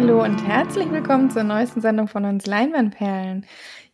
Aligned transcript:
Hallo 0.00 0.22
und 0.22 0.46
herzlich 0.46 0.88
willkommen 0.92 1.28
zur 1.28 1.42
neuesten 1.42 1.80
Sendung 1.80 2.06
von 2.06 2.24
uns 2.24 2.46
Leinwandperlen. 2.46 3.44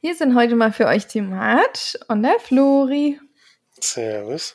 Hier 0.03 0.15
sind 0.15 0.35
heute 0.35 0.55
mal 0.55 0.71
für 0.71 0.85
euch 0.85 1.07
die 1.07 1.23
Mart 1.23 1.99
und 2.09 2.23
der 2.23 2.39
Flori. 2.41 3.19
Servus. 3.81 4.55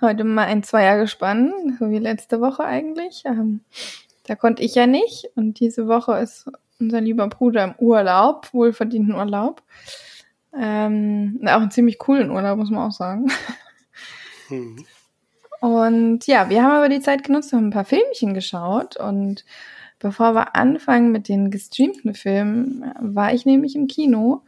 Heute 0.00 0.24
mal 0.24 0.46
ein 0.46 0.64
Zweiergespann, 0.64 1.76
so 1.78 1.88
wie 1.90 2.00
letzte 2.00 2.40
Woche 2.40 2.64
eigentlich. 2.64 3.22
Ähm, 3.26 3.60
da 4.26 4.34
konnte 4.34 4.64
ich 4.64 4.74
ja 4.74 4.88
nicht 4.88 5.30
und 5.36 5.60
diese 5.60 5.86
Woche 5.86 6.18
ist 6.18 6.50
unser 6.80 7.00
lieber 7.00 7.28
Bruder 7.28 7.62
im 7.62 7.74
Urlaub, 7.78 8.52
wohlverdienten 8.52 9.14
Urlaub. 9.14 9.62
Ähm, 10.52 11.38
auch 11.44 11.60
einen 11.60 11.70
ziemlich 11.70 12.00
coolen 12.00 12.32
Urlaub, 12.32 12.58
muss 12.58 12.70
man 12.70 12.88
auch 12.88 12.92
sagen. 12.92 13.30
Hm. 14.48 14.84
Und 15.60 16.26
ja, 16.26 16.50
wir 16.50 16.64
haben 16.64 16.72
aber 16.72 16.88
die 16.88 17.00
Zeit 17.00 17.22
genutzt, 17.22 17.52
haben 17.52 17.68
ein 17.68 17.70
paar 17.70 17.84
Filmchen 17.84 18.34
geschaut 18.34 18.96
und 18.96 19.44
bevor 20.02 20.34
wir 20.34 20.56
anfangen 20.56 21.12
mit 21.12 21.28
den 21.28 21.52
gestreamten 21.52 22.14
Filmen, 22.14 22.92
war 22.98 23.32
ich 23.32 23.46
nämlich 23.46 23.76
im 23.76 23.86
Kino 23.86 24.42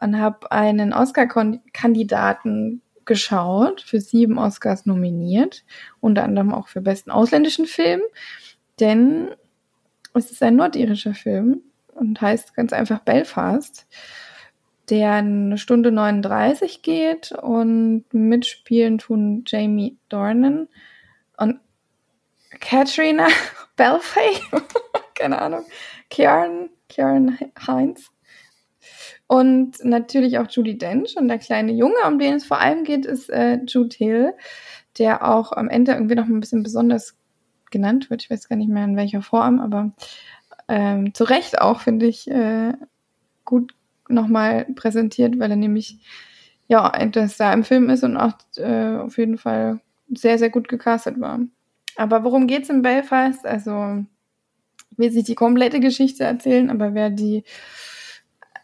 und 0.00 0.18
habe 0.18 0.50
einen 0.50 0.92
Oscar-Kandidaten 0.92 2.82
geschaut, 3.04 3.82
für 3.82 4.00
sieben 4.00 4.36
Oscars 4.36 4.84
nominiert, 4.84 5.64
unter 6.00 6.24
anderem 6.24 6.52
auch 6.52 6.66
für 6.66 6.80
besten 6.80 7.12
ausländischen 7.12 7.66
Film, 7.66 8.00
denn 8.80 9.28
es 10.12 10.32
ist 10.32 10.42
ein 10.42 10.56
nordirischer 10.56 11.14
Film 11.14 11.62
und 11.94 12.20
heißt 12.20 12.54
ganz 12.54 12.72
einfach 12.72 12.98
Belfast, 12.98 13.86
der 14.90 15.12
eine 15.12 15.56
Stunde 15.56 15.92
39 15.92 16.82
geht 16.82 17.30
und 17.30 18.04
mitspielen 18.12 18.98
tun 18.98 19.44
Jamie 19.46 19.98
Dornan 20.08 20.66
und 21.36 21.60
Katrina 22.60 23.28
Belfay, 23.76 24.40
keine 25.14 25.40
Ahnung, 25.40 25.64
Kieran, 26.10 26.70
Kieran 26.88 27.38
Heinz 27.66 28.10
und 29.26 29.84
natürlich 29.84 30.38
auch 30.38 30.48
Judy 30.48 30.78
Dench 30.78 31.16
und 31.16 31.28
der 31.28 31.38
kleine 31.38 31.72
Junge, 31.72 31.96
um 32.06 32.18
den 32.18 32.34
es 32.34 32.46
vor 32.46 32.60
allem 32.60 32.84
geht, 32.84 33.06
ist 33.06 33.28
äh, 33.28 33.58
Jude 33.66 33.96
Hill, 33.96 34.34
der 34.98 35.28
auch 35.28 35.52
am 35.52 35.68
Ende 35.68 35.92
irgendwie 35.92 36.14
noch 36.14 36.26
ein 36.26 36.40
bisschen 36.40 36.62
besonders 36.62 37.16
genannt 37.70 38.08
wird. 38.08 38.22
Ich 38.22 38.30
weiß 38.30 38.48
gar 38.48 38.56
nicht 38.56 38.70
mehr 38.70 38.84
in 38.84 38.96
welcher 38.96 39.22
Form, 39.22 39.60
aber 39.60 39.92
ähm, 40.68 41.12
zu 41.12 41.24
Recht 41.24 41.60
auch, 41.60 41.80
finde 41.80 42.06
ich, 42.06 42.30
äh, 42.30 42.72
gut 43.44 43.74
nochmal 44.08 44.66
präsentiert, 44.76 45.38
weil 45.38 45.50
er 45.50 45.56
nämlich 45.56 45.98
ja 46.68 46.90
das 47.06 47.36
da 47.36 47.52
im 47.52 47.64
Film 47.64 47.90
ist 47.90 48.04
und 48.04 48.16
auch 48.16 48.32
äh, 48.56 48.96
auf 48.96 49.18
jeden 49.18 49.38
Fall 49.38 49.80
sehr, 50.08 50.38
sehr 50.38 50.50
gut 50.50 50.68
gecastet 50.68 51.20
war. 51.20 51.40
Aber 51.96 52.24
worum 52.24 52.46
geht's 52.46 52.68
in 52.68 52.82
Belfast? 52.82 53.44
Also 53.46 54.04
will 54.96 55.10
sich 55.10 55.24
die 55.24 55.34
komplette 55.34 55.80
Geschichte 55.80 56.24
erzählen, 56.24 56.70
aber 56.70 56.94
wer 56.94 57.10
die 57.10 57.44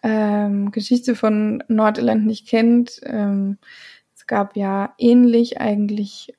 ähm, 0.03 0.71
Geschichte 0.71 1.15
von 1.15 1.63
Nordirland 1.69 2.27
nicht 2.27 2.49
kennt, 2.49 3.01
ähm, 3.05 3.59
es 4.15 4.27
gab 4.27 4.57
ja 4.57 4.95
ähnlich 4.99 5.61
eigentlich 5.61 6.35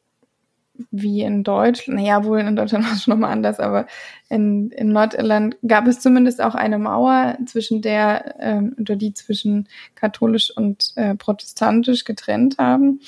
wie 0.89 1.21
in 1.21 1.43
Deutschland, 1.43 1.99
naja, 1.99 2.23
wohl 2.23 2.39
in 2.39 2.55
Deutschland 2.55 2.85
war 2.85 2.93
es 2.93 3.03
schon 3.03 3.13
nochmal 3.13 3.31
anders, 3.31 3.59
aber 3.59 3.87
in, 4.29 4.71
in 4.71 4.91
Nordirland 4.91 5.57
gab 5.67 5.87
es 5.87 5.99
zumindest 5.99 6.41
auch 6.41 6.55
eine 6.55 6.79
Mauer, 6.79 7.37
zwischen 7.45 7.81
der, 7.81 8.35
ähm, 8.39 8.75
oder 8.79 8.95
die 8.95 9.13
zwischen 9.13 9.67
katholisch 9.95 10.55
und 10.55 10.93
äh, 10.95 11.15
protestantisch 11.15 12.03
getrennt 12.05 12.57
haben, 12.57 13.01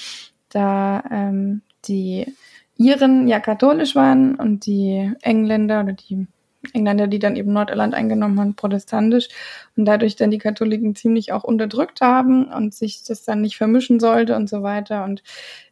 da 0.50 1.04
ähm, 1.12 1.62
die 1.88 2.34
Iren 2.78 3.28
ja 3.28 3.40
katholisch 3.40 3.96
waren 3.96 4.36
und 4.36 4.66
die 4.66 5.12
Engländer 5.22 5.82
oder 5.82 5.94
die 5.94 6.28
Engländer, 6.74 7.08
die 7.08 7.20
dann 7.20 7.36
eben 7.36 7.54
Nordirland 7.54 7.94
eingenommen 7.94 8.40
haben, 8.40 8.56
protestantisch 8.56 9.30
und 9.78 9.86
dadurch 9.86 10.16
dann 10.16 10.32
die 10.32 10.38
Katholiken 10.38 10.96
ziemlich 10.96 11.32
auch 11.32 11.44
unterdrückt 11.44 12.02
haben 12.02 12.46
und 12.46 12.74
sich 12.74 13.04
das 13.04 13.24
dann 13.24 13.42
nicht 13.42 13.58
vermischen 13.58 14.00
sollte 14.00 14.36
und 14.36 14.50
so 14.50 14.64
weiter. 14.64 15.04
Und 15.04 15.24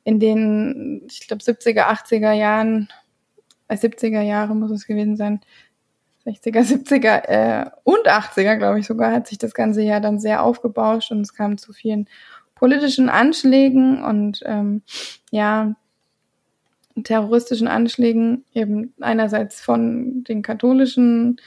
in 0.04 0.20
den, 0.20 1.04
ich 1.08 1.28
glaube, 1.28 1.44
70er, 1.44 1.88
80er 1.88 2.32
Jahren, 2.34 2.90
äh, 3.68 3.76
70er 3.76 4.22
Jahre 4.22 4.56
muss 4.56 4.72
es 4.72 4.86
gewesen 4.86 5.18
sein, 5.18 5.42
60er, 6.26 6.62
70er 6.62 7.28
äh, 7.28 7.70
und 7.84 8.08
80er, 8.08 8.58
glaube 8.58 8.80
ich 8.80 8.88
sogar, 8.88 9.12
hat 9.12 9.28
sich 9.28 9.38
das 9.38 9.54
ganze 9.54 9.82
Jahr 9.82 10.00
dann 10.00 10.20
sehr 10.20 10.44
aufgebauscht 10.44 11.12
und 11.12 11.22
es 11.22 11.34
kam 11.34 11.58
zu 11.58 11.74
vielen 11.74 12.08
politischen 12.56 13.10
Anschlägen 13.10 14.04
und 14.04 14.42
ähm, 14.46 14.84
ja, 15.32 15.76
terroristischen 17.04 17.68
Anschlägen 17.68 18.46
eben 18.54 18.94
einerseits 19.00 19.62
von 19.62 20.24
den 20.24 20.42
katholischen 20.42 21.38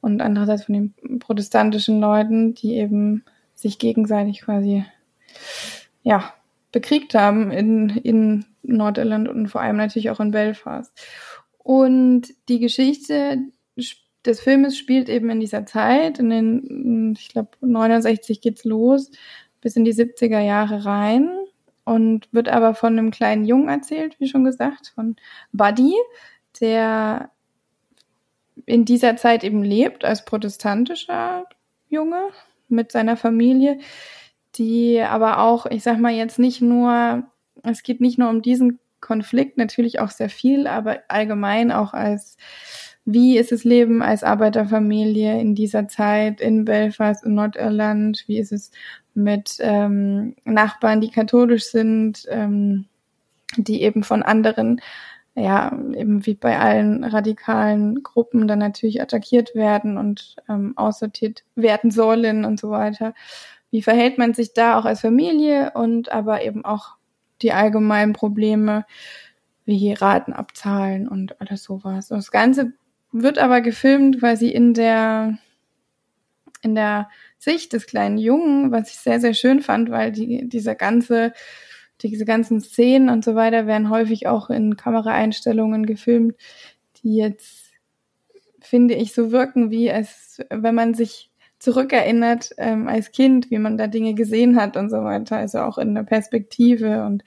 und 0.00 0.20
andererseits 0.20 0.64
von 0.64 0.74
den 0.74 1.18
protestantischen 1.18 2.00
Leuten, 2.00 2.54
die 2.54 2.74
eben 2.74 3.24
sich 3.54 3.78
gegenseitig 3.78 4.42
quasi 4.42 4.84
ja 6.02 6.32
bekriegt 6.72 7.14
haben 7.14 7.50
in, 7.50 7.90
in 7.90 8.44
Nordirland 8.62 9.28
und 9.28 9.48
vor 9.48 9.60
allem 9.60 9.76
natürlich 9.76 10.10
auch 10.10 10.20
in 10.20 10.30
Belfast. 10.30 10.92
Und 11.58 12.28
die 12.48 12.60
Geschichte 12.60 13.38
des 14.24 14.40
Filmes 14.40 14.76
spielt 14.76 15.08
eben 15.08 15.30
in 15.30 15.40
dieser 15.40 15.66
Zeit, 15.66 16.18
in 16.18 16.30
den, 16.30 17.14
ich 17.18 17.28
glaube, 17.28 17.50
69 17.60 18.40
geht's 18.40 18.64
los, 18.64 19.10
bis 19.60 19.76
in 19.76 19.84
die 19.84 19.94
70er 19.94 20.40
Jahre 20.40 20.84
rein 20.84 21.37
und 21.88 22.28
wird 22.32 22.48
aber 22.48 22.74
von 22.74 22.98
einem 22.98 23.10
kleinen 23.10 23.44
Jungen 23.44 23.68
erzählt, 23.68 24.18
wie 24.20 24.28
schon 24.28 24.44
gesagt, 24.44 24.92
von 24.94 25.16
Buddy, 25.52 25.94
der 26.60 27.30
in 28.66 28.84
dieser 28.84 29.16
Zeit 29.16 29.44
eben 29.44 29.62
lebt 29.62 30.04
als 30.04 30.24
protestantischer 30.24 31.46
Junge 31.88 32.28
mit 32.68 32.92
seiner 32.92 33.16
Familie, 33.16 33.78
die 34.56 35.00
aber 35.00 35.38
auch, 35.38 35.66
ich 35.66 35.82
sag 35.82 35.98
mal 35.98 36.12
jetzt 36.12 36.38
nicht 36.38 36.60
nur, 36.60 37.24
es 37.62 37.82
geht 37.82 38.00
nicht 38.00 38.18
nur 38.18 38.28
um 38.28 38.42
diesen 38.42 38.78
Konflikt, 39.00 39.56
natürlich 39.56 40.00
auch 40.00 40.10
sehr 40.10 40.28
viel, 40.28 40.66
aber 40.66 40.98
allgemein 41.08 41.72
auch 41.72 41.94
als 41.94 42.36
wie 43.10 43.38
ist 43.38 43.52
das 43.52 43.64
Leben 43.64 44.02
als 44.02 44.22
Arbeiterfamilie 44.22 45.40
in 45.40 45.54
dieser 45.54 45.88
Zeit 45.88 46.42
in 46.42 46.66
Belfast, 46.66 47.24
in 47.24 47.32
Nordirland? 47.34 48.24
Wie 48.26 48.36
ist 48.36 48.52
es 48.52 48.70
mit 49.18 49.56
ähm, 49.60 50.36
Nachbarn, 50.44 51.00
die 51.00 51.10
katholisch 51.10 51.66
sind, 51.66 52.24
ähm, 52.28 52.86
die 53.56 53.82
eben 53.82 54.02
von 54.02 54.22
anderen, 54.22 54.80
ja, 55.34 55.72
eben 55.94 56.24
wie 56.26 56.34
bei 56.34 56.58
allen 56.58 57.04
radikalen 57.04 58.02
Gruppen 58.02 58.48
dann 58.48 58.58
natürlich 58.58 59.02
attackiert 59.02 59.54
werden 59.54 59.98
und 59.98 60.36
ähm, 60.48 60.72
aussortiert 60.76 61.44
werden 61.54 61.90
sollen 61.90 62.44
und 62.44 62.58
so 62.58 62.70
weiter. 62.70 63.14
Wie 63.70 63.82
verhält 63.82 64.18
man 64.18 64.34
sich 64.34 64.54
da 64.54 64.78
auch 64.78 64.84
als 64.84 65.00
Familie 65.00 65.72
und 65.74 66.10
aber 66.10 66.42
eben 66.42 66.64
auch 66.64 66.96
die 67.42 67.52
allgemeinen 67.52 68.12
Probleme 68.12 68.84
wie 69.64 69.92
Raten 69.92 70.32
abzahlen 70.32 71.06
und 71.06 71.40
alles 71.40 71.62
sowas. 71.62 72.08
Das 72.08 72.30
Ganze 72.30 72.72
wird 73.12 73.38
aber 73.38 73.60
gefilmt 73.60 74.18
quasi 74.20 74.48
in 74.48 74.74
der, 74.74 75.38
in 76.62 76.74
der 76.74 77.08
Sicht 77.38 77.72
des 77.72 77.86
kleinen 77.86 78.18
Jungen, 78.18 78.72
was 78.72 78.90
ich 78.90 78.96
sehr, 78.96 79.20
sehr 79.20 79.34
schön 79.34 79.60
fand, 79.60 79.90
weil 79.90 80.12
die, 80.12 80.48
diese 80.48 80.74
ganze, 80.74 81.32
diese 82.02 82.24
ganzen 82.24 82.60
Szenen 82.60 83.08
und 83.08 83.24
so 83.24 83.34
weiter 83.34 83.66
werden 83.66 83.90
häufig 83.90 84.26
auch 84.26 84.50
in 84.50 84.76
Kameraeinstellungen 84.76 85.86
gefilmt, 85.86 86.36
die 87.02 87.16
jetzt, 87.16 87.72
finde 88.60 88.94
ich, 88.94 89.14
so 89.14 89.30
wirken, 89.30 89.70
wie 89.70 89.88
es, 89.88 90.40
wenn 90.50 90.74
man 90.74 90.94
sich 90.94 91.30
zurückerinnert 91.58 92.50
ähm, 92.56 92.86
als 92.88 93.10
Kind, 93.10 93.50
wie 93.50 93.58
man 93.58 93.76
da 93.76 93.88
Dinge 93.88 94.14
gesehen 94.14 94.60
hat 94.60 94.76
und 94.76 94.90
so 94.90 95.02
weiter, 95.02 95.36
also 95.36 95.58
auch 95.60 95.78
in 95.78 95.94
der 95.94 96.04
Perspektive 96.04 97.04
und 97.04 97.24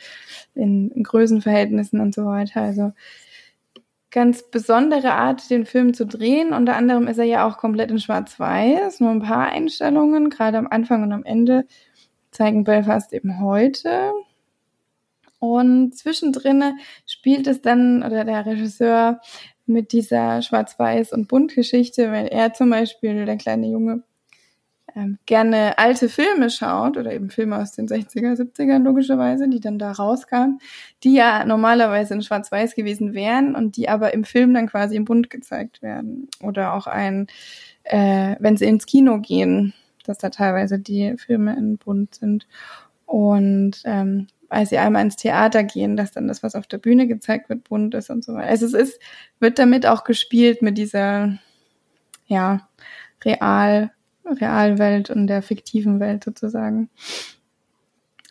in, 0.56 0.90
in 0.92 1.04
Größenverhältnissen 1.04 2.00
und 2.00 2.16
so 2.16 2.26
weiter. 2.26 2.62
Also 2.62 2.94
ganz 4.12 4.44
besondere 4.44 5.14
Art, 5.14 5.50
den 5.50 5.66
Film 5.66 5.94
zu 5.94 6.06
drehen. 6.06 6.54
Unter 6.54 6.76
anderem 6.76 7.08
ist 7.08 7.18
er 7.18 7.26
ja 7.26 7.48
auch 7.48 7.58
komplett 7.58 7.92
in 7.92 8.00
Schwarz-Weiß. 8.00 9.00
Nur 9.00 9.12
ein 9.12 9.22
paar 9.22 9.48
Einstellungen, 9.48 10.30
gerade 10.30 10.58
am 10.58 10.68
Anfang 10.68 11.04
und 11.04 11.14
am 11.14 11.24
Ende, 11.24 11.66
zeigen 12.32 12.64
Belfast 12.64 13.14
eben 13.14 13.42
heute. 13.42 14.12
Und 15.40 15.96
zwischendrin 15.98 16.78
spielt 17.08 17.48
es 17.48 17.62
dann, 17.62 18.04
oder 18.04 18.26
der 18.26 18.46
Regisseur, 18.46 19.22
mit 19.66 19.94
dieser 19.94 20.42
Schwarz-Weiß- 20.42 21.14
und 21.14 21.28
Bunt-Geschichte, 21.28 22.12
weil 22.12 22.28
er 22.28 22.54
zum 22.54 22.70
Beispiel, 22.70 23.26
der 23.26 23.38
kleine 23.38 23.68
Junge, 23.68 24.04
ähm, 24.96 25.18
gerne 25.26 25.78
alte 25.78 26.10
Filme 26.10 26.50
schaut 26.50 26.98
oder 26.98 27.14
eben 27.14 27.30
Filme 27.30 27.58
aus 27.58 27.72
den 27.72 27.88
60er, 27.88 28.36
70er 28.36 28.80
logischerweise, 28.80 29.48
die 29.50 29.60
dann 29.60 29.80
da 29.80 29.92
rauskamen, 29.92 30.60
die 31.04 31.14
ja 31.14 31.46
normalerweise 31.46 32.14
in 32.14 32.22
Schwarz-Weiß 32.22 32.76
gewesen 32.76 33.14
wären 33.14 33.56
und 33.56 33.78
die 33.78 33.90
aber 33.90 34.14
im 34.14 34.24
Film 34.24 34.54
dann 34.54 34.68
quasi 34.68 34.96
im 34.96 35.06
Bunt 35.06 35.30
gezeigt 35.30 35.82
werden. 35.82 36.30
Oder 36.42 36.74
auch 36.74 36.88
ein, 36.88 37.28
äh, 37.84 38.36
wenn 38.40 38.58
sie 38.58 38.66
ins 38.66 38.86
Kino 38.86 39.20
gehen, 39.20 39.74
dass 40.06 40.18
da 40.18 40.30
teilweise 40.30 40.80
die 40.80 41.16
Filme 41.18 41.56
in 41.56 41.78
Bunt 41.78 42.16
sind. 42.16 42.48
Und 43.06 43.82
ähm, 43.86 44.28
als 44.52 44.70
sie 44.70 44.78
einmal 44.78 45.04
ins 45.04 45.16
Theater 45.16 45.64
gehen, 45.64 45.96
dass 45.96 46.12
dann 46.12 46.28
das, 46.28 46.44
was 46.44 46.56
auf 46.56 46.68
der 46.68 46.78
Bühne 46.78 47.08
gezeigt 47.08 47.48
wird, 47.48 47.64
bunt 47.64 47.96
ist 47.96 48.10
und 48.10 48.24
so 48.24 48.34
weiter. 48.34 48.50
Also 48.50 48.66
es 48.66 48.74
ist, 48.74 49.00
wird 49.40 49.58
damit 49.60 49.86
auch 49.86 50.04
gespielt 50.04 50.62
mit 50.62 50.78
dieser 50.78 51.38
ja, 52.28 52.68
Real, 53.24 53.92
Realwelt 54.26 55.10
und 55.10 55.28
der 55.28 55.42
fiktiven 55.42 56.00
Welt 56.00 56.24
sozusagen. 56.24 56.90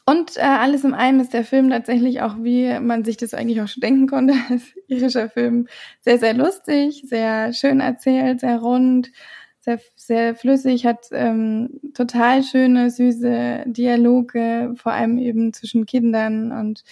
Und 0.06 0.36
äh, 0.36 0.40
alles 0.40 0.82
in 0.82 0.92
allem 0.92 1.20
ist 1.20 1.34
der 1.34 1.44
Film 1.44 1.70
tatsächlich 1.70 2.20
auch, 2.20 2.36
wie 2.40 2.80
man 2.80 3.04
sich 3.04 3.16
das 3.16 3.32
eigentlich 3.32 3.60
auch 3.60 3.68
schon 3.68 3.80
denken 3.80 4.06
konnte, 4.08 4.34
als 4.50 4.62
irischer 4.88 5.28
Film, 5.28 5.68
sehr, 6.00 6.18
sehr 6.18 6.34
lustig, 6.34 7.04
sehr 7.06 7.52
schön 7.52 7.80
erzählt, 7.80 8.40
sehr 8.40 8.58
rund, 8.58 9.12
sehr, 9.60 9.78
sehr 9.94 10.34
flüssig, 10.34 10.86
hat 10.86 11.08
ähm, 11.12 11.80
total 11.94 12.42
schöne, 12.42 12.90
süße 12.90 13.64
Dialoge, 13.66 14.72
vor 14.74 14.92
allem 14.92 15.18
eben 15.18 15.52
zwischen 15.52 15.86
Kindern 15.86 16.50
und 16.50 16.82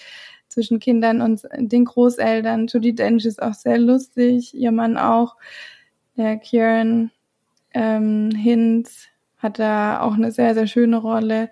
zwischen 0.47 0.79
Kindern 0.79 1.21
und 1.21 1.41
den 1.57 1.85
Großeltern. 1.85 2.67
Judy 2.67 2.95
Dench 2.95 3.25
ist 3.25 3.41
auch 3.41 3.53
sehr 3.53 3.79
lustig, 3.79 4.53
ihr 4.53 4.71
Mann 4.71 4.97
auch, 4.97 5.35
der 6.15 6.37
Kieran 6.37 7.11
ähm, 7.73 8.31
Hinz 8.31 9.07
hat 9.37 9.59
da 9.59 10.01
auch 10.01 10.13
eine 10.13 10.31
sehr, 10.31 10.53
sehr 10.53 10.67
schöne 10.67 10.97
Rolle. 10.97 11.49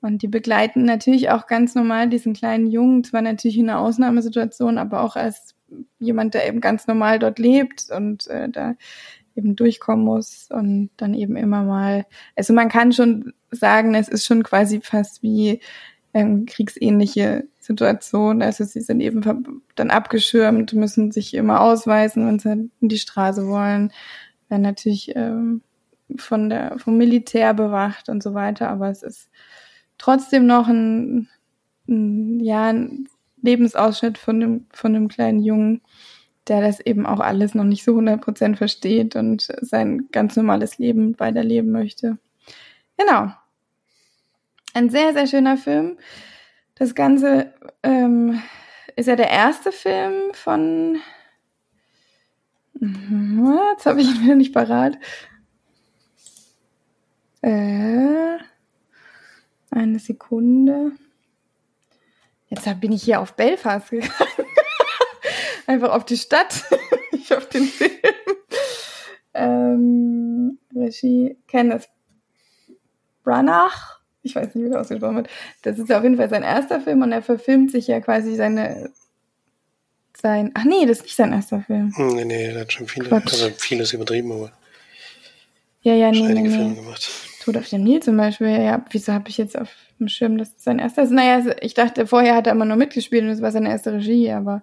Und 0.00 0.22
die 0.22 0.28
begleiten 0.28 0.84
natürlich 0.84 1.30
auch 1.30 1.46
ganz 1.46 1.74
normal 1.74 2.08
diesen 2.08 2.32
kleinen 2.32 2.68
Jungen, 2.68 3.04
zwar 3.04 3.20
natürlich 3.20 3.58
in 3.58 3.68
einer 3.68 3.80
Ausnahmesituation, 3.80 4.78
aber 4.78 5.02
auch 5.02 5.16
als 5.16 5.56
jemand, 5.98 6.34
der 6.34 6.46
eben 6.46 6.60
ganz 6.60 6.86
normal 6.86 7.18
dort 7.18 7.38
lebt 7.38 7.90
und 7.90 8.26
äh, 8.28 8.48
da 8.48 8.74
eben 9.34 9.56
durchkommen 9.56 10.04
muss 10.04 10.48
und 10.50 10.90
dann 10.96 11.14
eben 11.14 11.36
immer 11.36 11.62
mal, 11.62 12.06
also 12.36 12.52
man 12.52 12.68
kann 12.68 12.92
schon 12.92 13.32
sagen, 13.50 13.94
es 13.94 14.08
ist 14.08 14.24
schon 14.24 14.42
quasi 14.42 14.80
fast 14.80 15.22
wie 15.22 15.60
ähm, 16.14 16.46
kriegsähnliche 16.46 17.44
Situation. 17.60 18.42
Also 18.42 18.64
sie 18.64 18.80
sind 18.80 19.00
eben 19.00 19.60
dann 19.74 19.90
abgeschirmt, 19.90 20.72
müssen 20.72 21.12
sich 21.12 21.34
immer 21.34 21.60
ausweisen, 21.60 22.26
wenn 22.26 22.38
sie 22.38 22.70
in 22.80 22.88
die 22.88 22.98
Straße 22.98 23.46
wollen, 23.46 23.92
werden 24.48 24.62
natürlich 24.62 25.14
ähm, 25.16 25.62
von 26.16 26.48
der 26.48 26.78
vom 26.78 26.96
Militär 26.96 27.54
bewacht 27.54 28.08
und 28.08 28.22
so 28.22 28.34
weiter, 28.34 28.70
aber 28.70 28.88
es 28.88 29.02
ist 29.02 29.28
trotzdem 29.98 30.46
noch 30.46 30.68
ein, 30.68 31.28
ein 31.88 32.40
ja 32.40 32.68
ein 32.68 33.08
Lebensausschnitt 33.42 34.18
von 34.18 34.40
dem 34.40 34.66
von 34.72 34.94
dem 34.94 35.08
kleinen 35.08 35.42
Jungen, 35.42 35.82
der 36.48 36.62
das 36.62 36.80
eben 36.80 37.06
auch 37.06 37.20
alles 37.20 37.54
noch 37.54 37.64
nicht 37.64 37.84
so 37.84 37.96
100% 37.96 38.56
versteht 38.56 39.16
und 39.16 39.48
sein 39.60 40.08
ganz 40.12 40.36
normales 40.36 40.78
Leben 40.78 41.18
weiterleben 41.20 41.70
möchte. 41.70 42.18
Genau. 42.96 43.32
Ein 44.74 44.90
sehr, 44.90 45.12
sehr 45.12 45.26
schöner 45.26 45.56
Film. 45.56 45.98
Das 46.74 46.94
Ganze 46.94 47.52
ähm, 47.82 48.40
ist 48.96 49.06
ja 49.06 49.16
der 49.16 49.30
erste 49.30 49.72
Film 49.72 50.32
von. 50.32 50.98
Jetzt 52.80 53.86
habe 53.86 54.00
ich 54.00 54.08
ihn 54.08 54.22
wieder 54.22 54.34
nicht 54.36 54.54
parat. 54.54 54.98
Äh, 57.42 58.38
eine 59.70 59.98
Sekunde. 59.98 60.92
Jetzt 62.48 62.80
bin 62.80 62.92
ich 62.92 63.02
hier 63.02 63.20
auf 63.20 63.34
Belfast 63.34 63.90
gegangen. 63.90 64.12
Einfach 65.66 65.92
auf 65.92 66.04
die 66.04 66.16
Stadt, 66.16 66.64
nicht 67.12 67.32
auf 67.34 67.48
den 67.48 67.64
Film. 67.64 67.90
Ähm, 69.34 70.58
Regie 70.74 71.36
Kenneth 71.46 71.88
Branagh. 73.22 74.00
Ich 74.22 74.34
weiß 74.34 74.54
nicht, 74.54 74.64
wie 74.64 74.70
das 74.70 74.82
ausgesprochen 74.82 75.16
wird. 75.16 75.28
Das 75.62 75.78
ist 75.78 75.88
ja 75.88 75.98
auf 75.98 76.02
jeden 76.02 76.16
Fall 76.16 76.30
sein 76.30 76.42
erster 76.42 76.80
Film 76.80 77.02
und 77.02 77.12
er 77.12 77.22
verfilmt 77.22 77.70
sich 77.70 77.86
ja 77.86 78.00
quasi 78.00 78.34
seine 78.34 78.90
sein. 80.20 80.50
Ach 80.54 80.64
nee, 80.64 80.86
das 80.86 80.98
ist 80.98 81.04
nicht 81.04 81.16
sein 81.16 81.32
erster 81.32 81.60
Film. 81.62 81.92
Hm, 81.96 82.16
nee, 82.16 82.24
nee, 82.24 82.44
er 82.46 82.60
hat 82.60 82.72
schon 82.72 82.86
viele, 82.86 83.10
also 83.10 83.50
vieles 83.56 83.92
übertrieben, 83.92 84.32
aber. 84.32 84.52
Ja, 85.82 85.94
ja, 85.94 86.10
nee, 86.10 86.20
nee, 86.20 86.42
nee. 86.42 86.50
Filme 86.50 86.74
gemacht. 86.74 87.08
Tod 87.44 87.56
auf 87.56 87.68
dem 87.68 87.84
Nil 87.84 88.00
zum 88.02 88.16
Beispiel, 88.16 88.48
ja, 88.48 88.84
wieso 88.90 89.12
habe 89.12 89.28
ich 89.28 89.38
jetzt 89.38 89.56
auf 89.58 89.70
dem 89.98 90.08
Schirm, 90.08 90.36
dass 90.36 90.54
das 90.54 90.64
sein 90.64 90.78
erster 90.78 91.02
ist? 91.02 91.12
Naja, 91.12 91.54
ich 91.60 91.74
dachte, 91.74 92.06
vorher 92.06 92.34
hat 92.34 92.46
er 92.46 92.52
immer 92.52 92.64
nur 92.64 92.76
mitgespielt 92.76 93.22
und 93.22 93.30
das 93.30 93.40
war 93.42 93.52
seine 93.52 93.70
erste 93.70 93.92
Regie, 93.92 94.32
aber 94.32 94.62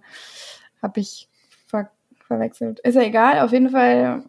habe 0.81 1.00
ich 1.00 1.30
ver 1.68 1.90
verwechselt. 2.28 2.80
Ist 2.81 2.96
ja 2.96 3.01
egal, 3.01 3.40
auf 3.40 3.51
jeden 3.51 3.69
Fall 3.69 4.24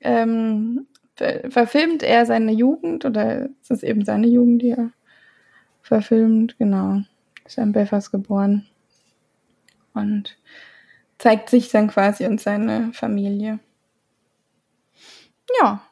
ähm, 0.00 0.86
ver 1.14 1.50
verfilmt 1.50 2.02
er 2.02 2.26
seine 2.26 2.52
Jugend 2.52 3.04
oder 3.04 3.50
ist 3.60 3.70
es 3.70 3.82
eben 3.82 4.04
seine 4.04 4.26
Jugend, 4.26 4.62
die 4.62 4.70
er 4.70 4.90
verfilmt, 5.82 6.58
genau. 6.58 7.02
Ist 7.44 7.58
in 7.58 7.72
Belfast 7.72 8.10
geboren 8.10 8.66
und 9.94 10.36
zeigt 11.18 11.48
sich 11.48 11.70
dann 11.70 11.88
quasi 11.88 12.26
und 12.26 12.40
seine 12.40 12.92
Familie. 12.92 13.60
Ja, 15.60 15.82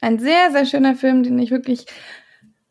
ein 0.00 0.18
sehr, 0.18 0.50
sehr 0.52 0.66
schöner 0.66 0.94
Film, 0.94 1.22
den 1.22 1.38
ich 1.38 1.50
wirklich 1.50 1.86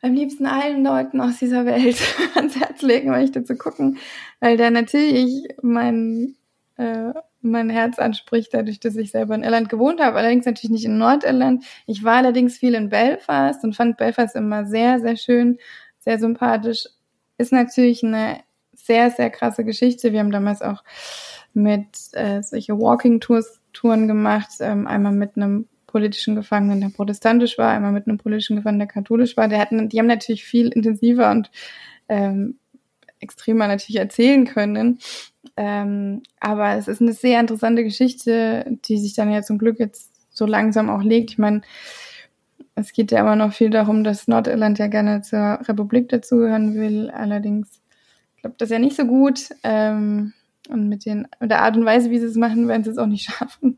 am 0.01 0.13
liebsten 0.13 0.45
allen 0.45 0.83
Leuten 0.83 1.19
aus 1.19 1.39
dieser 1.39 1.65
Welt 1.65 1.97
ans 2.35 2.59
Herz 2.59 2.81
legen 2.81 3.09
möchte 3.09 3.43
zu 3.43 3.57
gucken, 3.57 3.97
weil 4.39 4.55
der 4.55 4.69
natürlich 4.69 5.47
mein, 5.61 6.35
äh, 6.77 7.11
mein 7.41 7.69
Herz 7.69 7.97
anspricht, 7.97 8.53
dadurch, 8.53 8.79
dass 8.79 8.95
ich 8.95 9.11
selber 9.11 9.33
in 9.33 9.43
Irland 9.43 9.69
gewohnt 9.69 9.99
habe, 9.99 10.17
allerdings 10.17 10.45
natürlich 10.45 10.71
nicht 10.71 10.85
in 10.85 10.97
Nordirland. 10.97 11.65
Ich 11.87 12.03
war 12.03 12.17
allerdings 12.17 12.57
viel 12.57 12.75
in 12.75 12.89
Belfast 12.89 13.63
und 13.63 13.75
fand 13.75 13.97
Belfast 13.97 14.35
immer 14.35 14.65
sehr, 14.65 14.99
sehr 14.99 15.17
schön, 15.17 15.57
sehr 15.99 16.19
sympathisch. 16.19 16.85
Ist 17.37 17.51
natürlich 17.51 18.03
eine 18.03 18.39
sehr, 18.85 19.11
sehr 19.11 19.29
krasse 19.29 19.63
Geschichte. 19.63 20.11
Wir 20.11 20.19
haben 20.19 20.31
damals 20.31 20.61
auch 20.61 20.83
mit 21.53 21.87
äh, 22.13 22.41
solche 22.41 22.77
Walking-Tours 22.77 23.61
Touren 23.73 24.07
gemacht, 24.07 24.49
ähm, 24.59 24.87
einmal 24.87 25.11
mit 25.11 25.35
einem 25.35 25.67
politischen 25.87 26.35
Gefangenen, 26.35 26.81
der 26.81 26.89
protestantisch 26.89 27.57
war, 27.57 27.71
einmal 27.71 27.91
mit 27.91 28.07
einem 28.07 28.17
politischen 28.17 28.57
Gefangenen, 28.57 28.79
der 28.79 28.87
katholisch 28.87 29.37
war. 29.37 29.47
Der 29.47 29.59
hatten, 29.59 29.89
die 29.89 29.99
haben 29.99 30.07
natürlich 30.07 30.43
viel 30.43 30.67
intensiver 30.69 31.31
und 31.31 31.51
ähm, 32.09 32.57
extremer 33.19 33.67
natürlich 33.67 33.99
erzählen 33.99 34.45
können. 34.45 34.99
Ähm, 35.57 36.23
aber 36.39 36.75
es 36.75 36.87
ist 36.87 37.01
eine 37.01 37.13
sehr 37.13 37.39
interessante 37.39 37.83
Geschichte, 37.83 38.65
die 38.85 38.97
sich 38.97 39.13
dann 39.13 39.31
ja 39.31 39.41
zum 39.41 39.57
Glück 39.57 39.79
jetzt 39.79 40.11
so 40.29 40.45
langsam 40.45 40.89
auch 40.89 41.01
legt. 41.01 41.31
Ich 41.31 41.37
meine, 41.37 41.61
es 42.75 42.91
geht 42.91 43.11
ja 43.11 43.21
immer 43.21 43.37
noch 43.37 43.53
viel 43.53 43.69
darum, 43.69 44.03
dass 44.03 44.27
Nordirland 44.27 44.79
ja 44.79 44.87
gerne 44.87 45.21
zur 45.21 45.59
Republik 45.67 46.09
dazugehören 46.09 46.75
will. 46.75 47.09
Allerdings 47.09 47.81
klappt 48.45 48.61
das 48.61 48.69
ja 48.69 48.79
nicht 48.79 48.95
so 48.95 49.05
gut. 49.05 49.49
Ähm, 49.63 50.33
und 50.69 50.89
mit, 50.89 51.05
den, 51.05 51.27
mit 51.39 51.51
der 51.51 51.61
Art 51.61 51.77
und 51.77 51.85
Weise, 51.85 52.09
wie 52.09 52.19
sie 52.19 52.25
es 52.25 52.35
machen, 52.35 52.67
werden 52.67 52.83
sie 52.83 52.89
es 52.89 52.97
auch 52.97 53.05
nicht 53.05 53.29
schaffen 53.31 53.77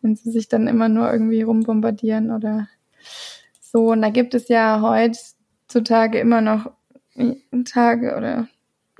wenn 0.00 0.16
sie 0.16 0.30
sich 0.30 0.48
dann 0.48 0.66
immer 0.66 0.88
nur 0.88 1.10
irgendwie 1.12 1.42
rumbombardieren 1.42 2.30
oder 2.30 2.68
so. 3.60 3.90
Und 3.90 4.02
da 4.02 4.10
gibt 4.10 4.34
es 4.34 4.48
ja 4.48 4.80
heutzutage 4.80 6.18
immer 6.18 6.40
noch 6.40 6.70
Tage 7.64 8.16
oder 8.16 8.48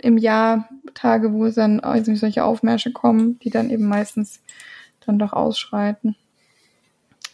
im 0.00 0.18
Jahr 0.18 0.68
Tage, 0.94 1.32
wo 1.32 1.46
es 1.46 1.56
dann 1.56 1.80
also 1.80 2.14
solche 2.14 2.44
Aufmärsche 2.44 2.92
kommen, 2.92 3.38
die 3.40 3.50
dann 3.50 3.70
eben 3.70 3.86
meistens 3.86 4.42
dann 5.04 5.18
doch 5.18 5.32
ausschreiten. 5.32 6.16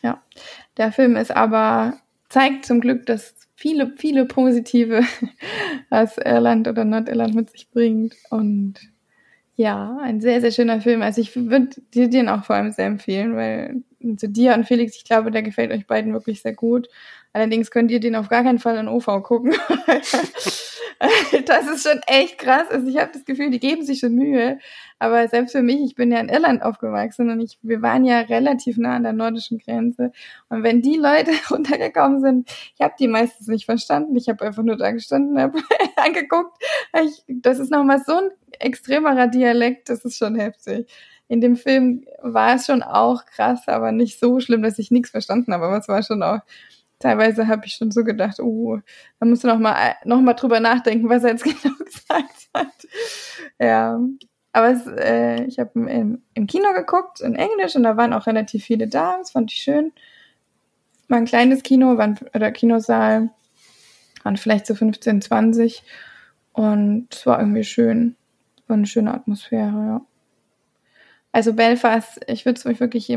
Ja, 0.03 0.23
der 0.77 0.93
Film 0.93 1.17
ist 1.17 1.35
aber, 1.35 1.99
zeigt 2.29 2.67
zum 2.67 2.81
Glück, 2.81 3.07
dass 3.07 3.35
viele, 3.55 3.93
viele 3.97 4.27
positive, 4.27 5.03
was 5.91 6.19
Irland 6.19 6.69
oder 6.69 6.85
Nordirland 6.85 7.35
mit 7.35 7.51
sich 7.51 7.71
bringt 7.71 8.15
und 8.31 8.75
ja, 9.57 9.99
ein 10.03 10.21
sehr, 10.21 10.41
sehr 10.41 10.51
schöner 10.51 10.81
Film. 10.81 11.03
Also 11.03 11.21
ich 11.21 11.37
würde 11.37 11.69
dir 11.95 12.09
den 12.09 12.29
auch 12.29 12.45
vor 12.45 12.57
allem 12.57 12.73
sehr 12.73 12.87
empfehlen, 12.87 13.37
weil 13.37 13.83
zu 14.17 14.29
dir 14.29 14.55
und 14.55 14.67
Felix, 14.67 14.97
ich 14.97 15.05
glaube, 15.05 15.31
der 15.31 15.43
gefällt 15.43 15.71
euch 15.71 15.87
beiden 15.87 16.13
wirklich 16.13 16.43
sehr 16.43 16.55
gut. 16.55 16.89
Allerdings 17.33 17.71
könnt 17.71 17.91
ihr 17.91 18.01
den 18.01 18.17
auf 18.17 18.29
gar 18.29 18.43
keinen 18.43 18.59
Fall 18.59 18.77
in 18.77 18.89
OV 18.89 19.07
gucken. 19.23 19.55
das 21.47 21.69
ist 21.69 21.87
schon 21.87 22.01
echt 22.07 22.39
krass. 22.39 22.69
Also 22.71 22.89
ich 22.89 22.99
habe 22.99 23.11
das 23.13 23.25
Gefühl, 23.25 23.51
die 23.51 23.61
geben 23.61 23.85
sich 23.85 24.01
schon 24.01 24.15
Mühe. 24.15 24.59
Aber 24.99 25.27
selbst 25.29 25.53
für 25.53 25.63
mich, 25.63 25.81
ich 25.83 25.95
bin 25.95 26.13
ja 26.13 26.19
in 26.21 26.29
Irland 26.29 26.63
aufgewachsen 26.63 27.29
und 27.31 27.41
ich, 27.41 27.59
wir 27.63 27.83
waren 27.83 28.05
ja 28.05 28.21
relativ 28.21 28.77
nah 28.79 28.97
an 28.97 29.03
der 29.03 29.13
nordischen 29.13 29.59
Grenze. 29.59 30.13
Und 30.49 30.63
wenn 30.63 30.83
die 30.83 30.97
Leute 30.97 31.33
runtergekommen 31.51 32.21
sind, 32.21 32.51
ich 32.75 32.81
habe 32.81 32.95
die 32.99 33.09
meistens 33.09 33.49
nicht 33.49 33.67
verstanden. 33.67 34.17
Ich 34.17 34.29
habe 34.29 34.45
einfach 34.45 34.63
nur 34.63 34.77
da 34.77 34.93
gestanden, 34.93 35.39
habe 35.39 35.59
angeguckt. 35.97 36.57
Ich, 37.05 37.25
das 37.29 37.59
ist 37.59 37.71
nochmal 37.71 38.03
so 38.05 38.15
ein 38.15 38.31
extremerer 38.61 39.27
Dialekt, 39.27 39.89
das 39.89 40.05
ist 40.05 40.17
schon 40.17 40.37
heftig. 40.37 40.89
In 41.29 41.41
dem 41.41 41.57
Film 41.57 42.05
war 42.23 42.55
es 42.55 42.67
schon 42.67 42.83
auch 42.83 43.25
krass, 43.25 43.67
aber 43.67 43.93
nicht 43.93 44.21
so 44.21 44.41
schlimm, 44.41 44.63
dass 44.63 44.79
ich 44.79 44.91
nichts 44.91 45.11
verstanden 45.11 45.53
habe. 45.53 45.67
Aber 45.67 45.79
es 45.79 45.89
war 45.89 46.03
schon 46.03 46.23
auch 46.23 46.41
teilweise 47.05 47.49
habe 47.49 47.67
ich 47.67 47.75
schon 47.75 47.91
so 47.91 48.03
gedacht, 48.03 48.41
oh, 48.41 48.79
da 49.21 49.27
musst 49.27 49.45
du 49.45 49.49
noch 49.49 49.59
mal, 49.59 49.95
noch 50.05 50.23
mal 50.23 50.33
drüber 50.33 50.59
nachdenken, 50.59 51.11
was 51.11 51.23
er 51.23 51.33
jetzt 51.33 51.45
genau 51.45 51.75
gesagt 51.85 52.49
hat. 52.55 52.89
Ja, 53.61 54.01
aber 54.53 54.71
es, 54.71 54.87
äh, 54.87 55.45
ich 55.45 55.59
habe 55.59 55.71
im, 55.75 56.23
im 56.33 56.47
Kino 56.47 56.73
geguckt, 56.73 57.21
in 57.21 57.35
Englisch, 57.35 57.77
und 57.77 57.83
da 57.83 57.99
waren 57.99 58.15
auch 58.15 58.27
relativ 58.27 58.65
viele 58.65 58.89
da, 58.89 59.19
das 59.19 59.33
fand 59.33 59.53
ich 59.53 59.59
schön. 59.59 59.93
War 61.09 61.19
ein 61.19 61.27
kleines 61.27 61.63
Kino, 61.63 61.99
war 61.99 62.15
oder 62.35 62.51
Kinosaal, 62.53 63.29
waren 64.23 64.37
vielleicht 64.39 64.67
so 64.67 64.75
15, 64.75 65.21
20 65.21 65.83
und 66.55 67.09
es 67.13 67.27
war 67.27 67.39
irgendwie 67.39 67.65
schön. 67.65 68.17
War 68.67 68.79
eine 68.79 68.87
schöne 68.87 69.13
Atmosphäre, 69.13 69.87
ja. 69.87 70.01
Also 71.33 71.53
Belfast, 71.53 72.21
ich 72.29 72.47
würde 72.47 72.59
es 72.59 72.65
euch 72.65 72.81
wirklich 72.81 73.11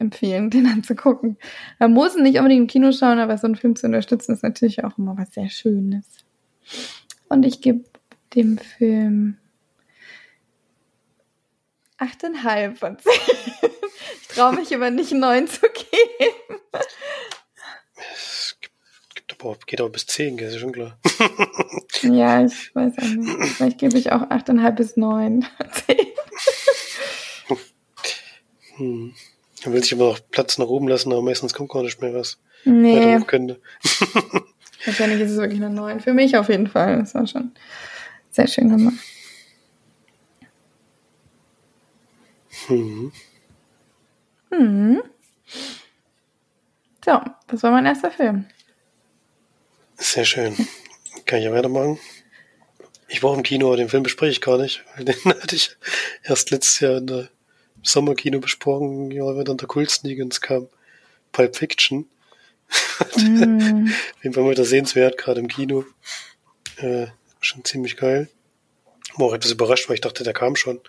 empfehlen, 0.00 0.50
den 0.50 0.66
anzugucken. 0.66 1.36
Man 1.78 1.92
muss 1.92 2.16
nicht 2.16 2.38
unbedingt 2.38 2.62
im 2.62 2.66
Kino 2.66 2.92
schauen, 2.92 3.18
aber 3.18 3.36
so 3.38 3.46
einen 3.46 3.56
Film 3.56 3.76
zu 3.76 3.86
unterstützen 3.86 4.32
ist 4.32 4.42
natürlich 4.42 4.84
auch 4.84 4.98
immer 4.98 5.16
was 5.16 5.32
sehr 5.32 5.48
Schönes. 5.48 6.06
Und 7.28 7.44
ich 7.44 7.60
gebe 7.60 7.84
dem 8.34 8.58
Film 8.58 9.36
8,5 11.98 12.76
von 12.76 12.98
10. 12.98 13.12
Ich 14.22 14.28
traue 14.28 14.54
mich 14.54 14.74
aber 14.74 14.90
nicht 14.90 15.12
9 15.12 15.46
zu 15.48 15.60
geben. 15.60 16.60
Es 18.12 18.56
gibt, 18.60 19.42
aber, 19.42 19.58
geht 19.66 19.80
aber 19.80 19.90
bis 19.90 20.06
10, 20.06 20.36
gell? 20.36 20.48
ist 20.48 20.58
schon 20.58 20.72
klar. 20.72 20.98
Ja, 22.02 22.44
ich 22.44 22.74
weiß 22.74 22.94
auch 22.98 23.02
nicht. 23.02 23.54
Vielleicht 23.56 23.78
gebe 23.78 23.98
ich 23.98 24.12
auch 24.12 24.22
8,5 24.22 24.70
bis 24.70 24.96
9. 24.96 25.46
10. 25.86 25.96
Hm. 28.76 29.14
Man 29.64 29.74
will 29.74 29.82
sich 29.82 29.92
immer 29.92 30.06
noch 30.06 30.20
Platz 30.30 30.58
nach 30.58 30.66
oben 30.66 30.88
lassen, 30.88 31.12
aber 31.12 31.22
meistens 31.22 31.54
kommt 31.54 31.70
gar 31.70 31.82
nicht 31.82 32.00
mehr 32.00 32.14
was. 32.14 32.38
Nee. 32.64 33.18
Könnte. 33.26 33.60
Wahrscheinlich 34.84 35.20
ist 35.20 35.32
es 35.32 35.38
wirklich 35.38 35.62
eine 35.62 35.74
9. 35.74 36.00
Für 36.00 36.14
mich 36.14 36.36
auf 36.36 36.48
jeden 36.48 36.66
Fall. 36.66 36.98
Das 36.98 37.14
war 37.14 37.26
schon 37.26 37.52
sehr 38.30 38.46
schön 38.46 38.70
gemacht. 38.70 38.94
Hm. 42.66 43.12
Hm. 44.50 45.02
So, 47.04 47.20
das 47.46 47.62
war 47.62 47.70
mein 47.70 47.86
erster 47.86 48.10
Film. 48.10 48.46
Sehr 49.96 50.24
schön. 50.24 50.54
Kann 51.26 51.40
ich 51.40 51.44
ja 51.44 51.52
weitermachen? 51.52 51.98
Ich 53.08 53.22
war 53.22 53.34
im 53.34 53.42
Kino, 53.42 53.66
aber 53.66 53.76
den 53.76 53.88
Film 53.88 54.02
bespreche 54.02 54.32
ich 54.32 54.40
gar 54.40 54.56
nicht. 54.58 54.84
Den 54.98 55.14
hatte 55.24 55.56
ich 55.56 55.76
erst 56.22 56.50
letztes 56.50 56.80
Jahr 56.80 56.98
in 56.98 57.06
der 57.06 57.28
Sommerkino 57.82 58.40
besprochen. 58.40 59.10
Ja, 59.10 59.24
wieder 59.38 59.52
in 59.52 59.58
der 59.58 60.28
es 60.30 60.40
kam 60.40 60.68
Pulp 61.32 61.56
Fiction. 61.56 62.08
Mm. 63.16 63.88
Auf 64.16 64.24
jeden 64.24 64.34
Fall 64.34 64.44
mal 64.44 64.50
wieder 64.50 64.64
sehenswert, 64.64 65.18
gerade 65.18 65.40
im 65.40 65.48
Kino. 65.48 65.84
Äh, 66.76 67.06
schon 67.40 67.64
ziemlich 67.64 67.96
geil. 67.96 68.28
War 69.16 69.26
auch 69.28 69.34
etwas 69.34 69.52
überrascht, 69.52 69.88
weil 69.88 69.94
ich 69.94 70.00
dachte, 70.00 70.24
der 70.24 70.32
kam 70.32 70.56
schon. 70.56 70.80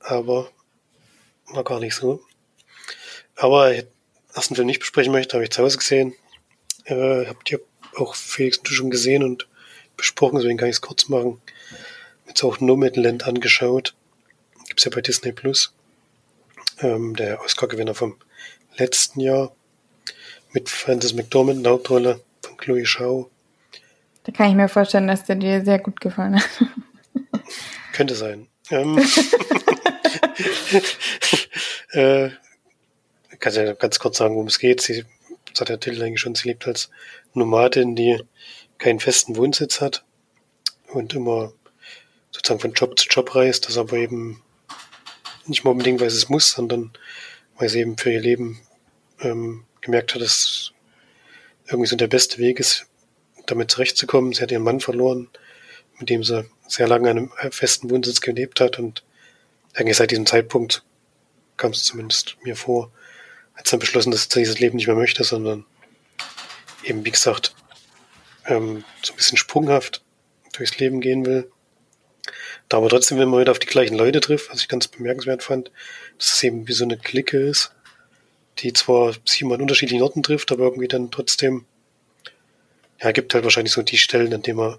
Aber 0.00 0.50
war 1.46 1.64
gar 1.64 1.80
nicht 1.80 1.94
so. 1.94 2.22
Aber 3.36 3.72
ich 3.72 3.86
ersten 4.34 4.54
Film 4.54 4.66
nicht 4.66 4.80
besprechen 4.80 5.12
möchte, 5.12 5.34
habe 5.34 5.44
ich 5.44 5.50
zu 5.50 5.62
Hause 5.62 5.78
gesehen. 5.78 6.14
Äh, 6.84 7.26
habt 7.26 7.50
ihr 7.50 7.60
auch 7.96 8.14
Felix 8.14 8.58
und 8.58 8.68
du 8.68 8.72
schon 8.72 8.90
gesehen 8.90 9.22
und 9.22 9.48
besprochen, 9.96 10.36
deswegen 10.38 10.58
kann 10.58 10.68
ich 10.68 10.76
es 10.76 10.80
kurz 10.80 11.08
machen. 11.08 11.40
Jetzt 12.26 12.42
auch 12.44 12.60
Nomadland 12.60 13.24
angeschaut. 13.24 13.94
Gibt's 14.68 14.84
ja 14.84 14.90
bei 14.94 15.00
Disney 15.00 15.32
Plus. 15.32 15.72
Ähm, 16.80 17.16
der 17.16 17.40
Oscar-Gewinner 17.42 17.94
vom 17.94 18.16
letzten 18.76 19.20
Jahr 19.20 19.54
mit 20.52 20.68
Frances 20.68 21.14
McDormand 21.14 21.58
in 21.58 21.64
der 21.64 21.72
Hauptrolle 21.72 22.20
von 22.42 22.56
Chloe 22.56 22.86
Shaw. 22.86 23.26
Da 24.24 24.32
kann 24.32 24.50
ich 24.50 24.54
mir 24.54 24.68
vorstellen, 24.68 25.08
dass 25.08 25.24
der 25.24 25.36
dir 25.36 25.64
sehr 25.64 25.78
gut 25.78 26.00
gefallen 26.00 26.36
hat. 26.36 26.48
Könnte 27.92 28.14
sein. 28.14 28.46
Ähm, 28.70 28.98
äh, 31.92 32.30
kann 33.38 33.54
ja 33.54 33.72
ganz 33.72 33.98
kurz 33.98 34.18
sagen, 34.18 34.34
worum 34.34 34.48
es 34.48 34.58
geht. 34.58 34.80
Sie, 34.80 35.04
das 35.52 35.60
hat 35.60 35.68
der 35.68 35.80
Titel 35.80 36.02
eigentlich 36.02 36.20
schon, 36.20 36.34
sie 36.34 36.48
lebt 36.48 36.66
als 36.66 36.90
Nomadin, 37.34 37.96
die 37.96 38.22
keinen 38.78 39.00
festen 39.00 39.36
Wohnsitz 39.36 39.80
hat 39.80 40.04
und 40.92 41.14
immer 41.14 41.52
sozusagen 42.30 42.60
von 42.60 42.72
Job 42.72 42.98
zu 42.98 43.08
Job 43.08 43.34
reist, 43.34 43.68
das 43.68 43.78
aber 43.78 43.96
eben 43.96 44.42
nicht 45.48 45.64
mal 45.64 45.70
unbedingt, 45.70 46.00
weil 46.00 46.10
sie 46.10 46.18
es 46.18 46.28
muss, 46.28 46.50
sondern 46.50 46.92
weil 47.56 47.68
sie 47.68 47.80
eben 47.80 47.96
für 47.96 48.12
ihr 48.12 48.20
Leben 48.20 48.60
ähm, 49.20 49.64
gemerkt 49.80 50.14
hat, 50.14 50.22
dass 50.22 50.72
irgendwie 51.66 51.88
so 51.88 51.96
der 51.96 52.06
beste 52.06 52.38
Weg 52.38 52.60
ist, 52.60 52.86
damit 53.46 53.70
zurechtzukommen. 53.70 54.32
Sie 54.32 54.42
hat 54.42 54.50
ihren 54.50 54.62
Mann 54.62 54.80
verloren, 54.80 55.28
mit 55.98 56.10
dem 56.10 56.22
sie 56.22 56.44
sehr 56.66 56.88
lange 56.88 57.10
an 57.10 57.30
einem 57.36 57.52
festen 57.52 57.90
Wohnsitz 57.90 58.20
gelebt 58.20 58.60
hat 58.60 58.78
und 58.78 59.04
eigentlich 59.74 59.96
seit 59.96 60.10
diesem 60.10 60.26
Zeitpunkt 60.26 60.82
kam 61.56 61.72
es 61.72 61.84
zumindest 61.84 62.36
mir 62.42 62.56
vor, 62.56 62.92
hat 63.54 63.70
dann 63.72 63.80
beschlossen, 63.80 64.10
dass 64.10 64.24
sie 64.24 64.38
dieses 64.40 64.60
Leben 64.60 64.76
nicht 64.76 64.86
mehr 64.86 64.96
möchte, 64.96 65.24
sondern 65.24 65.64
eben, 66.84 67.04
wie 67.04 67.10
gesagt, 67.10 67.54
ähm, 68.46 68.84
so 69.02 69.12
ein 69.12 69.16
bisschen 69.16 69.36
sprunghaft 69.36 70.02
durchs 70.52 70.78
Leben 70.78 71.00
gehen 71.00 71.26
will. 71.26 71.50
Da 72.68 72.76
aber 72.78 72.88
trotzdem 72.88 73.18
immer 73.18 73.40
wieder 73.40 73.52
auf 73.52 73.58
die 73.58 73.66
gleichen 73.66 73.96
Leute 73.96 74.20
trifft, 74.20 74.50
was 74.50 74.60
ich 74.60 74.68
ganz 74.68 74.88
bemerkenswert 74.88 75.42
fand, 75.42 75.70
dass 76.18 76.32
es 76.34 76.42
eben 76.42 76.68
wie 76.68 76.72
so 76.72 76.84
eine 76.84 76.98
Clique 76.98 77.38
ist, 77.38 77.74
die 78.58 78.72
zwar 78.72 79.14
sich 79.24 79.40
immer 79.40 79.54
an 79.54 79.62
unterschiedlichen 79.62 80.02
Orten 80.02 80.22
trifft, 80.22 80.52
aber 80.52 80.64
irgendwie 80.64 80.88
dann 80.88 81.10
trotzdem, 81.10 81.64
ja, 83.00 83.12
gibt 83.12 83.32
halt 83.32 83.44
wahrscheinlich 83.44 83.72
so 83.72 83.82
die 83.82 83.96
Stellen, 83.96 84.34
an 84.34 84.42
denen 84.42 84.58
man 84.58 84.78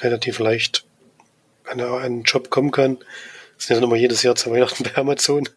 relativ 0.00 0.38
leicht 0.38 0.84
an 1.64 1.80
einen 1.80 2.22
Job 2.24 2.50
kommen 2.50 2.72
kann. 2.72 2.98
Das 3.56 3.66
sind 3.66 3.76
ja 3.76 3.80
dann 3.80 3.90
immer 3.90 3.96
jedes 3.96 4.22
Jahr 4.22 4.34
zu 4.34 4.50
Weihnachten 4.50 4.82
bei 4.84 4.96
Amazon. 4.96 5.48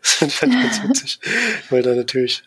Das 0.00 0.34
fand 0.34 0.54
ich 0.54 0.60
ganz 0.60 0.82
witzig, 0.88 1.20
weil 1.70 1.82
da 1.82 1.94
natürlich 1.94 2.42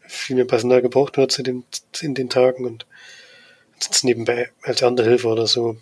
viel 0.00 0.36
mehr 0.36 0.46
Personal 0.46 0.82
gebraucht 0.82 1.16
wird 1.18 1.30
zu 1.30 1.42
den, 1.42 1.64
in 2.00 2.14
den 2.14 2.30
Tagen 2.30 2.64
und 2.64 2.86
sitzt 3.78 4.04
nebenbei 4.04 4.50
als 4.62 4.82
Erntehelfer 4.82 5.28
oder 5.28 5.46
so 5.46 5.76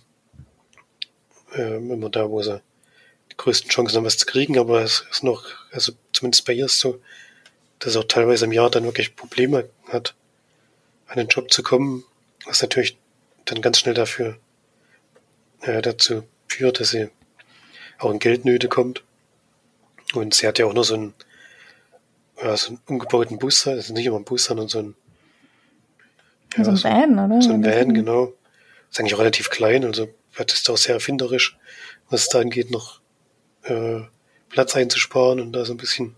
ähm, 1.57 1.91
immer 1.91 2.11
da, 2.11 2.31
wo 2.31 2.43
sie 2.43 2.61
die 3.33 3.37
größten 3.37 3.71
Chancen 3.71 3.97
haben, 3.97 4.05
was 4.05 4.19
zu 4.19 4.27
kriegen, 4.27 4.59
aber 4.59 4.83
es 4.83 5.05
ist 5.11 5.25
noch, 5.25 5.45
also 5.73 5.93
zumindest 6.13 6.47
bei 6.47 6.53
ihr 6.53 6.67
ist 6.67 6.81
so, 6.81 7.01
dass 7.79 7.93
sie 7.93 7.99
auch 7.99 8.05
teilweise 8.05 8.45
im 8.45 8.53
Jahr 8.53 8.71
dann 8.71 8.85
wirklich 8.85 9.17
Probleme 9.17 9.69
hat, 9.89 10.15
an 11.09 11.19
den 11.19 11.29
Job 11.29 11.53
zu 11.53 11.63
kommen, 11.63 12.05
was 12.47 12.63
natürlich 12.63 12.99
dann 13.45 13.63
ganz 13.63 13.79
schnell 13.79 13.95
dafür 13.95 14.39
äh, 15.63 15.83
dazu 15.83 16.25
führt, 16.49 16.81
dass 16.81 16.91
sie 16.91 17.09
auch 17.99 18.11
in 18.11 18.19
Geldnöte 18.19 18.69
kommt. 18.69 19.03
Und 20.15 20.35
sie 20.35 20.47
hat 20.47 20.59
ja 20.59 20.67
auch 20.67 20.75
nur 20.75 20.85
so 20.85 20.95
einen, 20.95 21.15
ja, 22.43 22.57
so 22.57 22.69
einen 22.69 22.81
umgebauten 22.87 23.39
Bus, 23.39 23.67
ist 23.67 23.91
nicht 23.91 24.07
immer 24.07 24.19
ein 24.19 24.25
Bus, 24.25 24.45
sondern 24.45 24.69
so 24.69 24.79
ein, 24.79 24.95
Ja, 26.57 26.65
so 26.65 26.71
ein 26.71 26.83
Van, 26.83 27.19
oder? 27.31 27.43
so 27.43 27.53
ein 27.53 27.65
Van, 27.65 27.95
genau. 27.95 28.33
Ist 28.91 29.01
eigentlich 29.01 29.15
auch 29.15 29.21
relativ 29.21 29.51
klein, 29.51 29.85
also 29.85 30.09
wird 30.37 30.53
es 30.53 30.69
auch 30.69 30.77
sehr 30.77 30.95
erfinderisch, 30.95 31.57
was 32.09 32.23
es 32.23 32.29
da 32.29 32.41
angeht, 32.41 32.71
noch 32.71 33.01
äh, 33.65 34.01
Platz 34.49 34.77
einzusparen 34.77 35.41
und 35.41 35.53
da 35.53 35.65
so 35.65 35.75
ein 35.75 35.79
bisschen, 35.79 36.17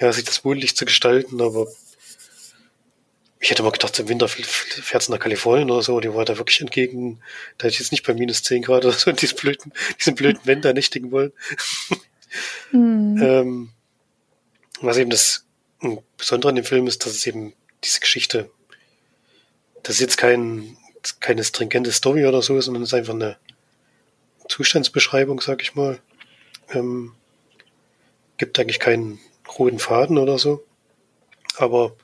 ja, 0.00 0.12
sich 0.12 0.24
das 0.24 0.44
wohnlich 0.44 0.76
zu 0.76 0.84
gestalten, 0.84 1.40
aber 1.40 1.66
ich 3.38 3.50
hätte 3.50 3.62
mal 3.62 3.70
gedacht, 3.70 3.98
im 3.98 4.08
Winter 4.08 4.28
fährt 4.28 5.02
es 5.02 5.08
nach 5.08 5.18
Kalifornien 5.18 5.70
oder 5.70 5.82
so, 5.82 6.00
die 6.00 6.12
war 6.12 6.24
da 6.24 6.38
wirklich 6.38 6.60
entgegen, 6.60 7.20
da 7.58 7.64
hätte 7.64 7.74
ich 7.74 7.80
jetzt 7.80 7.92
nicht 7.92 8.06
bei 8.06 8.14
minus 8.14 8.42
10 8.42 8.62
Grad 8.62 8.84
oder 8.84 8.94
so 8.94 9.12
diesen 9.12 9.36
blöden, 9.36 9.72
diesen 9.98 10.14
blöden 10.14 10.62
da 10.62 10.72
nächtigen 10.72 11.10
wollen. 11.10 11.32
Hm. 12.70 13.22
Ähm, 13.22 13.70
was 14.80 14.98
eben 14.98 15.08
das 15.08 15.46
Besondere 16.18 16.50
an 16.50 16.56
dem 16.56 16.64
Film 16.64 16.86
ist, 16.86 17.06
dass 17.06 17.12
es 17.12 17.26
eben 17.26 17.54
diese 17.84 18.00
Geschichte, 18.00 18.50
das 19.82 19.94
ist 19.94 20.00
jetzt 20.00 20.18
kein, 20.18 20.76
keine 21.14 21.44
stringente 21.44 21.92
Story 21.92 22.26
oder 22.26 22.42
so, 22.42 22.60
sondern 22.60 22.82
es 22.82 22.90
ist 22.90 22.94
einfach 22.94 23.14
eine 23.14 23.36
Zustandsbeschreibung, 24.48 25.40
sag 25.40 25.62
ich 25.62 25.74
mal. 25.74 25.98
Ähm, 26.72 27.14
gibt 28.38 28.58
eigentlich 28.58 28.80
keinen 28.80 29.18
roten 29.58 29.78
Faden 29.78 30.18
oder 30.18 30.38
so, 30.38 30.64
aber 31.56 31.96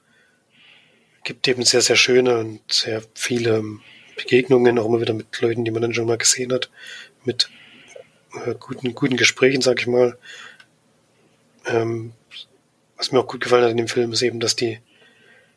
gibt 1.25 1.47
eben 1.49 1.65
sehr, 1.65 1.83
sehr 1.83 1.97
schöne 1.97 2.39
und 2.39 2.61
sehr 2.73 3.03
viele 3.15 3.63
Begegnungen, 4.17 4.79
auch 4.79 4.87
immer 4.87 5.01
wieder 5.01 5.15
mit 5.15 5.41
Leuten, 5.41 5.65
die 5.65 5.71
man 5.71 5.83
dann 5.83 5.95
schon 5.95 6.07
mal 6.07 6.19
gesehen 6.19 6.53
hat, 6.53 6.71
mit 7.25 7.51
äh, 8.45 8.55
guten, 8.59 8.95
guten 8.95 9.17
Gesprächen, 9.17 9.63
sag 9.63 9.81
ich 9.81 9.87
mal. 9.87 10.19
Ähm, 11.67 12.13
was 12.97 13.13
mir 13.13 13.21
auch 13.21 13.27
gut 13.27 13.41
gefallen 13.41 13.65
hat 13.65 13.71
in 13.71 13.77
dem 13.77 13.89
Film 13.89 14.13
ist 14.13 14.23
eben, 14.23 14.41
dass 14.41 14.57
die, 14.57 14.81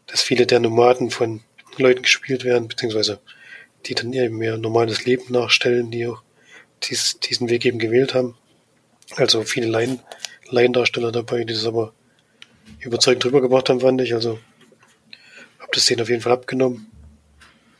dass 0.07 0.21
viele 0.21 0.45
der 0.45 0.59
Nomaden 0.59 1.09
von 1.11 1.41
Leuten 1.77 2.03
gespielt 2.03 2.43
werden, 2.43 2.67
beziehungsweise 2.67 3.19
die 3.85 3.95
dann 3.95 4.13
eben 4.13 4.37
mehr 4.37 4.57
normales 4.57 5.05
Leben 5.05 5.31
nachstellen, 5.31 5.91
die 5.91 6.07
auch 6.07 6.23
dies, 6.83 7.19
diesen 7.19 7.49
Weg 7.49 7.65
eben 7.65 7.79
gewählt 7.79 8.13
haben. 8.13 8.35
Also 9.15 9.43
viele 9.43 9.67
Laien, 9.67 9.99
Laiendarsteller 10.49 11.11
dabei, 11.11 11.43
die 11.43 11.53
das 11.53 11.65
aber 11.65 11.93
überzeugend 12.79 13.25
rübergebracht 13.25 13.69
haben, 13.69 13.81
fand 13.81 14.01
ich. 14.01 14.13
Also 14.13 14.39
habe 15.59 15.71
das 15.73 15.85
denen 15.85 16.01
auf 16.01 16.09
jeden 16.09 16.21
Fall 16.21 16.33
abgenommen. 16.33 16.91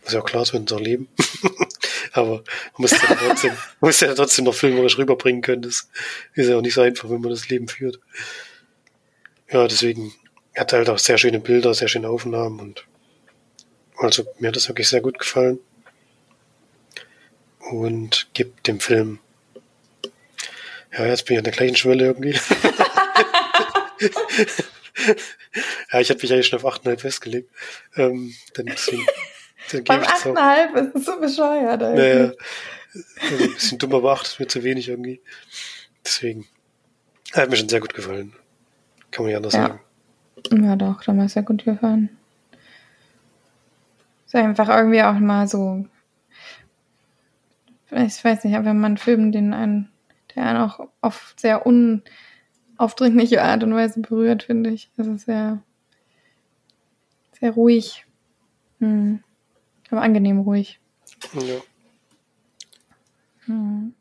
Was 0.04 0.14
ja 0.14 0.22
auch 0.22 0.26
klar 0.26 0.44
ist, 0.44 0.54
wenn 0.54 0.68
sie 0.68 0.76
auch 0.76 0.80
leben. 0.80 1.08
aber 2.14 2.36
man 2.36 2.44
muss 2.78 2.92
ja 2.92 2.98
trotzdem, 3.00 3.52
muss 3.82 4.00
ja 4.00 4.14
trotzdem 4.14 4.46
noch 4.46 4.54
filmerisch 4.54 4.98
rüberbringen 4.98 5.42
können. 5.42 5.64
Das 5.64 5.90
ist 6.36 6.48
ja 6.48 6.58
auch 6.58 6.62
nicht 6.62 6.76
so 6.76 6.82
einfach, 6.82 7.10
wenn 7.10 7.22
man 7.22 7.32
das 7.32 7.50
Leben 7.50 7.68
führt. 7.68 8.00
Ja, 9.52 9.68
deswegen 9.68 10.14
hat 10.56 10.74
er 10.74 10.80
halt 10.80 10.90
auch 10.90 11.00
sehr 11.00 11.18
schöne 11.18 11.40
Bilder, 11.40 11.74
sehr 11.74 11.88
schöne 11.88 12.10
Aufnahmen 12.10 12.60
und 12.60 12.86
also 13.98 14.26
mir 14.40 14.50
hat 14.50 14.56
das 14.56 14.68
wirklich 14.68 14.90
sehr 14.90 15.02
gut 15.02 15.18
gefallen 15.18 15.60
und 17.72 18.28
gibt 18.34 18.68
dem 18.68 18.80
Film 18.80 19.20
ja, 20.98 21.06
jetzt 21.08 21.26
bin 21.26 21.34
ich 21.34 21.40
an 21.40 21.44
der 21.44 21.54
gleichen 21.54 21.76
Schwelle 21.76 22.06
irgendwie. 22.06 22.32
ja, 25.92 26.00
ich 26.00 26.10
hatte 26.10 26.22
mich 26.22 26.32
eigentlich 26.32 26.48
schon 26.48 26.60
auf 26.60 26.66
8,5 26.66 27.00
festgelegt. 27.00 27.50
Ähm, 27.98 28.34
dann 28.54 28.68
deswegen, 28.68 29.06
dann 29.72 29.84
Beim 29.84 30.02
8,5 30.02 30.76
ist 30.76 30.96
es 30.96 31.06
so 31.06 31.20
bescheuert. 31.20 31.82
Naja, 31.82 32.32
also 33.22 33.44
ein 33.44 33.54
bisschen 33.54 33.78
dumm, 33.78 33.94
aber 33.94 34.14
8 34.14 34.26
ist 34.26 34.40
mir 34.40 34.48
zu 34.48 34.64
wenig 34.64 34.88
irgendwie. 34.88 35.22
Deswegen. 36.06 36.48
Hat 37.34 37.50
mir 37.50 37.58
schon 37.58 37.68
sehr 37.68 37.82
gut 37.82 37.94
gefallen. 37.94 38.34
Kann 39.12 39.26
man 39.26 39.32
ja 39.32 39.38
anders 39.38 39.54
ja. 39.54 39.68
sagen. 39.68 39.82
Ja, 40.64 40.78
doch, 40.78 41.04
da 41.04 41.12
mir 41.12 41.28
sehr 41.28 41.44
gut 41.44 41.66
gefallen. 41.66 42.16
Ist 44.26 44.36
einfach 44.36 44.70
irgendwie 44.70 45.04
auch 45.04 45.20
mal 45.20 45.46
so. 45.48 45.86
Ich 47.96 48.24
weiß 48.24 48.44
nicht, 48.44 48.54
wenn 48.54 48.64
man 48.80 48.86
einen 48.86 48.98
Film, 48.98 49.32
den 49.32 49.54
einen, 49.54 49.90
der 50.36 50.46
einen 50.46 50.60
auch 50.60 50.88
auf 51.02 51.34
sehr 51.38 51.66
unaufdringliche 51.66 53.42
Art 53.42 53.64
und 53.64 53.74
Weise 53.74 54.02
berührt, 54.02 54.44
finde 54.44 54.72
ich. 54.72 54.90
Also 54.98 55.16
sehr, 55.16 55.62
sehr 57.40 57.52
ruhig. 57.52 58.06
Hm. 58.80 59.24
Aber 59.92 60.02
angenehm 60.02 60.40
ruhig. 60.40 60.80
Ja. 61.34 61.62
Hm. 63.46 63.94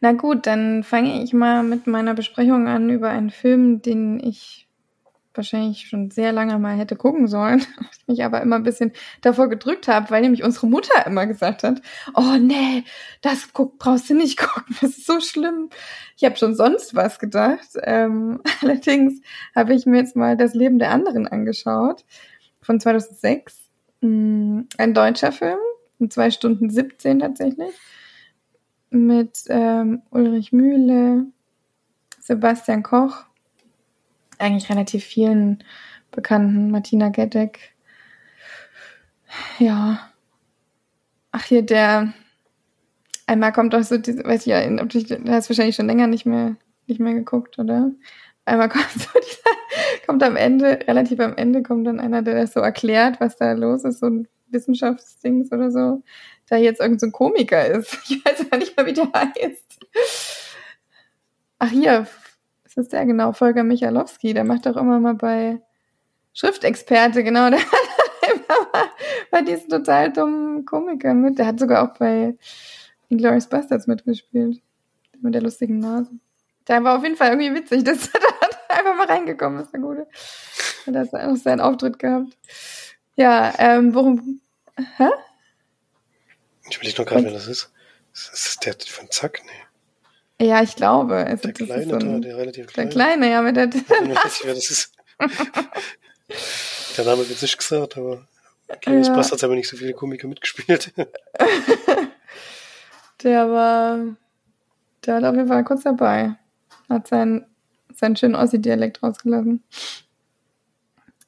Na 0.00 0.12
gut, 0.12 0.46
dann 0.46 0.84
fange 0.84 1.22
ich 1.22 1.32
mal 1.32 1.62
mit 1.64 1.86
meiner 1.86 2.14
Besprechung 2.14 2.68
an 2.68 2.88
über 2.88 3.10
einen 3.10 3.30
Film, 3.30 3.82
den 3.82 4.20
ich 4.20 4.67
wahrscheinlich 5.38 5.88
schon 5.88 6.10
sehr 6.10 6.32
lange 6.32 6.58
mal 6.58 6.76
hätte 6.76 6.96
gucken 6.96 7.26
sollen, 7.28 7.60
ich 7.92 8.06
mich 8.06 8.24
aber 8.24 8.42
immer 8.42 8.56
ein 8.56 8.64
bisschen 8.64 8.92
davor 9.22 9.48
gedrückt 9.48 9.88
habe, 9.88 10.10
weil 10.10 10.20
nämlich 10.20 10.42
unsere 10.42 10.66
Mutter 10.66 11.06
immer 11.06 11.26
gesagt 11.26 11.62
hat, 11.62 11.80
oh 12.14 12.36
nee, 12.38 12.84
das 13.22 13.54
guck, 13.54 13.78
brauchst 13.78 14.10
du 14.10 14.14
nicht 14.14 14.38
gucken, 14.38 14.76
das 14.80 14.90
ist 14.90 15.06
so 15.06 15.20
schlimm. 15.20 15.70
Ich 16.16 16.24
habe 16.24 16.36
schon 16.36 16.54
sonst 16.54 16.94
was 16.94 17.18
gedacht. 17.18 17.68
Ähm, 17.82 18.42
allerdings 18.62 19.22
habe 19.54 19.72
ich 19.72 19.86
mir 19.86 19.98
jetzt 19.98 20.16
mal 20.16 20.36
das 20.36 20.52
Leben 20.52 20.78
der 20.78 20.90
anderen 20.90 21.26
angeschaut 21.26 22.04
von 22.60 22.78
2006. 22.80 23.70
Mm, 24.02 24.62
ein 24.76 24.92
deutscher 24.92 25.32
Film, 25.32 25.58
in 25.98 26.10
zwei 26.10 26.30
Stunden 26.30 26.68
17 26.68 27.20
tatsächlich 27.20 27.74
mit 28.90 29.44
ähm, 29.48 30.02
Ulrich 30.10 30.52
Mühle, 30.52 31.26
Sebastian 32.20 32.82
Koch, 32.82 33.24
eigentlich 34.38 34.70
relativ 34.70 35.04
vielen 35.04 35.64
Bekannten, 36.10 36.70
Martina 36.70 37.08
Gedeck. 37.10 37.74
Ja. 39.58 40.10
Ach, 41.32 41.44
hier 41.44 41.62
der, 41.62 42.12
einmal 43.26 43.52
kommt 43.52 43.74
auch 43.74 43.82
so, 43.82 43.98
diese, 43.98 44.24
weiß 44.24 44.40
ich 44.40 44.46
ja, 44.46 44.60
ob 44.82 44.88
du, 44.88 45.02
du 45.02 45.30
hast 45.30 45.50
wahrscheinlich 45.50 45.76
schon 45.76 45.86
länger 45.86 46.06
nicht 46.06 46.26
mehr, 46.26 46.56
nicht 46.86 47.00
mehr 47.00 47.14
geguckt, 47.14 47.58
oder? 47.58 47.90
Einmal 48.44 48.68
kommt 48.68 48.90
so 48.90 49.08
dieser, 49.20 50.06
kommt 50.06 50.22
am 50.22 50.36
Ende, 50.36 50.80
relativ 50.86 51.20
am 51.20 51.36
Ende 51.36 51.62
kommt 51.62 51.86
dann 51.86 52.00
einer, 52.00 52.22
der 52.22 52.34
das 52.34 52.54
so 52.54 52.60
erklärt, 52.60 53.20
was 53.20 53.36
da 53.36 53.52
los 53.52 53.84
ist, 53.84 54.00
so 54.00 54.06
ein 54.06 54.28
Wissenschaftsdings 54.50 55.52
oder 55.52 55.70
so 55.70 56.02
da 56.48 56.56
jetzt 56.56 56.80
irgendein 56.80 57.10
so 57.10 57.16
Komiker 57.16 57.66
ist. 57.66 57.96
Ich 58.08 58.24
weiß 58.24 58.50
gar 58.50 58.58
nicht 58.58 58.76
mehr, 58.76 58.86
wie 58.86 58.92
der 58.92 59.10
heißt. 59.12 59.78
Ach 61.58 61.70
hier, 61.70 62.06
ist 62.78 62.92
der 62.92 63.06
genau? 63.06 63.32
Volker 63.32 63.64
Michalowski, 63.64 64.34
der 64.34 64.44
macht 64.44 64.66
doch 64.66 64.76
immer 64.76 65.00
mal 65.00 65.14
bei 65.14 65.60
Schriftexperte, 66.32 67.24
genau, 67.24 67.50
der 67.50 67.60
hat 67.60 67.68
immer 68.30 68.68
mal 68.72 68.88
bei 69.30 69.42
diesen 69.42 69.68
total 69.68 70.12
dummen 70.12 70.64
Komikern 70.64 71.20
mit. 71.20 71.38
Der 71.38 71.46
hat 71.46 71.58
sogar 71.58 71.82
auch 71.82 71.98
bei 71.98 72.36
Inglourious 73.08 73.48
Bastards 73.48 73.86
mitgespielt. 73.86 74.62
Mit 75.20 75.34
der 75.34 75.42
lustigen 75.42 75.80
Nase. 75.80 76.10
Der 76.68 76.84
war 76.84 76.96
auf 76.96 77.02
jeden 77.02 77.16
Fall 77.16 77.30
irgendwie 77.30 77.54
witzig. 77.54 77.84
Das 77.84 78.12
hat 78.12 78.22
er 78.68 78.78
einfach 78.78 78.96
mal 78.96 79.06
reingekommen, 79.06 79.60
ist 79.62 79.72
der 79.72 79.80
Gute. 79.80 80.06
Hat 80.86 80.94
er 80.94 81.30
auch 81.30 81.36
seinen 81.36 81.60
Auftritt 81.60 81.98
gehabt. 81.98 82.36
Ja, 83.16 83.52
ähm, 83.58 83.94
worum. 83.94 84.40
Hä? 84.96 85.08
Ich 86.68 86.76
überlege 86.76 87.02
noch 87.02 87.08
gerade, 87.08 87.24
wer 87.24 87.32
das 87.32 87.48
ist. 87.48 87.72
Ist 88.12 88.30
das 88.32 88.56
der 88.58 88.74
von 88.92 89.10
Zack? 89.10 89.40
Nee. 89.44 89.67
Ja, 90.40 90.62
ich 90.62 90.76
glaube. 90.76 91.16
Also, 91.16 91.48
der 91.48 91.52
Kleine 91.52 91.84
so 91.84 91.96
ein, 91.96 92.22
da, 92.22 92.28
der 92.28 92.36
relativ 92.36 92.66
kleine. 92.68 92.88
Der 92.88 92.94
Kleine, 92.94 93.30
ja, 93.30 93.42
mit 93.42 93.56
der. 93.56 93.68
Ich 93.68 93.88
weiß 93.90 94.24
nicht, 94.24 94.44
wer 94.44 94.54
das 94.54 94.70
ist. 94.70 94.92
der 96.96 97.04
Name 97.04 97.28
wird 97.28 97.42
nicht 97.42 97.58
gesagt, 97.58 97.96
aber 97.96 98.28
Clemens 98.80 99.08
ja. 99.08 99.16
Hat 99.16 99.44
aber 99.44 99.54
nicht 99.54 99.68
so 99.68 99.76
viele 99.76 99.94
Komiker 99.94 100.28
mitgespielt. 100.28 100.92
der 103.22 103.50
war, 103.50 103.98
der 105.04 105.22
war 105.22 105.30
auf 105.30 105.36
jeden 105.36 105.48
Fall 105.48 105.64
kurz 105.64 105.82
dabei. 105.82 106.36
Hat 106.88 107.08
seinen, 107.08 107.46
seinen 107.94 108.16
schönen 108.16 108.36
Ossi-Dialekt 108.36 109.02
rausgelassen. 109.02 109.64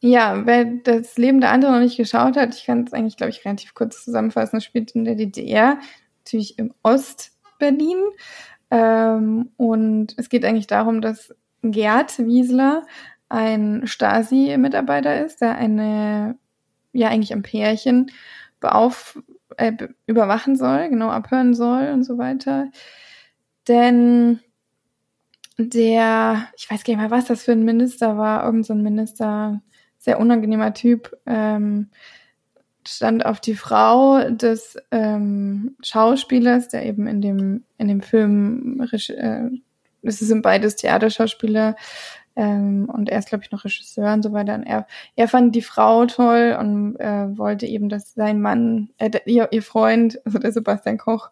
Ja, 0.00 0.46
wer 0.46 0.64
das 0.64 1.18
Leben 1.18 1.40
der 1.40 1.50
anderen 1.50 1.74
noch 1.74 1.82
nicht 1.82 1.96
geschaut 1.98 2.36
hat, 2.36 2.54
ich 2.54 2.64
kann 2.64 2.84
es 2.84 2.92
eigentlich, 2.92 3.16
glaube 3.16 3.30
ich, 3.30 3.44
relativ 3.44 3.74
kurz 3.74 4.04
zusammenfassen. 4.04 4.56
Es 4.58 4.64
spielt 4.64 4.92
in 4.92 5.04
der 5.04 5.14
DDR, 5.14 5.78
natürlich 6.24 6.58
im 6.58 6.72
Ostberlin. 6.82 7.98
Ähm, 8.70 9.50
und 9.56 10.14
es 10.16 10.28
geht 10.28 10.44
eigentlich 10.44 10.66
darum, 10.66 11.00
dass 11.00 11.34
Gerd 11.62 12.18
Wiesler 12.18 12.86
ein 13.28 13.86
Stasi-Mitarbeiter 13.86 15.24
ist, 15.24 15.40
der 15.40 15.56
eine, 15.56 16.36
ja, 16.92 17.08
eigentlich 17.08 17.32
ein 17.32 17.42
Pärchen 17.42 18.10
beauf 18.60 19.22
äh, 19.56 19.72
überwachen 20.06 20.56
soll, 20.56 20.88
genau 20.88 21.10
abhören 21.10 21.54
soll 21.54 21.88
und 21.88 22.04
so 22.04 22.18
weiter. 22.18 22.70
Denn 23.68 24.40
der, 25.58 26.48
ich 26.56 26.70
weiß 26.70 26.84
gar 26.84 26.94
nicht 26.94 27.00
mehr, 27.02 27.10
was 27.10 27.26
das 27.26 27.44
für 27.44 27.52
ein 27.52 27.64
Minister 27.64 28.16
war, 28.16 28.44
irgendein 28.44 28.64
so 28.64 28.74
Minister, 28.74 29.62
sehr 29.98 30.18
unangenehmer 30.18 30.72
Typ, 30.72 31.16
ähm, 31.26 31.90
stand 32.86 33.24
auf 33.26 33.40
die 33.40 33.54
Frau 33.54 34.30
des 34.30 34.76
ähm, 34.90 35.76
Schauspielers, 35.82 36.68
der 36.68 36.84
eben 36.86 37.06
in 37.06 37.20
dem, 37.20 37.64
in 37.78 37.88
dem 37.88 38.00
Film, 38.00 38.86
äh, 38.90 39.50
es 40.02 40.18
sind 40.18 40.42
beides 40.42 40.76
Theaterschauspieler, 40.76 41.76
ähm, 42.36 42.88
und 42.90 43.08
er 43.08 43.18
ist, 43.18 43.28
glaube 43.28 43.44
ich, 43.44 43.50
noch 43.50 43.64
Regisseur 43.64 44.12
und 44.12 44.22
so 44.22 44.32
weiter. 44.32 44.54
Und 44.54 44.62
er, 44.62 44.86
er 45.16 45.28
fand 45.28 45.54
die 45.54 45.62
Frau 45.62 46.06
toll 46.06 46.56
und 46.58 46.96
äh, 46.98 47.36
wollte 47.36 47.66
eben, 47.66 47.88
dass 47.88 48.14
sein 48.14 48.40
Mann, 48.40 48.90
äh, 48.98 49.10
ihr, 49.26 49.48
ihr 49.50 49.62
Freund, 49.62 50.18
also 50.24 50.38
der 50.38 50.52
Sebastian 50.52 50.98
Koch, 50.98 51.30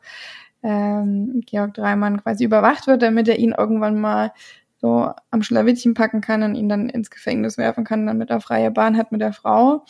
ähm, 0.63 1.43
Georg 1.47 1.75
Dreimann 1.75 2.23
quasi 2.23 2.45
überwacht 2.45 2.87
wird, 2.89 3.03
damit 3.03 3.29
er 3.29 3.39
ihn 3.39 3.55
irgendwann 3.57 4.01
mal 4.01 4.33
so 4.81 5.13
am 5.31 5.43
Schlawittchen 5.43 5.95
packen 5.95 6.21
kann 6.21 6.43
und 6.43 6.55
ihn 6.57 6.69
dann 6.69 6.89
ins 6.89 7.11
Gefängnis 7.11 7.59
werfen 7.59 7.85
kann, 7.85 8.07
damit 8.07 8.31
er 8.31 8.41
freie 8.41 8.71
Bahn 8.71 8.97
hat 8.97 9.13
mit 9.13 9.21
der 9.21 9.33
Frau. 9.33 9.85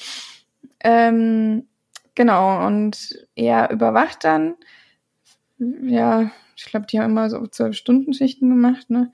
Ähm, 0.81 1.69
genau, 2.15 2.67
und 2.67 3.27
er 3.35 3.71
überwacht 3.71 4.25
dann, 4.25 4.57
ja, 5.59 6.31
ich 6.57 6.65
glaube, 6.67 6.87
die 6.87 6.99
haben 7.01 7.11
immer 7.11 7.31
so 7.31 7.47
zwölf 7.47 7.77
Stunden 7.77 8.13
Schichten 8.13 8.49
gemacht, 8.49 8.91
ne? 8.91 9.13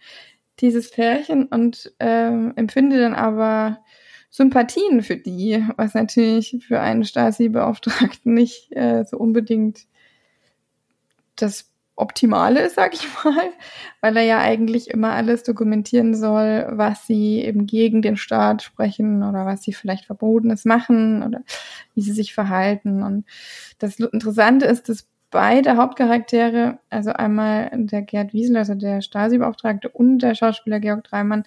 Dieses 0.60 0.90
Pärchen 0.90 1.46
und 1.46 1.92
ähm, 1.98 2.52
empfindet 2.56 3.00
dann 3.00 3.14
aber 3.14 3.82
Sympathien 4.30 5.02
für 5.02 5.16
die, 5.16 5.64
was 5.76 5.94
natürlich 5.94 6.64
für 6.66 6.80
einen 6.80 7.04
Stasi-Beauftragten 7.04 8.34
nicht 8.34 8.72
äh, 8.72 9.04
so 9.04 9.16
unbedingt 9.18 9.86
das 11.36 11.70
Optimale 11.96 12.60
ist, 12.60 12.74
sag 12.76 12.94
ich 12.94 13.06
mal, 13.24 13.50
weil 14.00 14.16
er 14.16 14.24
ja 14.24 14.38
eigentlich 14.40 14.90
immer 14.90 15.12
alles 15.12 15.42
dokumentieren 15.42 16.14
soll, 16.14 16.66
was 16.70 17.06
sie 17.06 17.40
eben 17.40 17.66
gegen 17.66 18.02
den 18.02 18.16
Staat 18.16 18.62
sprechen 18.62 19.22
oder 19.22 19.46
was 19.46 19.62
sie 19.62 19.72
vielleicht 19.72 20.06
Verbotenes 20.06 20.64
machen 20.64 21.22
oder 21.22 21.42
wie 21.94 22.02
sie 22.02 22.12
sich 22.12 22.34
verhalten. 22.34 23.02
Und 23.02 23.24
das 23.78 23.98
Interessante 23.98 24.66
ist, 24.66 24.88
dass 24.88 25.08
beide 25.30 25.76
Hauptcharaktere, 25.76 26.78
also 26.90 27.10
einmal 27.10 27.70
der 27.74 28.02
Gerd 28.02 28.32
Wiesel, 28.32 28.56
also 28.56 28.74
der 28.74 29.00
Stasi-Beauftragte 29.00 29.88
und 29.88 30.20
der 30.20 30.34
Schauspieler 30.34 30.80
Georg 30.80 31.04
Dreimann, 31.04 31.44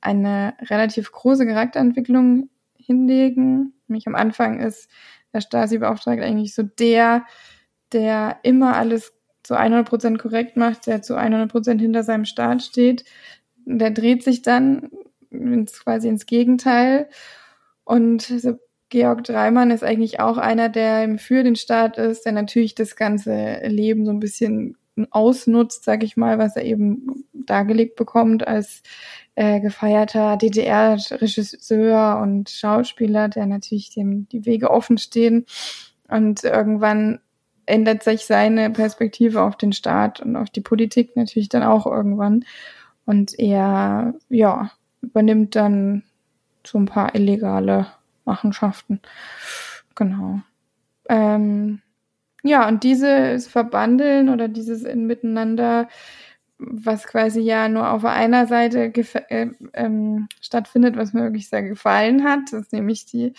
eine 0.00 0.54
relativ 0.62 1.12
große 1.12 1.46
Charakterentwicklung 1.46 2.50
hinlegen. 2.76 3.74
Nämlich 3.86 4.06
am 4.06 4.14
Anfang 4.14 4.60
ist 4.60 4.90
der 5.32 5.40
Stasi-Beauftragte 5.40 6.24
eigentlich 6.24 6.54
so 6.54 6.62
der, 6.62 7.26
der 7.92 8.38
immer 8.42 8.76
alles 8.76 9.12
zu 9.48 9.58
100% 9.58 10.18
korrekt 10.18 10.58
macht, 10.58 10.86
der 10.86 11.00
zu 11.00 11.16
100% 11.16 11.80
hinter 11.80 12.02
seinem 12.02 12.26
Staat 12.26 12.62
steht, 12.62 13.04
der 13.64 13.90
dreht 13.90 14.22
sich 14.22 14.42
dann 14.42 14.90
ins, 15.30 15.82
quasi 15.82 16.06
ins 16.06 16.26
Gegenteil. 16.26 17.08
Und 17.84 18.30
Georg 18.90 19.24
Dreimann 19.24 19.70
ist 19.70 19.82
eigentlich 19.82 20.20
auch 20.20 20.36
einer, 20.36 20.68
der 20.68 21.18
für 21.18 21.42
den 21.42 21.56
Staat 21.56 21.96
ist, 21.96 22.26
der 22.26 22.32
natürlich 22.32 22.74
das 22.74 22.94
ganze 22.94 23.60
Leben 23.66 24.04
so 24.04 24.12
ein 24.12 24.20
bisschen 24.20 24.76
ausnutzt, 25.10 25.84
sag 25.84 26.02
ich 26.02 26.18
mal, 26.18 26.38
was 26.38 26.54
er 26.54 26.64
eben 26.64 27.24
dargelegt 27.32 27.96
bekommt 27.96 28.46
als 28.46 28.82
äh, 29.34 29.60
gefeierter 29.60 30.36
DDR-Regisseur 30.36 32.20
und 32.20 32.50
Schauspieler, 32.50 33.28
der 33.30 33.46
natürlich 33.46 33.94
dem 33.94 34.28
die 34.28 34.44
Wege 34.44 34.70
offen 34.70 34.98
stehen. 34.98 35.46
Und 36.06 36.44
irgendwann 36.44 37.20
ändert 37.68 38.02
sich 38.02 38.24
seine 38.24 38.70
Perspektive 38.70 39.42
auf 39.42 39.56
den 39.56 39.72
Staat 39.72 40.20
und 40.20 40.36
auf 40.36 40.50
die 40.50 40.60
Politik 40.60 41.16
natürlich 41.16 41.48
dann 41.48 41.62
auch 41.62 41.86
irgendwann. 41.86 42.44
Und 43.04 43.38
er, 43.38 44.14
ja, 44.28 44.70
übernimmt 45.00 45.56
dann 45.56 46.02
so 46.66 46.78
ein 46.78 46.86
paar 46.86 47.14
illegale 47.14 47.86
Machenschaften. 48.24 49.00
Genau. 49.94 50.40
Ähm, 51.08 51.80
ja, 52.42 52.68
und 52.68 52.84
dieses 52.84 53.48
Verbandeln 53.48 54.28
oder 54.28 54.48
dieses 54.48 54.84
in 54.84 55.06
Miteinander, 55.06 55.88
was 56.58 57.06
quasi 57.06 57.40
ja 57.40 57.68
nur 57.68 57.90
auf 57.90 58.04
einer 58.04 58.46
Seite 58.46 58.92
äh, 59.28 59.48
ähm, 59.72 60.28
stattfindet, 60.40 60.96
was 60.96 61.12
mir 61.12 61.22
wirklich 61.22 61.48
sehr 61.48 61.62
gefallen 61.62 62.24
hat, 62.24 62.52
ist 62.52 62.72
nämlich 62.72 63.06
die 63.06 63.32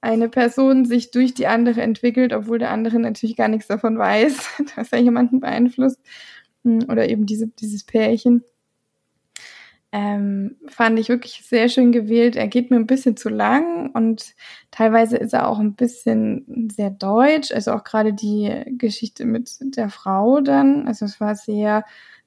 eine 0.00 0.28
Person 0.28 0.84
sich 0.84 1.10
durch 1.10 1.34
die 1.34 1.46
andere 1.46 1.80
entwickelt, 1.80 2.32
obwohl 2.32 2.58
der 2.58 2.70
andere 2.70 2.98
natürlich 2.98 3.36
gar 3.36 3.48
nichts 3.48 3.66
davon 3.66 3.98
weiß, 3.98 4.62
dass 4.76 4.92
er 4.92 5.00
jemanden 5.00 5.40
beeinflusst. 5.40 6.00
Hm, 6.64 6.86
oder 6.88 7.08
eben 7.08 7.26
diese, 7.26 7.48
dieses 7.48 7.84
Pärchen. 7.84 8.44
Ähm, 9.92 10.56
fand 10.66 10.98
ich 10.98 11.08
wirklich 11.08 11.42
sehr 11.46 11.68
schön 11.68 11.92
gewählt. 11.92 12.36
Er 12.36 12.48
geht 12.48 12.70
mir 12.70 12.76
ein 12.76 12.86
bisschen 12.86 13.16
zu 13.16 13.28
lang 13.28 13.90
und 13.92 14.34
teilweise 14.70 15.16
ist 15.16 15.32
er 15.32 15.48
auch 15.48 15.58
ein 15.58 15.74
bisschen 15.74 16.68
sehr 16.70 16.90
deutsch. 16.90 17.52
Also 17.52 17.72
auch 17.72 17.84
gerade 17.84 18.12
die 18.12 18.52
Geschichte 18.76 19.24
mit 19.24 19.56
der 19.60 19.88
Frau 19.88 20.40
dann. 20.40 20.86
Also 20.86 21.04
es 21.06 21.20
war 21.20 21.34
sehr 21.34 21.84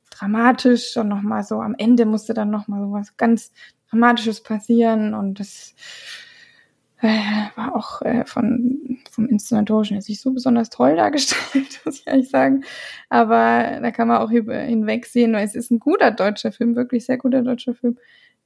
dramatisch 0.10 0.97
und 0.97 1.10
nochmal 1.10 1.43
so 1.43 1.62
am 1.62 1.75
Ende 1.77 2.05
musste 2.05 2.34
dann 2.34 2.49
nochmal 2.49 2.82
so 2.82 2.91
was 2.91 3.17
ganz 3.17 3.51
Dramatisches 3.91 4.41
passieren 4.41 5.13
und 5.13 5.39
das 5.39 5.73
äh, 7.02 7.08
war 7.56 7.76
auch 7.76 8.02
äh, 8.02 8.26
von, 8.26 9.00
vom 9.12 9.28
Inszenatorischen 9.28 9.96
jetzt 9.96 10.10
nicht 10.10 10.22
so 10.22 10.32
besonders 10.32 10.70
toll 10.70 10.96
dargestellt, 10.96 11.82
muss 11.86 12.00
ich 12.00 12.08
ehrlich 12.08 12.30
sagen. 12.30 12.64
Aber 13.10 13.80
da 13.82 13.92
kann 13.92 14.08
man 14.08 14.18
auch 14.18 14.32
hinwegsehen, 14.32 15.34
weil 15.34 15.46
es 15.46 15.56
ist 15.56 15.72
ein 15.72 15.80
guter 15.80 16.12
deutscher 16.12 16.52
Film, 16.52 16.76
wirklich 16.76 17.06
sehr 17.06 17.18
guter 17.18 17.42
deutscher 17.42 17.74
Film, 17.74 17.98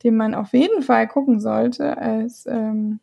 den 0.04 0.18
man 0.18 0.36
auf 0.36 0.54
jeden 0.54 0.84
Fall 0.84 1.08
gucken 1.08 1.40
sollte. 1.40 1.98
Als 1.98 2.46
ähm, 2.46 3.00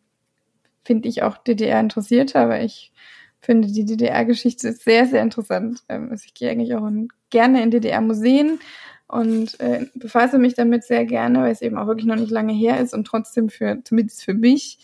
finde 0.85 1.09
ich 1.09 1.23
auch 1.23 1.37
DDR 1.39 1.81
interessiert, 1.81 2.37
aber 2.37 2.61
ich 2.61 2.93
finde 3.41 3.69
die 3.69 3.85
DDR-Geschichte 3.85 4.73
sehr, 4.73 5.07
sehr 5.07 5.23
interessant. 5.23 5.83
Ähm, 5.89 6.09
also 6.11 6.25
ich 6.27 6.35
gehe 6.35 6.51
eigentlich 6.51 6.75
auch 6.75 6.87
in, 6.87 7.09
gerne 7.31 7.63
in 7.63 7.71
DDR-Museen 7.71 8.61
und 9.09 9.59
äh, 9.59 9.87
befasse 9.95 10.39
mich 10.39 10.55
damit 10.55 10.85
sehr 10.85 11.05
gerne, 11.05 11.41
weil 11.41 11.53
es 11.53 11.63
eben 11.63 11.77
auch 11.77 11.87
wirklich 11.87 12.07
noch 12.07 12.17
nicht 12.17 12.31
lange 12.31 12.53
her 12.53 12.79
ist 12.79 12.95
und 12.95 13.05
trotzdem 13.05 13.49
für, 13.49 13.81
zumindest 13.83 14.23
für 14.23 14.35
mich, 14.35 14.79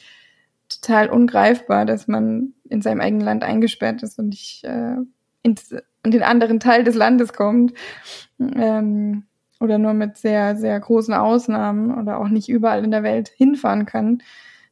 total 0.87 1.11
ungreifbar, 1.11 1.85
dass 1.85 2.07
man 2.07 2.55
in 2.69 2.81
seinem 2.81 3.01
eigenen 3.01 3.25
Land 3.25 3.43
eingesperrt 3.43 4.03
ist 4.03 4.19
und 4.19 4.29
nicht 4.29 4.65
äh, 4.65 4.97
ins, 5.43 5.73
in 6.05 6.11
den 6.11 6.23
anderen 6.23 6.61
Teil 6.61 6.85
des 6.85 6.95
Landes 6.95 7.33
kommt. 7.33 7.75
Ähm, 8.41 9.25
oder 9.59 9.79
nur 9.79 9.95
mit 9.95 10.19
sehr, 10.19 10.57
sehr 10.57 10.79
großen 10.79 11.15
Ausnahmen 11.15 11.99
oder 11.99 12.21
auch 12.21 12.29
nicht 12.29 12.49
überall 12.49 12.85
in 12.85 12.91
der 12.91 13.03
Welt 13.03 13.29
hinfahren 13.29 13.87
kann. 13.87 14.23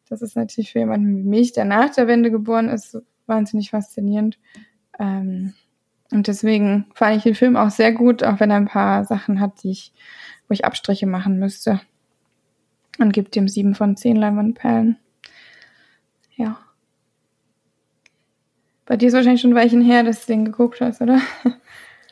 Das 0.08 0.20
ist 0.20 0.36
natürlich 0.36 0.72
für 0.72 0.80
jemanden 0.80 1.16
wie 1.16 1.22
mich, 1.22 1.52
der 1.52 1.64
nach 1.64 1.90
der 1.90 2.06
Wende 2.06 2.30
geboren 2.30 2.68
ist, 2.68 2.98
wahnsinnig 3.26 3.70
faszinierend. 3.70 4.38
Ähm, 4.98 5.54
und 6.10 6.28
deswegen 6.28 6.86
fand 6.94 7.16
ich 7.16 7.22
den 7.22 7.34
Film 7.34 7.56
auch 7.56 7.70
sehr 7.70 7.92
gut, 7.92 8.22
auch 8.22 8.38
wenn 8.40 8.50
er 8.50 8.58
ein 8.58 8.66
paar 8.66 9.04
Sachen 9.04 9.40
hat, 9.40 9.62
die 9.62 9.70
ich, 9.70 9.92
wo 10.48 10.52
ich 10.52 10.66
Abstriche 10.66 11.06
machen 11.06 11.38
müsste. 11.38 11.80
Und 12.98 13.12
gibt 13.12 13.34
ihm 13.34 13.48
sieben 13.48 13.74
von 13.74 13.96
zehn 13.96 14.16
Leinwandperlen. 14.16 14.98
Ja. 16.36 16.58
Bei 18.86 18.96
dir 18.96 19.08
ist 19.08 19.14
wahrscheinlich 19.14 19.40
schon 19.40 19.52
ein 19.52 19.56
Weilchen 19.56 19.80
her, 19.80 20.02
dass 20.02 20.26
du 20.26 20.32
den 20.32 20.44
geguckt 20.44 20.80
hast, 20.80 21.00
oder? 21.00 21.20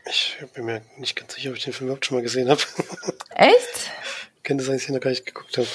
Ich 0.06 0.38
bin 0.54 0.64
mir 0.64 0.82
nicht 0.96 1.16
ganz 1.16 1.34
sicher, 1.34 1.50
ob 1.50 1.56
ich 1.56 1.64
den 1.64 1.72
Film 1.72 1.88
überhaupt 1.88 2.06
schon 2.06 2.16
mal 2.16 2.22
gesehen 2.22 2.48
habe. 2.48 2.60
Echt? 3.34 3.90
Könnte 4.42 4.64
sein, 4.64 4.74
dass 4.74 4.82
ich 4.82 4.88
ihn 4.88 4.94
noch 4.94 5.00
gar 5.00 5.10
nicht 5.10 5.26
geguckt 5.26 5.56
habe. 5.58 5.68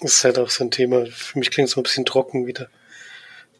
Das 0.00 0.12
ist 0.12 0.24
halt 0.24 0.38
auch 0.38 0.50
so 0.50 0.64
ein 0.64 0.70
Thema. 0.70 1.06
Für 1.06 1.38
mich 1.38 1.50
klingt 1.50 1.68
es 1.68 1.74
so 1.74 1.80
ein 1.80 1.84
bisschen 1.84 2.04
trocken, 2.04 2.46
wie 2.46 2.52
der 2.52 2.68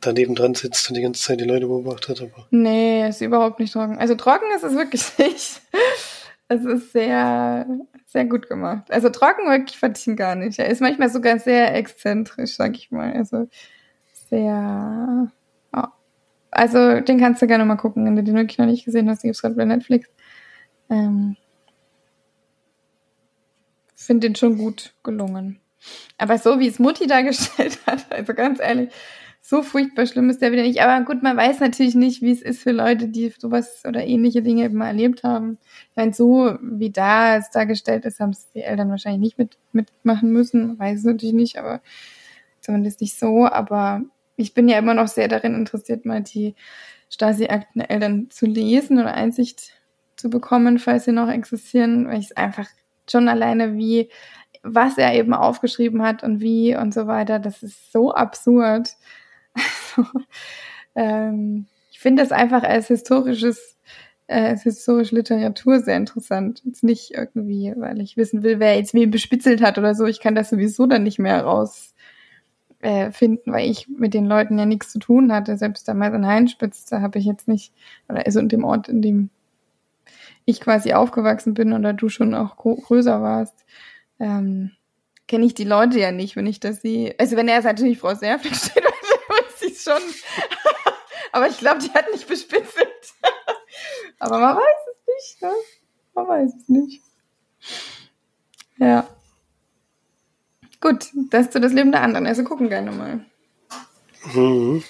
daneben 0.01 0.35
dran 0.35 0.55
sitzt 0.55 0.89
und 0.89 0.97
die 0.97 1.03
ganze 1.03 1.23
Zeit 1.23 1.41
die 1.41 1.45
Leute 1.45 1.67
beobachtet. 1.67 2.21
Aber 2.23 2.47
nee, 2.51 3.09
ist 3.09 3.21
überhaupt 3.21 3.59
nicht 3.61 3.73
trocken. 3.73 3.99
Also 3.99 4.15
trocken 4.15 4.47
ist 4.55 4.63
es 4.63 4.75
wirklich 4.75 5.05
nicht. 5.19 5.61
Es 6.49 6.65
ist 6.65 6.93
sehr, 6.93 7.67
sehr 8.07 8.25
gut 8.25 8.49
gemacht. 8.49 8.91
Also 8.91 9.11
trocken 9.11 9.49
wirklich 9.49 9.77
fand 9.77 9.99
ich 9.99 10.07
ihn 10.07 10.17
gar 10.17 10.35
nicht. 10.35 10.59
Er 10.59 10.69
ist 10.69 10.81
manchmal 10.81 11.11
sogar 11.11 11.39
sehr 11.39 11.75
exzentrisch, 11.75 12.57
sag 12.57 12.77
ich 12.77 12.91
mal. 12.91 13.13
Also 13.13 13.49
sehr. 14.29 15.31
Oh. 15.77 15.83
Also, 16.51 17.01
den 17.01 17.19
kannst 17.19 17.43
du 17.43 17.47
gerne 17.47 17.65
mal 17.65 17.77
gucken, 17.77 18.05
wenn 18.05 18.17
du 18.17 18.23
den 18.23 18.35
wirklich 18.35 18.59
noch 18.59 18.67
nicht 18.67 18.85
gesehen 18.85 19.09
hast. 19.09 19.23
Den 19.23 19.29
gibt's 19.29 19.43
gerade 19.43 19.55
bei 19.55 19.65
Netflix. 19.65 20.09
Ähm, 20.91 21.37
Finde 23.95 24.29
den 24.29 24.37
schon 24.37 24.59
gut 24.59 24.95
gelungen. 25.03 25.61
Aber 26.17 26.39
so 26.39 26.59
wie 26.59 26.69
es 26.69 26.79
Mutti 26.79 27.07
dargestellt 27.07 27.79
hat, 27.87 28.11
also 28.11 28.35
ganz 28.35 28.61
ehrlich, 28.61 28.91
so 29.41 29.63
furchtbar 29.63 30.07
schlimm 30.07 30.29
ist 30.31 30.43
der 30.43 30.53
wieder 30.53 30.63
nicht. 30.63 30.83
Aber 30.83 31.05
gut, 31.05 31.23
man 31.23 31.37
weiß 31.37 31.61
natürlich 31.61 31.95
nicht, 31.95 32.23
wie 32.23 32.33
es 32.33 32.43
ist 32.43 32.63
für 32.63 32.73
Leute, 32.73 33.09
die 33.09 33.33
sowas 33.39 33.83
oder 33.87 34.05
ähnliche 34.05 34.43
Dinge 34.43 34.65
eben 34.65 34.77
mal 34.77 34.89
erlebt 34.89 35.23
haben. 35.25 35.59
Ich 35.91 35.97
meine, 35.97 36.13
so 36.13 36.59
wie 36.61 36.91
da 36.91 37.37
es 37.37 37.51
dargestellt 37.51 38.05
ist, 38.05 38.21
haben 38.21 38.31
es 38.31 38.51
die 38.51 38.63
Eltern 38.63 38.91
wahrscheinlich 38.91 39.21
nicht 39.21 39.39
mit, 39.39 39.57
mitmachen 39.73 40.33
müssen. 40.33 40.79
Weiß 40.79 40.99
es 40.99 41.05
natürlich 41.05 41.35
nicht, 41.35 41.59
aber 41.59 41.81
zumindest 42.61 43.01
nicht 43.01 43.19
so. 43.19 43.47
Aber 43.47 44.03
ich 44.39 44.55
bin 44.55 44.69
ja 44.69 44.79
immer 44.79 44.95
noch 44.95 45.09
sehr 45.09 45.29
darin 45.29 45.55
interessiert, 45.55 46.07
mal 46.07 46.23
die 46.23 46.55
Stasi-Akten 47.11 47.81
Eltern 47.81 48.31
zu 48.31 48.47
lesen 48.47 48.99
oder 48.99 49.13
Einsicht 49.13 49.73
zu 50.17 50.31
bekommen, 50.31 50.79
falls 50.79 51.05
sie 51.05 51.13
noch 51.13 51.29
existieren, 51.29 52.07
weil 52.07 52.21
ich 52.21 52.27
es 52.27 52.37
einfach 52.37 52.69
schon 53.11 53.29
alleine 53.29 53.77
wie, 53.77 54.11
was 54.63 54.97
er 54.97 55.15
eben 55.15 55.35
aufgeschrieben 55.35 56.03
hat 56.03 56.23
und 56.23 56.41
wie 56.41 56.77
und 56.77 56.95
so 56.95 57.07
weiter, 57.07 57.39
das 57.39 57.63
ist 57.63 57.93
so 57.93 58.13
absurd. 58.13 58.91
Also, 59.97 60.09
ähm, 60.95 61.67
ich 61.91 61.99
finde 61.99 62.23
das 62.23 62.31
einfach 62.31 62.63
als 62.63 62.87
historisches, 62.87 63.77
äh, 64.29 64.51
als 64.51 64.63
historische 64.63 65.17
Literatur 65.17 65.81
sehr 65.81 65.97
interessant. 65.97 66.63
Jetzt 66.65 66.85
nicht 66.85 67.13
irgendwie, 67.13 67.75
weil 67.77 68.01
ich 68.01 68.17
wissen 68.17 68.45
will, 68.45 68.61
wer 68.61 68.77
jetzt 68.77 68.95
wen 68.95 69.11
bespitzelt 69.11 69.63
hat 69.63 69.79
oder 69.79 69.97
so. 69.97 70.07
Ich 70.07 70.21
kann 70.21 70.37
das 70.37 70.51
sowieso 70.51 70.87
dann 70.87 71.03
nicht 71.03 71.19
mehr 71.19 71.43
raus 71.43 71.95
äh, 72.81 73.11
finden, 73.11 73.53
weil 73.53 73.69
ich 73.69 73.89
mit 73.89 74.15
den 74.15 74.27
Leuten 74.27 74.59
ja 74.59 74.67
nichts 74.67 74.91
zu 74.93 74.99
tun 74.99 75.33
hatte. 75.33 75.57
Selbst 75.57 75.89
damals 75.89 76.15
in 76.15 76.27
Heinspitz, 76.27 76.85
da 76.85 77.01
habe 77.01 77.19
ich 77.19 77.25
jetzt 77.25 77.49
nicht, 77.49 77.73
oder 78.09 78.25
also 78.25 78.41
in 78.41 78.49
dem 78.49 78.65
Ort, 78.65 78.89
in 78.89 79.03
dem 79.03 79.31
ich 80.45 80.61
quasi 80.61 80.93
aufgewachsen 80.93 81.55
bin 81.55 81.73
oder 81.73 81.93
du 81.93 82.09
schon 82.09 82.35
auch 82.35 82.57
größer 82.57 83.21
warst, 83.21 83.67
ähm, 84.19 84.73
kenne 85.27 85.45
ich 85.45 85.55
die 85.55 85.65
Leute 85.65 85.99
ja 85.99 86.11
nicht, 86.11 86.37
wenn 86.37 86.47
ich 86.47 86.61
das 86.61 86.81
sehe. 86.81 87.15
Also 87.19 87.37
wenn 87.37 87.49
er 87.49 87.57
jetzt 87.57 87.65
natürlich 87.65 87.99
Frau 87.99 88.15
Serfling 88.15 88.55
steht, 88.55 88.85
weiß 88.85 89.63
ich 89.63 89.81
schon. 89.81 90.01
Aber 91.33 91.49
ich 91.49 91.59
glaube, 91.59 91.81
die 91.81 91.91
hat 91.91 92.07
nicht 92.13 92.27
bespitzelt. 92.27 92.89
Aber 94.19 94.39
man 94.39 94.57
weiß 94.57 94.63
es 94.91 95.07
nicht, 95.07 95.43
ne? 95.43 95.53
Man 96.15 96.29
weiß 96.29 96.55
es 96.55 96.69
nicht. 96.69 97.03
Ja. 98.79 99.07
Gut, 100.89 101.11
das 101.29 101.51
zu 101.51 101.61
das 101.61 101.75
Leben 101.75 101.93
der 101.93 102.01
anderen. 102.01 102.27
Also 102.27 102.45
gucken 102.45 102.71
gerne 102.71 102.91
mal. 102.91 103.21
Mhm. 104.33 104.83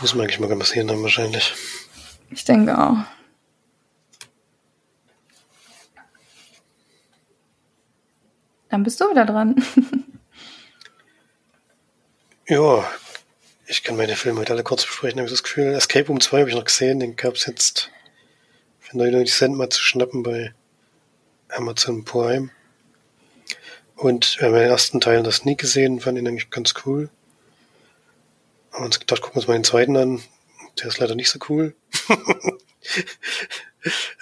Muss 0.00 0.14
man 0.14 0.22
eigentlich 0.22 0.38
mal 0.38 0.56
passieren 0.56 0.86
dann 0.86 1.02
wahrscheinlich. 1.02 1.52
Ich 2.30 2.44
denke 2.44 2.78
auch. 2.78 2.98
Dann 8.68 8.84
bist 8.84 9.00
du 9.00 9.10
wieder 9.10 9.26
dran. 9.26 9.56
ja, 12.46 12.88
ich 13.66 13.82
kann 13.82 13.96
meine 13.96 14.14
Filme 14.14 14.38
heute 14.38 14.52
alle 14.52 14.62
kurz 14.62 14.86
besprechen, 14.86 15.18
habe 15.18 15.26
ich 15.26 15.32
das 15.32 15.42
Gefühl. 15.42 15.74
Escape 15.74 16.06
Room 16.06 16.20
2 16.20 16.38
habe 16.38 16.48
ich 16.48 16.54
noch 16.54 16.64
gesehen, 16.64 17.00
den 17.00 17.16
gab 17.16 17.34
es 17.34 17.46
jetzt 17.46 17.90
für 18.78 18.96
99 18.98 19.34
Cent 19.34 19.56
mal 19.56 19.68
zu 19.68 19.82
schnappen 19.82 20.22
bei 20.22 20.54
Amazon 21.48 22.04
Prime. 22.04 22.50
Und 24.02 24.40
wir 24.40 24.48
haben 24.48 24.54
den 24.54 24.68
ersten 24.68 25.00
Teil 25.00 25.22
das 25.22 25.44
nie 25.44 25.56
gesehen, 25.56 26.00
fand 26.00 26.18
ihn 26.18 26.26
eigentlich 26.26 26.50
ganz 26.50 26.74
cool. 26.84 27.08
Haben 28.72 28.86
uns 28.86 28.98
gedacht, 28.98 29.22
gucken 29.22 29.36
wir 29.36 29.42
uns 29.42 29.46
mal 29.46 29.54
den 29.54 29.62
zweiten 29.62 29.96
an. 29.96 30.20
Der 30.80 30.88
ist 30.88 30.98
leider 30.98 31.14
nicht 31.14 31.30
so 31.30 31.38
cool. 31.48 31.76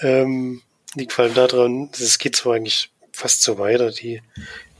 ähm, 0.02 0.60
liegt 0.94 1.14
vor 1.14 1.24
allem 1.24 1.32
daran, 1.32 1.90
es 1.94 2.18
geht 2.18 2.36
zwar 2.36 2.56
eigentlich 2.56 2.90
fast 3.10 3.42
so 3.42 3.56
weiter. 3.58 3.90
Die 3.90 4.20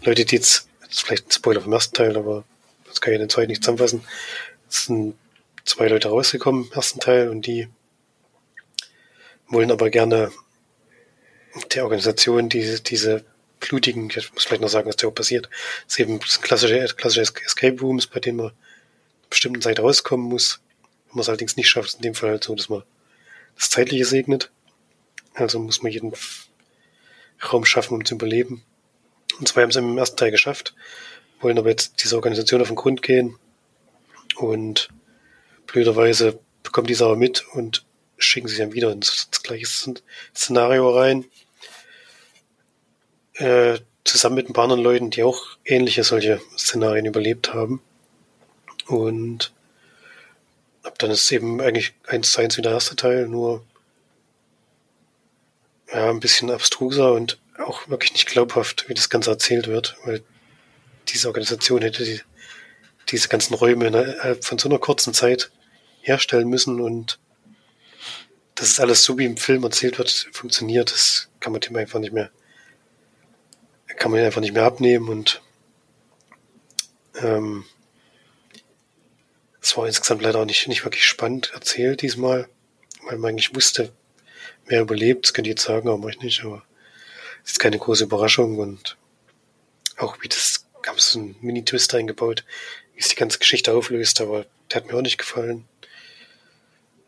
Leute, 0.02 0.26
die 0.26 0.36
jetzt, 0.36 0.68
jetzt 0.82 1.00
vielleicht 1.00 1.28
ein 1.28 1.32
Spoiler 1.32 1.62
vom 1.62 1.72
ersten 1.72 1.94
Teil, 1.94 2.18
aber 2.18 2.44
das 2.86 3.00
kann 3.00 3.14
ich 3.14 3.16
in 3.16 3.22
den 3.22 3.30
zweiten 3.30 3.48
nicht 3.48 3.62
zusammenfassen. 3.62 4.04
Es 4.68 4.84
sind 4.84 5.16
zwei 5.64 5.88
Leute 5.88 6.08
rausgekommen 6.08 6.66
im 6.66 6.72
ersten 6.72 7.00
Teil 7.00 7.30
und 7.30 7.46
die 7.46 7.68
wollen 9.48 9.70
aber 9.70 9.88
gerne 9.88 10.30
der 11.72 11.84
Organisation 11.84 12.50
diese, 12.50 12.82
diese 12.82 13.24
blutigen, 13.61 14.11
ich 14.11 14.33
muss 14.33 14.44
vielleicht 14.44 14.62
noch 14.62 14.68
sagen, 14.68 14.88
was 14.88 14.96
da 14.96 15.07
auch 15.07 15.14
passiert. 15.14 15.49
Es 15.87 15.94
ist 15.94 16.01
eben 16.01 16.18
klassische, 16.18 16.87
klassische 16.96 17.33
Escape 17.44 17.81
Rooms, 17.81 18.07
bei 18.07 18.20
denen 18.20 18.38
man 18.38 18.46
einer 18.46 18.55
bestimmten 19.29 19.62
Zeit 19.62 19.79
rauskommen 19.79 20.27
muss. 20.27 20.61
Wenn 21.07 21.16
man 21.16 21.23
es 21.23 21.29
allerdings 21.29 21.57
nicht 21.57 21.68
schafft, 21.68 21.88
ist 21.88 21.96
in 21.96 22.03
dem 22.03 22.14
Fall 22.14 22.31
halt 22.31 22.44
so, 22.44 22.55
dass 22.55 22.68
man 22.68 22.83
das 23.57 23.70
Zeitliche 23.70 24.05
segnet. 24.05 24.51
Also 25.35 25.59
muss 25.59 25.83
man 25.83 25.92
jeden 25.92 26.12
Raum 27.53 27.64
schaffen, 27.64 27.94
um 27.94 28.05
zu 28.05 28.14
überleben. 28.14 28.64
Und 29.38 29.49
zwar 29.49 29.62
haben 29.62 29.73
sie 29.73 29.79
im 29.79 29.96
ersten 29.99 30.16
Teil 30.16 30.31
geschafft. 30.31 30.75
wollen 31.40 31.59
aber 31.59 31.70
jetzt 31.70 32.03
dieser 32.03 32.16
Organisation 32.16 32.61
auf 32.61 32.68
den 32.68 32.77
Grund 32.77 33.03
gehen 33.03 33.38
und 34.37 34.88
blöderweise 35.66 36.38
bekommen 36.62 36.87
diese 36.87 37.05
aber 37.05 37.16
mit 37.16 37.46
und 37.53 37.85
schicken 38.18 38.49
sie 38.49 38.59
dann 38.59 38.73
wieder 38.73 38.92
ins, 38.92 39.27
ins 39.27 39.42
gleiche 39.42 39.66
Szenario 40.35 40.90
rein. 40.90 41.25
Äh, 43.40 43.81
zusammen 44.05 44.35
mit 44.35 44.50
ein 44.50 44.53
paar 44.53 44.64
anderen 44.64 44.83
Leuten, 44.83 45.11
die 45.11 45.22
auch 45.22 45.57
ähnliche 45.64 46.05
solche 46.05 46.42
Szenarien 46.59 47.07
überlebt 47.07 47.55
haben. 47.55 47.81
Und 48.87 49.55
ab 50.83 50.98
dann 50.98 51.11
ist 51.11 51.24
es 51.24 51.33
eben 51.33 51.59
eigentlich 51.62 51.94
eins 52.07 52.33
zu 52.33 52.42
eins 52.42 52.59
wie 52.59 52.62
der 52.62 52.72
erste 52.72 52.96
Teil, 52.96 53.29
nur 53.29 53.64
ja, 55.90 56.11
ein 56.11 56.20
bisschen 56.20 56.50
abstruser 56.50 57.14
und 57.14 57.38
auch 57.59 57.88
wirklich 57.88 58.12
nicht 58.12 58.26
glaubhaft, 58.26 58.88
wie 58.88 58.94
das 58.94 59.09
Ganze 59.09 59.31
erzählt 59.31 59.68
wird, 59.68 59.96
weil 60.05 60.22
diese 61.09 61.29
Organisation 61.29 61.81
hätte 61.81 62.05
die, 62.05 62.20
diese 63.09 63.29
ganzen 63.29 63.55
Räume 63.55 63.87
innerhalb 63.87 64.44
von 64.44 64.59
so 64.59 64.68
einer 64.68 64.79
kurzen 64.79 65.14
Zeit 65.14 65.50
herstellen 66.03 66.48
müssen 66.48 66.79
und 66.79 67.18
das 68.55 68.68
ist 68.68 68.81
alles 68.81 69.03
so, 69.03 69.16
wie 69.16 69.24
im 69.24 69.38
Film 69.38 69.64
erzählt 69.64 69.96
wird, 69.96 70.29
funktioniert, 70.33 70.92
das 70.92 71.31
kann 71.40 71.53
man 71.53 71.62
dem 71.62 71.76
einfach 71.76 72.00
nicht 72.00 72.12
mehr, 72.12 72.31
kann 74.00 74.10
man 74.10 74.20
einfach 74.20 74.40
nicht 74.40 74.54
mehr 74.54 74.64
abnehmen 74.64 75.10
und 75.10 75.42
ähm, 77.22 77.66
es 79.60 79.76
war 79.76 79.86
insgesamt 79.86 80.22
leider 80.22 80.40
auch 80.40 80.46
nicht, 80.46 80.66
nicht 80.68 80.84
wirklich 80.84 81.04
spannend 81.04 81.52
erzählt 81.52 82.00
diesmal, 82.00 82.48
weil 83.04 83.18
man 83.18 83.32
eigentlich 83.32 83.54
wusste, 83.54 83.92
wer 84.64 84.80
überlebt, 84.80 85.26
das 85.26 85.34
könnte 85.34 85.50
ich 85.50 85.56
jetzt 85.56 85.64
sagen, 85.64 85.90
aber 85.90 86.08
ich 86.08 86.18
nicht, 86.20 86.42
aber 86.44 86.64
es 87.44 87.52
ist 87.52 87.58
keine 87.58 87.78
große 87.78 88.04
Überraschung 88.04 88.58
und 88.58 88.96
auch 89.98 90.16
wie 90.22 90.28
das, 90.28 90.66
gab 90.80 90.96
es 90.96 91.12
so 91.12 91.18
einen 91.18 91.36
Mini-Twist 91.42 91.94
eingebaut, 91.94 92.44
wie 92.94 93.00
es 93.00 93.08
die 93.08 93.16
ganze 93.16 93.38
Geschichte 93.38 93.74
auflöst, 93.74 94.22
aber 94.22 94.46
der 94.70 94.76
hat 94.76 94.86
mir 94.86 94.96
auch 94.96 95.02
nicht 95.02 95.18
gefallen. 95.18 95.68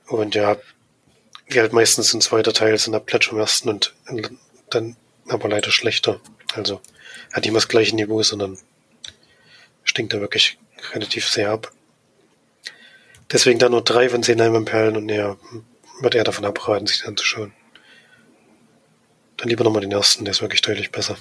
Und 0.09 0.35
ja, 0.35 0.59
wie 1.46 1.59
halt 1.59 1.72
meistens 1.72 2.12
ein 2.12 2.20
zweiter 2.20 2.52
Teil 2.52 2.76
sind 2.76 2.94
ab 2.94 3.07
Pledge 3.07 3.31
am 3.31 3.38
ersten 3.38 3.70
und 3.70 3.94
dann 4.68 4.96
aber 5.33 5.49
leider 5.49 5.71
schlechter. 5.71 6.21
Also 6.55 6.81
hat 7.33 7.45
mehr 7.45 7.59
das 7.59 7.68
gleiche 7.68 7.97
Niveau, 7.97 8.23
sondern 8.23 8.59
stinkt 9.85 10.12
da 10.12 10.21
wirklich 10.21 10.59
relativ 10.92 11.29
sehr 11.29 11.51
ab. 11.51 11.73
Deswegen 13.31 13.59
da 13.59 13.68
nur 13.68 13.83
drei 13.83 14.09
von 14.09 14.23
zehn 14.23 14.38
Perlen 14.64 14.97
und 14.97 15.09
er 15.09 15.38
wird 16.01 16.14
eher 16.14 16.25
davon 16.25 16.45
abraten, 16.45 16.87
sich 16.87 17.01
den 17.01 17.09
anzuschauen. 17.09 17.53
Dann 19.37 19.49
lieber 19.49 19.64
nochmal 19.64 19.81
den 19.81 19.92
ersten, 19.92 20.25
der 20.25 20.33
ist 20.33 20.42
wirklich 20.42 20.61
deutlich 20.61 20.92
besser. 20.92 21.16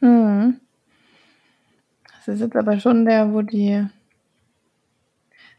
Hm. 0.00 0.60
Das 2.24 2.34
ist 2.34 2.40
jetzt 2.40 2.56
aber 2.56 2.78
schon 2.78 3.04
der, 3.04 3.32
wo 3.32 3.42
die. 3.42 3.84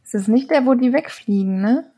Es 0.05 0.13
ist 0.13 0.27
nicht 0.27 0.49
der, 0.51 0.65
wo 0.65 0.73
die 0.73 0.93
wegfliegen, 0.93 1.61
ne? 1.61 1.92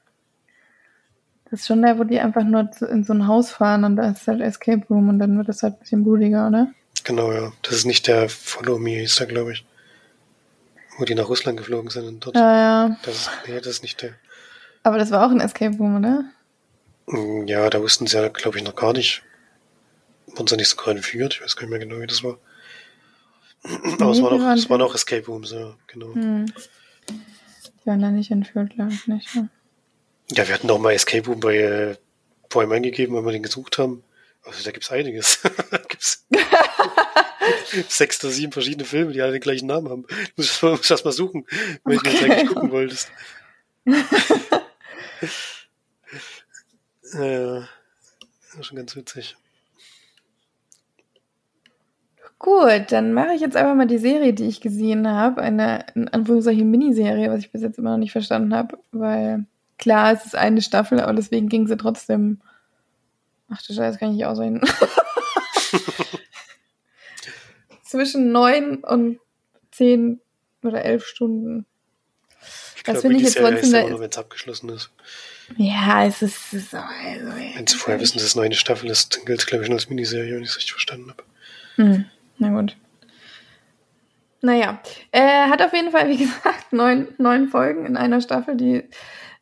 Das 1.56 1.62
ist 1.62 1.68
schon 1.68 1.84
der, 1.84 1.98
wo 1.98 2.04
die 2.04 2.20
einfach 2.20 2.44
nur 2.44 2.70
in 2.90 3.06
so 3.06 3.14
ein 3.14 3.28
Haus 3.28 3.50
fahren 3.50 3.86
und 3.86 3.96
da 3.96 4.10
ist 4.10 4.28
halt 4.28 4.42
Escape 4.42 4.86
Room 4.90 5.08
und 5.08 5.20
dann 5.20 5.38
wird 5.38 5.48
es 5.48 5.64
halt 5.64 5.76
ein 5.76 5.80
bisschen 5.80 6.04
blutiger, 6.04 6.50
oder? 6.50 6.68
Genau, 7.06 7.32
ja. 7.32 7.54
Das 7.62 7.76
ist 7.76 7.86
nicht 7.86 8.08
der 8.08 8.28
Follow 8.28 8.78
Me, 8.78 9.02
ist 9.02 9.22
da, 9.22 9.24
glaube 9.24 9.54
ich. 9.54 9.66
Wo 10.98 11.06
die 11.06 11.16
nach 11.16 11.30
Russland 11.30 11.58
geflogen 11.58 11.90
sind 11.90 12.08
und 12.08 12.26
dort. 12.26 12.36
Ja, 12.36 12.58
ja. 12.88 12.98
Das 13.04 13.16
ist, 13.16 13.30
nee, 13.48 13.56
das 13.56 13.68
ist 13.68 13.84
nicht 13.84 14.02
der. 14.02 14.16
Aber 14.84 14.98
das 14.98 15.12
war 15.12 15.26
auch 15.26 15.32
ein 15.32 15.40
Escape 15.40 15.78
Room, 15.78 15.96
oder? 15.96 16.26
Mm, 17.06 17.48
ja, 17.48 17.70
da 17.70 17.82
wussten 17.82 18.06
sie 18.06 18.18
ja, 18.18 18.28
glaube 18.28 18.58
ich, 18.58 18.64
noch 18.66 18.76
gar 18.76 18.92
nicht. 18.92 19.24
Wurden 20.28 20.48
sie 20.48 20.58
nicht 20.58 20.68
sogar 20.68 20.90
entführt? 20.90 21.36
Ich 21.36 21.42
weiß 21.42 21.56
gar 21.56 21.62
nicht 21.62 21.70
mehr 21.70 21.80
genau, 21.80 22.02
wie 22.02 22.08
das 22.08 22.22
war. 22.22 22.38
Aber 23.64 24.12
es, 24.12 24.22
war 24.22 24.38
noch, 24.38 24.54
es 24.54 24.70
waren 24.70 24.82
auch 24.82 24.94
Escape 24.94 25.26
Rooms, 25.26 25.54
ja, 25.54 25.74
genau. 25.88 26.14
Hm. 26.16 26.48
Die 27.08 27.86
waren 27.86 28.02
da 28.02 28.12
nicht 28.12 28.30
entführt, 28.30 28.72
glaube 28.72 28.92
ich 28.92 29.08
nicht. 29.08 29.34
Ja. 29.34 29.48
Ja, 30.32 30.48
wir 30.48 30.54
hatten 30.54 30.70
auch 30.70 30.80
mal 30.80 30.94
Escape 30.94 31.28
Room 31.28 31.40
bei 31.40 31.58
äh, 31.58 31.96
Prime 32.50 32.74
eingegeben, 32.74 33.16
weil 33.16 33.26
wir 33.26 33.32
den 33.32 33.44
gesucht 33.44 33.78
haben. 33.78 34.04
Also 34.44 34.64
da 34.64 34.72
gibt's 34.72 34.92
einiges. 34.92 35.42
da 35.72 35.78
gibt's 35.90 36.26
sechs 37.90 38.24
oder 38.24 38.34
sieben 38.34 38.52
verschiedene 38.52 38.86
Filme, 38.86 39.12
die 39.14 39.22
alle 39.22 39.34
den 39.34 39.42
gleichen 39.42 39.68
Namen 39.68 39.90
haben. 39.90 40.06
Du 40.08 40.16
musst, 40.38 40.64
musst 40.64 40.92
erst 40.92 41.06
mal 41.06 41.12
suchen, 41.12 41.46
wenn 41.84 41.98
okay. 41.98 42.10
du 42.10 42.16
jetzt 42.16 42.24
eigentlich 42.24 42.48
gucken 42.48 42.72
wolltest. 42.72 43.12
ja, 47.14 47.60
das 48.52 48.60
ist 48.60 48.66
schon 48.66 48.78
ganz 48.78 48.96
witzig. 48.96 49.36
Gut, 52.38 52.92
dann 52.92 53.14
mache 53.14 53.34
ich 53.34 53.42
jetzt 53.42 53.56
einfach 53.56 53.76
mal 53.76 53.88
die 53.88 53.98
Serie, 53.98 54.34
die 54.34 54.48
ich 54.48 54.62
gesehen 54.62 55.08
habe. 55.08 55.42
Eine, 55.42 55.86
in 55.96 56.10
Anführungszeichen, 56.10 56.70
Miniserie, 56.70 57.32
was 57.32 57.40
ich 57.40 57.52
bis 57.52 57.62
jetzt 57.62 57.80
immer 57.80 57.92
noch 57.92 57.98
nicht 57.98 58.12
verstanden 58.12 58.54
habe, 58.54 58.78
weil 58.92 59.46
klar, 59.78 60.14
es 60.14 60.26
ist 60.26 60.36
eine 60.36 60.62
Staffel, 60.62 61.00
aber 61.00 61.14
deswegen 61.14 61.50
ging 61.50 61.68
sie 61.68 61.78
trotzdem. 61.78 62.42
Ach 63.50 63.62
du 63.62 63.74
Scheiße, 63.74 64.00
kann 64.00 64.12
ich 64.12 64.18
nicht 64.18 64.26
aussehen. 64.26 64.62
Zwischen 67.84 68.32
neun 68.32 68.78
und 68.78 69.20
zehn 69.72 70.20
oder 70.64 70.84
elf 70.84 71.06
Stunden. 71.06 71.66
Ich 72.76 72.84
das 72.84 73.02
finde 73.02 73.18
ich 73.18 73.24
jetzt 73.24 73.34
Serie 73.34 73.52
trotzdem. 73.52 73.84
Ist 73.84 73.90
nur, 73.90 74.00
wenn 74.00 74.10
es 74.10 74.18
abgeschlossen 74.18 74.70
ist. 74.70 74.92
Ja, 75.58 76.06
es 76.06 76.22
ist. 76.22 76.54
Es 76.54 76.54
ist 76.54 76.74
also, 76.74 76.88
wenn 77.56 77.68
sie 77.68 77.78
vorher 77.78 78.02
wissen, 78.02 78.18
dass 78.18 78.26
es 78.26 78.36
nur 78.36 78.46
eine 78.46 78.56
Staffel 78.56 78.90
ist, 78.90 79.16
dann 79.16 79.26
gilt 79.26 79.40
es, 79.40 79.46
glaube 79.46 79.64
ich, 79.64 79.70
nur 79.70 79.78
als 79.78 79.90
Miniserie, 79.90 80.36
wenn 80.36 80.44
ich 80.44 80.50
es 80.50 80.58
richtig 80.58 80.72
verstanden 80.72 81.12
habe. 81.12 81.24
Hm. 81.76 82.06
Na 82.38 82.50
gut. 82.50 82.76
Naja, 84.42 84.80
er 85.12 85.50
hat 85.50 85.62
auf 85.62 85.74
jeden 85.74 85.92
Fall, 85.92 86.10
wie 86.10 86.18
gesagt, 86.26 86.72
neun, 86.72 87.08
neun 87.18 87.50
Folgen 87.50 87.86
in 87.86 87.98
einer 87.98 88.22
Staffel, 88.22 88.56
die 88.56 88.84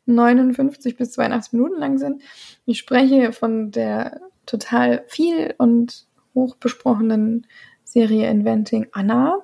59 0.06 0.96
bis 0.96 1.12
82 1.12 1.52
Minuten 1.54 1.78
lang 1.78 1.98
sind. 1.98 2.22
Ich 2.66 2.78
spreche 2.78 3.32
von 3.32 3.70
der 3.70 4.20
total 4.46 5.04
viel 5.06 5.54
und 5.58 6.06
hoch 6.34 6.56
besprochenen 6.56 7.46
Serie 7.84 8.28
Inventing 8.30 8.88
Anna. 8.92 9.38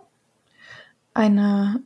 Eine 1.14 1.82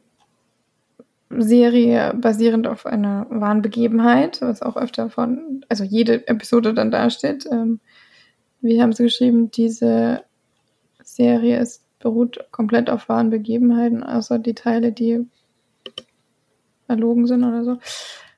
Serie 1.31 2.15
basierend 2.15 2.67
auf 2.67 2.87
einer 2.87 3.27
wahren 3.31 3.63
Begebenheit, 3.63 4.41
was 4.41 4.63
auch 4.63 4.77
öfter 4.77 5.11
von, 5.11 5.65
also 5.69 5.85
jede 5.85 6.27
Episode 6.29 6.75
dann 6.75 6.91
dasteht. 6.91 7.47
Ähm, 7.51 7.81
wir 8.61 8.83
haben 8.83 8.91
es 8.91 8.99
geschrieben, 8.99 9.51
diese 9.51 10.25
Serie 11.03 11.59
ist, 11.59 11.83
beruht 11.99 12.47
komplett 12.51 12.91
auf 12.91 13.09
wahren 13.09 13.31
Begebenheiten, 13.31 14.03
außer 14.03 14.39
die 14.39 14.55
Teile, 14.55 14.93
die 14.93 15.27
erlogen 16.89 17.27
sind 17.27 17.45
oder 17.45 17.65
so. 17.65 17.79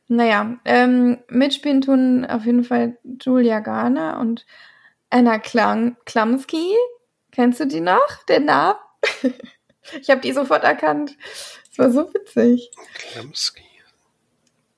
Naja, 0.08 0.58
ähm, 0.64 1.18
mitspielen 1.28 1.80
tun 1.80 2.24
auf 2.24 2.44
jeden 2.44 2.64
Fall 2.64 2.98
Julia 3.20 3.60
Garner 3.60 4.18
und 4.20 4.46
Anna 5.10 5.38
Klang 5.38 5.96
Klamski. 6.04 6.74
Kennst 7.32 7.60
du 7.60 7.66
die 7.66 7.80
noch, 7.80 8.24
den 8.28 8.44
Namen? 8.44 8.78
ich 10.00 10.10
habe 10.10 10.20
die 10.20 10.32
sofort 10.32 10.64
erkannt. 10.64 11.16
Das 11.68 11.78
war 11.78 11.90
so 11.90 12.14
witzig. 12.14 12.70
Klamski. 12.94 13.62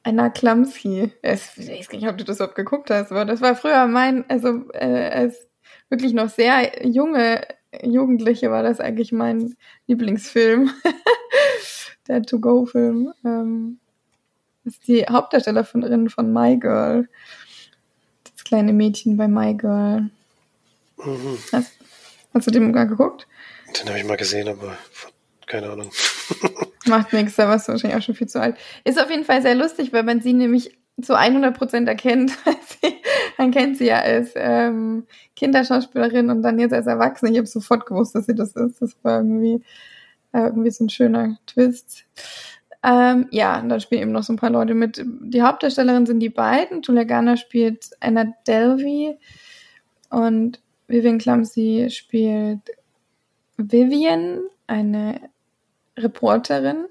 Anna 0.02 0.30
Klamski. 0.30 1.12
Ich 1.22 1.30
weiß 1.30 1.92
nicht, 1.92 2.08
ob 2.08 2.16
du 2.16 2.24
das 2.24 2.36
überhaupt 2.36 2.56
geguckt 2.56 2.90
hast, 2.90 3.10
aber 3.10 3.26
das 3.26 3.42
war 3.42 3.54
früher 3.54 3.86
mein, 3.86 4.28
also 4.30 4.70
äh, 4.72 5.10
als 5.10 5.48
wirklich 5.90 6.14
noch 6.14 6.30
sehr 6.30 6.86
junge 6.86 7.42
Jugendliche 7.82 8.50
war 8.50 8.62
das 8.62 8.80
eigentlich 8.80 9.12
mein 9.12 9.54
Lieblingsfilm. 9.86 10.70
Der 12.08 12.22
To-Go-Film. 12.22 13.12
Ähm, 13.24 13.78
ist 14.68 14.86
die 14.86 15.04
Hauptdarstellerin 15.06 16.08
von 16.10 16.32
My 16.32 16.56
Girl. 16.56 17.08
Das 18.24 18.44
kleine 18.44 18.72
Mädchen 18.72 19.16
bei 19.16 19.26
My 19.26 19.54
Girl. 19.54 20.10
Mhm. 20.98 21.38
Hast, 21.52 21.72
hast, 22.34 22.46
du 22.46 22.50
den 22.50 22.70
mal 22.70 22.86
geguckt? 22.86 23.26
Den 23.80 23.88
habe 23.88 23.98
ich 23.98 24.04
mal 24.04 24.16
gesehen, 24.16 24.48
aber 24.48 24.76
keine 25.46 25.70
Ahnung. 25.70 25.90
Macht 26.86 27.12
nichts, 27.12 27.36
da 27.36 27.48
warst 27.48 27.68
du 27.68 27.72
wahrscheinlich 27.72 27.98
auch 27.98 28.04
schon 28.04 28.14
viel 28.14 28.28
zu 28.28 28.40
alt. 28.40 28.56
Ist 28.84 29.00
auf 29.00 29.10
jeden 29.10 29.24
Fall 29.24 29.42
sehr 29.42 29.54
lustig, 29.54 29.92
weil 29.92 30.02
man 30.02 30.20
sie 30.20 30.32
nämlich 30.32 30.76
zu 31.00 31.16
100 31.16 31.56
Prozent 31.56 31.88
erkennt. 31.88 32.32
man 33.38 33.50
kennt 33.50 33.78
sie 33.78 33.86
ja 33.86 34.00
als 34.00 34.32
ähm, 34.34 35.06
Kinderschauspielerin 35.36 36.30
und 36.30 36.42
dann 36.42 36.58
jetzt 36.58 36.72
als 36.72 36.86
Erwachsene. 36.86 37.30
Ich 37.30 37.38
habe 37.38 37.46
sofort 37.46 37.86
gewusst, 37.86 38.14
dass 38.14 38.26
sie 38.26 38.34
das 38.34 38.56
ist. 38.56 38.82
Das 38.82 38.96
war 39.02 39.18
irgendwie, 39.18 39.62
äh, 40.32 40.46
irgendwie 40.46 40.70
so 40.70 40.84
ein 40.84 40.90
schöner 40.90 41.38
Twist. 41.46 42.04
Ähm, 42.82 43.26
ja, 43.30 43.60
dann 43.60 43.80
spielen 43.80 44.02
eben 44.02 44.12
noch 44.12 44.22
so 44.22 44.32
ein 44.32 44.38
paar 44.38 44.50
Leute 44.50 44.74
mit. 44.74 45.04
Die 45.04 45.42
Hauptdarstellerin 45.42 46.06
sind 46.06 46.20
die 46.20 46.28
beiden. 46.28 46.82
Julia 46.82 47.04
Garner 47.04 47.36
spielt 47.36 47.90
Anna 48.00 48.32
Delvey 48.46 49.18
und 50.10 50.60
Vivian 50.86 51.18
Clumsy 51.18 51.88
spielt 51.90 52.60
Vivian, 53.56 54.40
eine 54.66 55.20
Reporterin. 55.96 56.86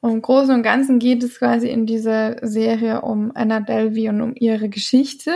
Und 0.00 0.12
im 0.12 0.22
Großen 0.22 0.54
und 0.54 0.62
Ganzen 0.62 0.98
geht 0.98 1.22
es 1.22 1.38
quasi 1.38 1.68
in 1.68 1.86
dieser 1.86 2.36
Serie 2.46 3.00
um 3.00 3.32
Anna 3.34 3.60
Delvey 3.60 4.08
und 4.10 4.20
um 4.20 4.34
ihre 4.36 4.68
Geschichte, 4.68 5.32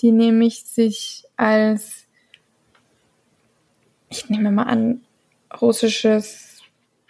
die 0.00 0.12
nämlich 0.12 0.64
sich 0.64 1.24
als 1.36 2.06
ich 4.08 4.28
nehme 4.28 4.50
mal 4.50 4.64
an, 4.64 5.02
russisches 5.60 6.55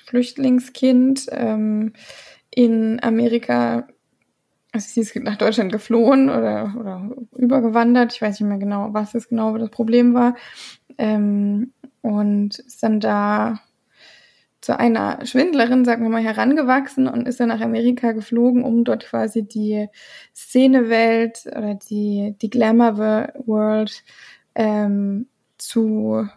Flüchtlingskind 0.06 1.26
ähm, 1.30 1.92
in 2.50 3.02
Amerika, 3.02 3.86
also 4.72 4.86
sie 4.88 5.00
ist 5.00 5.16
nach 5.16 5.36
Deutschland 5.36 5.72
geflohen 5.72 6.30
oder, 6.30 6.74
oder 6.78 7.10
übergewandert, 7.36 8.14
ich 8.14 8.22
weiß 8.22 8.40
nicht 8.40 8.48
mehr 8.48 8.58
genau, 8.58 8.88
was 8.92 9.12
das 9.12 9.28
genau 9.28 9.56
das 9.58 9.70
Problem 9.70 10.14
war, 10.14 10.36
ähm, 10.98 11.72
und 12.02 12.58
ist 12.60 12.82
dann 12.82 13.00
da 13.00 13.60
zu 14.60 14.78
einer 14.78 15.24
Schwindlerin, 15.24 15.84
sagen 15.84 16.02
wir 16.02 16.10
mal, 16.10 16.22
herangewachsen 16.22 17.06
und 17.06 17.28
ist 17.28 17.38
dann 17.38 17.50
nach 17.50 17.60
Amerika 17.60 18.12
geflogen, 18.12 18.64
um 18.64 18.82
dort 18.82 19.06
quasi 19.06 19.46
die 19.46 19.88
Szenewelt 20.34 21.44
oder 21.46 21.74
die, 21.74 22.34
die 22.42 22.50
Glamour 22.50 23.28
World 23.44 24.02
ähm, 24.56 25.28
zu, 25.56 26.28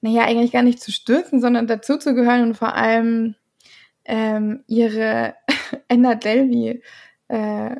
naja, 0.00 0.24
eigentlich 0.24 0.52
gar 0.52 0.62
nicht 0.62 0.80
zu 0.80 0.92
stürzen, 0.92 1.40
sondern 1.40 1.66
dazu 1.66 1.98
zu 1.98 2.14
gehören 2.14 2.42
und 2.42 2.54
vor 2.56 2.74
allem 2.74 3.34
ähm, 4.04 4.64
ihre 4.66 5.34
Anna 5.88 6.14
Delvey 6.14 6.82
äh, 7.28 7.76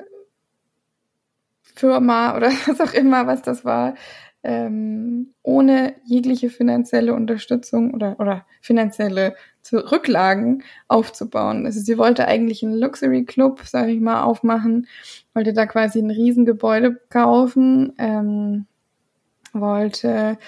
Firma 1.63 2.37
oder 2.37 2.51
was 2.67 2.81
auch 2.81 2.93
immer, 2.93 3.27
was 3.27 3.43
das 3.43 3.65
war, 3.65 3.95
ähm, 4.43 5.35
ohne 5.43 5.95
jegliche 6.05 6.51
finanzielle 6.51 7.15
Unterstützung 7.15 7.93
oder, 7.93 8.19
oder 8.21 8.47
finanzielle 8.61 9.35
Rücklagen 9.73 10.63
aufzubauen. 10.87 11.67
Also 11.67 11.81
sie 11.81 11.99
wollte 11.99 12.27
eigentlich 12.27 12.63
einen 12.63 12.79
Luxury 12.79 13.25
Club, 13.25 13.63
sage 13.67 13.93
ich 13.93 14.01
mal, 14.01 14.23
aufmachen, 14.23 14.87
wollte 15.35 15.53
da 15.53 15.67
quasi 15.67 15.99
ein 15.99 16.11
Riesengebäude 16.11 16.99
kaufen, 17.11 17.93
ähm, 17.99 18.67
wollte 19.53 20.39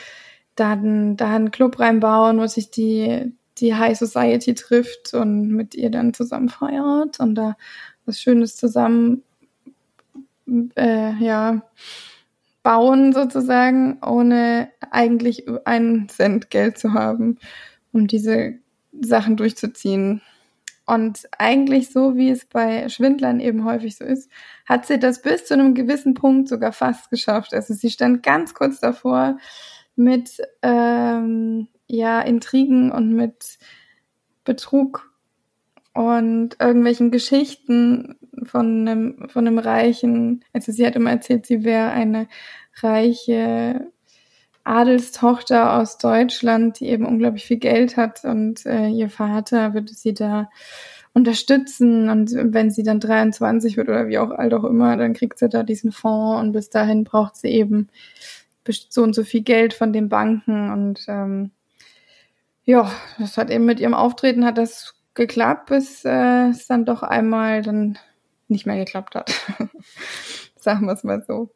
dann 0.57 1.17
da 1.17 1.35
einen 1.35 1.51
Club 1.51 1.79
reinbauen, 1.81 2.39
wo 2.39 2.47
sich 2.47 2.71
die 2.71 3.33
die 3.59 3.75
High 3.75 3.99
Society 3.99 4.55
trifft 4.55 5.13
und 5.15 5.49
mit 5.49 5.75
ihr 5.75 5.91
dann 5.91 6.15
zusammen 6.15 6.49
feiert 6.49 7.21
und 7.21 7.35
da 7.35 7.57
was 8.07 8.21
Schönes 8.21 8.57
zusammen 8.57 9.23
äh, 10.77 11.13
ja 11.23 11.63
bauen 12.63 13.13
sozusagen, 13.13 13.99
ohne 14.03 14.71
eigentlich 14.91 15.47
einen 15.65 16.09
Cent 16.09 16.51
Geld 16.51 16.79
zu 16.79 16.93
haben, 16.93 17.39
um 17.93 18.07
diese 18.07 18.55
Sachen 19.01 19.37
durchzuziehen. 19.37 20.21
Und 20.85 21.29
eigentlich 21.39 21.91
so, 21.91 22.17
wie 22.17 22.31
es 22.31 22.45
bei 22.47 22.89
Schwindlern 22.89 23.39
eben 23.39 23.65
häufig 23.65 23.97
so 23.97 24.05
ist, 24.05 24.29
hat 24.67 24.87
sie 24.87 24.99
das 24.99 25.23
bis 25.23 25.47
zu 25.47 25.55
einem 25.55 25.75
gewissen 25.75 26.15
Punkt 26.15 26.49
sogar 26.49 26.73
fast 26.73 27.11
geschafft. 27.11 27.55
Also 27.55 27.75
sie 27.75 27.91
stand 27.91 28.23
ganz 28.23 28.55
kurz 28.55 28.81
davor 28.81 29.39
mit 30.01 30.43
ähm, 30.63 31.69
ja 31.87 32.21
Intrigen 32.21 32.91
und 32.91 33.13
mit 33.13 33.59
Betrug 34.45 35.13
und 35.93 36.57
irgendwelchen 36.59 37.11
Geschichten 37.11 38.17
von 38.45 38.89
einem, 38.89 39.29
von 39.29 39.47
einem 39.47 39.59
reichen, 39.59 40.45
also 40.53 40.73
sie 40.73 40.87
hat 40.87 40.97
immer 40.97 41.11
erzählt, 41.11 41.47
sie 41.47 41.65
wäre 41.65 41.91
eine 41.91 42.29
reiche 42.81 43.89
Adelstochter 44.65 45.79
aus 45.79 45.99
Deutschland, 45.99 46.81
die 46.81 46.89
eben 46.89 47.07
unglaublich 47.07 47.45
viel 47.45 47.59
Geld 47.59 47.97
hat 47.97 48.25
und 48.25 48.65
äh, 48.67 48.89
ihr 48.89 49.11
Vater 49.11 49.75
würde 49.75 49.93
sie 49.93 50.15
da 50.15 50.49
unterstützen 51.13 52.09
und 52.09 52.31
wenn 52.35 52.71
sie 52.71 52.85
dann 52.85 53.01
23 53.01 53.77
wird 53.77 53.89
oder 53.89 54.07
wie 54.07 54.19
auch 54.19 54.31
alt 54.31 54.55
auch 54.55 54.65
immer, 54.65 54.97
dann 54.97 55.13
kriegt 55.13 55.39
sie 55.39 55.49
da 55.49 55.65
diesen 55.65 55.91
Fonds 55.91 56.41
und 56.41 56.53
bis 56.53 56.71
dahin 56.71 57.05
braucht 57.05 57.37
sie 57.37 57.49
eben 57.49 57.89
so 58.73 59.03
und 59.03 59.15
so 59.15 59.25
viel 59.25 59.43
Geld 59.43 59.75
von 59.75 59.93
den 59.93 60.09
Banken 60.09 60.71
und 60.71 61.05
ähm, 61.09 61.51
ja, 62.65 62.91
das 63.19 63.37
hat 63.37 63.51
eben 63.51 63.65
mit 63.65 63.81
ihrem 63.81 63.95
Auftreten 63.95 64.45
hat 64.45 64.59
das 64.59 64.95
geklappt, 65.15 65.67
bis 65.67 66.05
äh, 66.05 66.49
es 66.49 66.67
dann 66.67 66.85
doch 66.85 67.03
einmal 67.03 67.63
dann 67.63 67.99
nicht 68.49 68.67
mehr 68.67 68.77
geklappt 68.77 69.15
hat. 69.15 69.33
Sagen 70.57 70.87
wir 70.87 70.93
es 70.93 71.05
mal 71.05 71.25
so. 71.27 71.51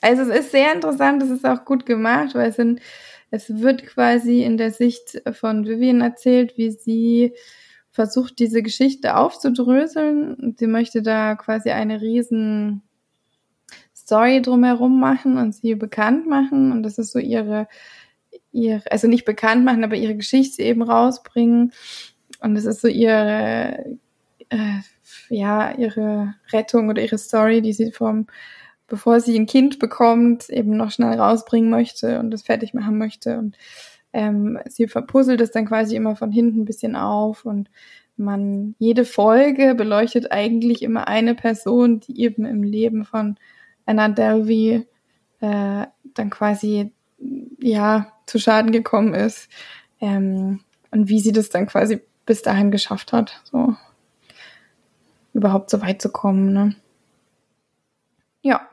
Also 0.00 0.22
es 0.22 0.40
ist 0.40 0.50
sehr 0.52 0.72
interessant, 0.72 1.22
es 1.22 1.30
ist 1.30 1.46
auch 1.46 1.64
gut 1.64 1.86
gemacht, 1.86 2.34
weil 2.34 2.50
es, 2.50 2.56
sind, 2.56 2.80
es 3.30 3.60
wird 3.60 3.86
quasi 3.86 4.42
in 4.42 4.56
der 4.56 4.70
Sicht 4.70 5.22
von 5.32 5.66
Vivian 5.66 6.00
erzählt, 6.00 6.56
wie 6.56 6.70
sie 6.70 7.34
versucht, 7.90 8.38
diese 8.38 8.62
Geschichte 8.62 9.16
aufzudröseln. 9.16 10.54
Sie 10.56 10.68
möchte 10.68 11.02
da 11.02 11.34
quasi 11.34 11.70
eine 11.70 12.00
riesen 12.00 12.82
Story 14.08 14.40
drumherum 14.40 14.98
machen 14.98 15.36
und 15.36 15.54
sie 15.54 15.74
bekannt 15.74 16.26
machen. 16.26 16.72
Und 16.72 16.82
das 16.82 16.96
ist 16.96 17.12
so 17.12 17.18
ihre, 17.18 17.68
ihre, 18.52 18.82
also 18.90 19.06
nicht 19.06 19.26
bekannt 19.26 19.66
machen, 19.66 19.84
aber 19.84 19.96
ihre 19.96 20.16
Geschichte 20.16 20.62
eben 20.62 20.80
rausbringen. 20.80 21.72
Und 22.40 22.54
das 22.54 22.64
ist 22.64 22.80
so 22.80 22.88
ihre, 22.88 23.84
äh, 24.48 24.78
ja, 25.28 25.76
ihre 25.76 26.34
Rettung 26.54 26.88
oder 26.88 27.02
ihre 27.02 27.18
Story, 27.18 27.60
die 27.60 27.74
sie 27.74 27.92
vom 27.92 28.26
bevor 28.86 29.20
sie 29.20 29.38
ein 29.38 29.44
Kind 29.44 29.78
bekommt, 29.78 30.48
eben 30.48 30.74
noch 30.74 30.90
schnell 30.90 31.20
rausbringen 31.20 31.68
möchte 31.68 32.20
und 32.20 32.30
das 32.30 32.44
fertig 32.44 32.72
machen 32.72 32.96
möchte. 32.96 33.36
Und 33.36 33.58
ähm, 34.14 34.58
sie 34.66 34.88
verpuzzelt 34.88 35.42
es 35.42 35.50
dann 35.50 35.66
quasi 35.66 35.94
immer 35.94 36.16
von 36.16 36.32
hinten 36.32 36.62
ein 36.62 36.64
bisschen 36.64 36.96
auf 36.96 37.44
und 37.44 37.68
man, 38.16 38.74
jede 38.78 39.04
Folge 39.04 39.74
beleuchtet 39.74 40.32
eigentlich 40.32 40.80
immer 40.80 41.06
eine 41.06 41.34
Person, 41.34 42.00
die 42.00 42.22
eben 42.22 42.46
im 42.46 42.62
Leben 42.62 43.04
von 43.04 43.36
Anna 43.88 44.08
Delvey 44.08 44.86
äh, 45.40 45.86
dann 46.14 46.30
quasi 46.30 46.92
ja 47.58 48.12
zu 48.26 48.38
Schaden 48.38 48.70
gekommen 48.70 49.14
ist 49.14 49.48
ähm, 50.00 50.60
und 50.90 51.08
wie 51.08 51.20
sie 51.20 51.32
das 51.32 51.48
dann 51.48 51.66
quasi 51.66 52.00
bis 52.26 52.42
dahin 52.42 52.70
geschafft 52.70 53.12
hat, 53.12 53.40
so 53.44 53.74
überhaupt 55.32 55.70
so 55.70 55.80
weit 55.80 56.02
zu 56.02 56.10
kommen. 56.10 56.52
Ne? 56.52 56.76
Ja. 58.42 58.68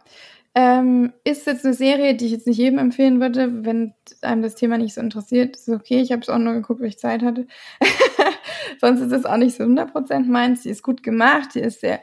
Ähm, 0.57 1.13
ist 1.25 1.47
jetzt 1.47 1.65
eine 1.65 1.73
Serie, 1.73 2.15
die 2.15 2.25
ich 2.25 2.31
jetzt 2.31 2.47
nicht 2.47 2.57
jedem 2.57 2.79
empfehlen 2.79 3.19
würde, 3.19 3.65
wenn 3.65 3.93
einem 4.21 4.41
das 4.41 4.55
Thema 4.55 4.77
nicht 4.77 4.93
so 4.93 5.01
interessiert. 5.01 5.55
Ist 5.55 5.67
okay, 5.67 5.99
ich 5.99 6.13
habe 6.13 6.21
es 6.21 6.29
auch 6.29 6.37
nur 6.37 6.53
geguckt, 6.53 6.79
weil 6.79 6.87
ich 6.87 6.97
Zeit 6.97 7.23
hatte. 7.23 7.45
Sonst 8.79 9.01
ist 9.01 9.11
es 9.11 9.25
auch 9.25 9.35
nicht 9.35 9.57
so 9.57 9.63
100% 9.63 10.25
meins. 10.25 10.63
Die 10.63 10.69
ist 10.69 10.81
gut 10.81 11.03
gemacht, 11.03 11.55
die 11.55 11.59
ist 11.59 11.81
sehr 11.81 12.01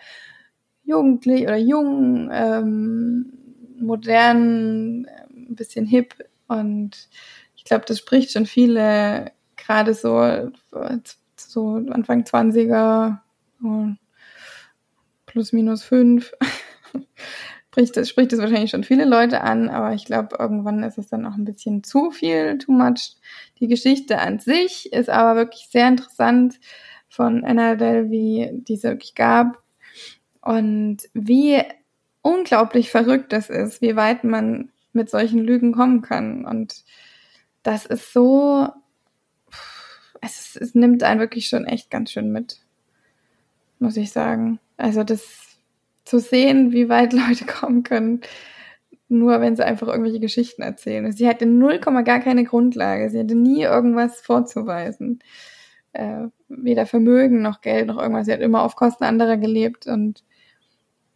jugendlich 0.93 1.43
oder 1.43 1.57
jung, 1.57 2.29
ähm, 2.33 3.33
modern, 3.81 5.07
ein 5.31 5.57
bisschen 5.57 5.87
hip. 5.87 6.15
Und 6.49 7.09
ich 7.57 7.65
glaube, 7.65 7.85
das 7.87 7.99
spricht 7.99 8.33
schon 8.33 8.47
viele, 8.47 9.33
gerade 9.57 9.95
so, 9.95 10.51
so 11.37 11.75
Anfang 11.91 12.23
20er, 12.23 13.19
so 13.61 13.89
plus 15.27 15.53
minus 15.53 15.83
fünf. 15.83 16.33
Spricht 17.71 17.97
das, 17.97 18.11
spricht 18.11 18.31
das 18.33 18.39
wahrscheinlich 18.39 18.71
schon 18.71 18.85
viele 18.85 19.07
Leute 19.07 19.41
an, 19.41 19.71
aber 19.71 19.95
ich 19.95 20.05
glaube, 20.05 20.37
irgendwann 20.39 20.83
ist 20.83 20.99
es 20.99 21.09
dann 21.09 21.25
auch 21.25 21.37
ein 21.37 21.47
bisschen 21.47 21.83
zu 21.83 22.11
viel, 22.11 22.59
too 22.59 22.71
much. 22.71 23.17
Die 23.61 23.67
Geschichte 23.67 24.19
an 24.19 24.41
sich 24.41 24.93
ist 24.93 25.09
aber 25.09 25.37
wirklich 25.37 25.69
sehr 25.71 25.89
interessant 25.89 26.61
von 27.09 27.45
Annabelle, 27.45 28.11
wie 28.11 28.51
diese 28.53 28.91
wirklich 28.91 29.15
gab 29.15 29.62
und 30.43 30.99
wie 31.15 31.63
unglaublich 32.21 32.91
verrückt 32.91 33.33
das 33.33 33.49
ist, 33.49 33.81
wie 33.81 33.97
weit 33.97 34.25
man 34.25 34.71
mit 34.93 35.09
solchen 35.09 35.41
Lügen 35.41 35.73
kommen 35.73 36.03
kann. 36.03 36.45
Und 36.45 36.85
das 37.63 37.87
ist 37.87 38.13
so, 38.13 38.69
es, 40.21 40.57
es 40.57 40.75
nimmt 40.75 41.03
einen 41.03 41.21
wirklich 41.21 41.49
schon 41.49 41.65
echt 41.65 41.91
ganz 41.91 42.11
schön 42.13 42.31
mit, 42.31 42.61
muss 43.79 43.97
ich 43.97 44.13
sagen. 44.13 44.59
Also 44.77 45.05
das 45.05 45.59
zu 46.05 46.19
sehen, 46.19 46.73
wie 46.73 46.89
weit 46.89 47.13
Leute 47.13 47.45
kommen 47.45 47.85
können, 47.85 48.21
nur 49.09 49.41
wenn 49.41 49.57
sie 49.57 49.65
einfach 49.65 49.89
irgendwelche 49.89 50.21
Geschichten 50.21 50.63
erzählen. 50.63 51.13
Sie 51.13 51.29
hatte 51.29 51.47
null 51.47 51.79
Komma 51.79 52.03
gar 52.03 52.21
keine 52.21 52.45
Grundlage. 52.45 53.11
Sie 53.11 53.19
hatte 53.19 53.35
nie 53.35 53.63
irgendwas 53.63 54.21
vorzuweisen. 54.21 55.21
Äh, 55.93 56.29
weder 56.49 56.87
Vermögen 56.87 57.43
noch 57.43 57.61
Geld 57.61 57.87
noch 57.87 57.99
irgendwas. 58.01 58.27
Sie 58.27 58.33
hat 58.33 58.41
immer 58.41 58.63
auf 58.63 58.75
Kosten 58.77 59.05
anderer 59.05 59.37
gelebt 59.37 59.87
und 59.87 60.25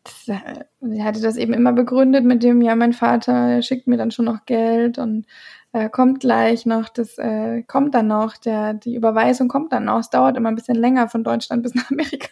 sie 0.09 1.03
hatte 1.03 1.21
das 1.21 1.37
eben 1.37 1.53
immer 1.53 1.73
begründet 1.73 2.25
mit 2.25 2.43
dem, 2.43 2.63
ja, 2.63 2.75
mein 2.77 2.93
Vater 2.93 3.63
schickt 3.63 3.87
mir 3.87 3.97
dann 3.97 4.11
schon 4.11 4.25
noch 4.25 4.47
Geld 4.47 4.99
und 4.99 5.27
äh, 5.73 5.89
kommt 5.89 6.21
gleich 6.21 6.67
noch, 6.67 6.89
das 6.89 7.19
äh, 7.19 7.63
kommt 7.63 7.95
dann 7.95 8.07
noch, 8.07 8.37
der, 8.37 8.75
die 8.75 8.95
Überweisung 8.95 9.49
kommt 9.49 9.73
dann 9.73 9.85
noch. 9.85 10.01
Es 10.01 10.11
dauert 10.11 10.37
immer 10.37 10.51
ein 10.51 10.55
bisschen 10.55 10.77
länger 10.77 11.09
von 11.09 11.25
Deutschland 11.25 11.63
bis 11.63 11.75
nach 11.75 11.91
Amerika. 11.91 12.29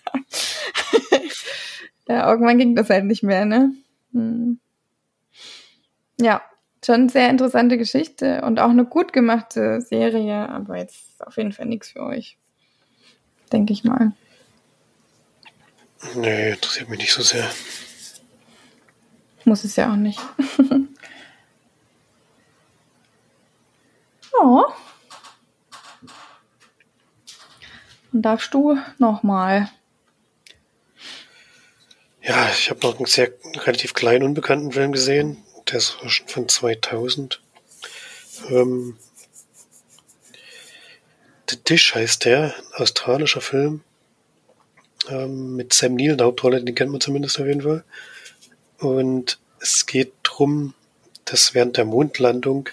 Ja, 2.09 2.31
irgendwann 2.31 2.59
ging 2.59 2.75
das 2.75 2.91
halt 2.91 3.05
nicht 3.05 3.23
mehr, 3.23 3.45
ne? 3.45 3.73
Hm. 4.13 4.59
Ja, 6.21 6.43
schon 6.85 7.09
sehr 7.09 7.31
interessante 7.31 7.79
Geschichte 7.79 8.43
und 8.43 8.61
auch 8.61 8.71
eine 8.71 8.85
gut 8.85 9.13
gemachte 9.13 9.81
Serie, 9.81 10.49
aber 10.49 10.77
jetzt 10.77 11.27
auf 11.27 11.37
jeden 11.37 11.53
Fall 11.53 11.67
nichts 11.67 11.93
für 11.93 12.03
euch. 12.03 12.39
Denke 13.53 13.73
ich 13.73 13.85
mal. 13.85 14.13
Nee, 16.15 16.53
interessiert 16.53 16.89
mich 16.89 17.01
nicht 17.01 17.13
so 17.13 17.23
sehr. 17.23 17.51
Muss 19.45 19.65
es 19.65 19.77
ja 19.77 19.91
auch 19.93 19.97
nicht. 19.97 20.21
oh. 24.41 24.65
Und 28.13 28.23
darfst 28.23 28.55
du 28.55 28.79
nochmal. 28.99 29.71
Ja, 32.23 32.49
ich 32.51 32.71
habe 32.71 32.81
noch 32.81 32.97
einen 32.97 33.07
sehr 33.07 33.33
relativ 33.57 33.93
kleinen, 33.93 34.25
unbekannten 34.25 34.73
Film 34.73 34.93
gesehen. 34.93 35.43
Der 35.69 35.79
ist 35.79 35.99
schon 36.07 36.29
von 36.29 36.49
2000. 36.49 37.43
Ähm, 38.49 38.97
The 41.51 41.63
Dish 41.63 41.95
heißt 41.95 42.25
der, 42.25 42.55
ein 42.57 42.83
australischer 42.83 43.43
Film. 43.43 43.83
Ähm, 45.09 45.57
mit 45.57 45.73
Sam 45.73 45.97
Neill 45.97 46.17
der 46.17 46.27
Hauptrolle, 46.27 46.63
den 46.63 46.75
kennt 46.75 46.91
man 46.91 47.01
zumindest 47.01 47.39
auf 47.39 47.47
jeden 47.47 47.63
Fall. 47.63 47.85
Und 48.79 49.39
es 49.61 49.87
geht 49.87 50.13
drum, 50.23 50.75
dass 51.25 51.55
während 51.55 51.77
der 51.77 51.85
Mondlandung 51.85 52.69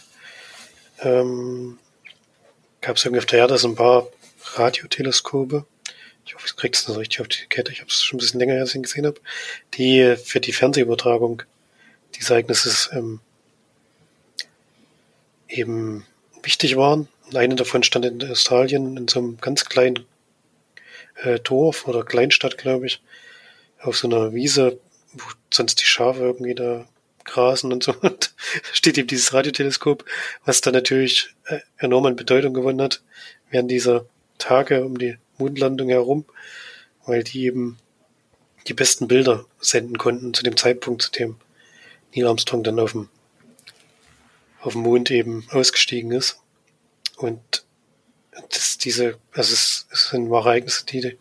ähm, 0.99 1.79
gab 2.81 2.97
es 2.97 3.05
irgendwie 3.05 3.19
auf 3.19 3.25
der 3.25 3.39
Erde 3.39 3.57
so 3.57 3.67
ein 3.67 3.75
paar 3.75 4.07
Radioteleskope. 4.55 5.65
Ich 6.25 6.35
hoffe, 6.35 6.45
ich 6.47 6.55
krieg's 6.55 6.87
noch 6.87 6.97
richtig 6.97 7.21
auf 7.21 7.27
die 7.27 7.45
Kette. 7.49 7.71
Ich 7.71 7.79
habe 7.79 7.89
es 7.89 8.03
schon 8.03 8.17
ein 8.17 8.19
bisschen 8.19 8.39
länger 8.39 8.53
her, 8.53 8.61
als 8.61 8.71
ich 8.71 8.75
ihn 8.75 8.83
gesehen 8.83 9.05
habe. 9.05 9.19
Die 9.73 10.15
für 10.15 10.39
die 10.39 10.53
Fernsehübertragung 10.53 11.43
dieses 12.15 12.29
Ereignisses 12.29 12.89
ähm, 12.93 13.19
eben 15.47 16.05
wichtig 16.43 16.75
waren. 16.75 17.07
Eine 17.33 17.55
davon 17.55 17.83
stand 17.83 18.05
in 18.05 18.29
Australien 18.29 18.97
in 18.97 19.07
so 19.07 19.19
einem 19.19 19.37
ganz 19.37 19.65
kleinen 19.65 20.05
äh, 21.15 21.39
Dorf 21.39 21.87
oder 21.87 22.03
Kleinstadt, 22.03 22.57
glaube 22.57 22.87
ich, 22.87 23.01
auf 23.79 23.97
so 23.97 24.07
einer 24.07 24.33
Wiese, 24.33 24.79
wo 25.13 25.23
sonst 25.51 25.81
die 25.81 25.85
Schafe 25.85 26.21
irgendwie 26.21 26.55
da 26.55 26.87
grasen 27.23 27.71
und 27.71 27.83
so. 27.83 27.93
Und 28.01 28.33
steht 28.73 28.97
eben 28.97 29.07
dieses 29.07 29.33
Radioteleskop, 29.33 30.05
was 30.45 30.61
dann 30.61 30.73
natürlich 30.73 31.33
äh, 31.45 31.59
enorm 31.77 32.05
an 32.05 32.15
Bedeutung 32.15 32.53
gewonnen 32.53 32.81
hat 32.81 33.01
während 33.49 33.69
dieser 33.69 34.05
Tage 34.37 34.83
um 34.85 34.97
die 34.97 35.17
Mondlandung 35.37 35.89
herum, 35.89 36.25
weil 37.05 37.23
die 37.23 37.45
eben 37.45 37.77
die 38.67 38.73
besten 38.73 39.07
Bilder 39.07 39.45
senden 39.59 39.97
konnten 39.97 40.33
zu 40.33 40.43
dem 40.43 40.55
Zeitpunkt, 40.55 41.01
zu 41.01 41.11
dem 41.11 41.35
Neil 42.15 42.27
Armstrong 42.27 42.63
dann 42.63 42.79
auf 42.79 42.91
dem, 42.91 43.09
auf 44.61 44.73
dem 44.73 44.81
Mond 44.81 45.11
eben 45.11 45.47
ausgestiegen 45.51 46.11
ist. 46.11 46.39
Und 47.17 47.65
das, 48.49 48.77
diese, 48.77 49.17
also 49.33 49.53
es, 49.53 49.87
es 49.91 50.09
sind 50.09 50.29
wahre 50.29 50.49
Ereignisse, 50.49 50.85
die 50.85 51.17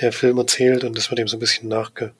der 0.00 0.12
Film 0.12 0.38
erzählt 0.38 0.84
und 0.84 0.96
das 0.96 1.10
wird 1.10 1.20
eben 1.20 1.28
so 1.28 1.36
ein 1.36 1.40
bisschen 1.40 1.68
nachge, 1.68 2.12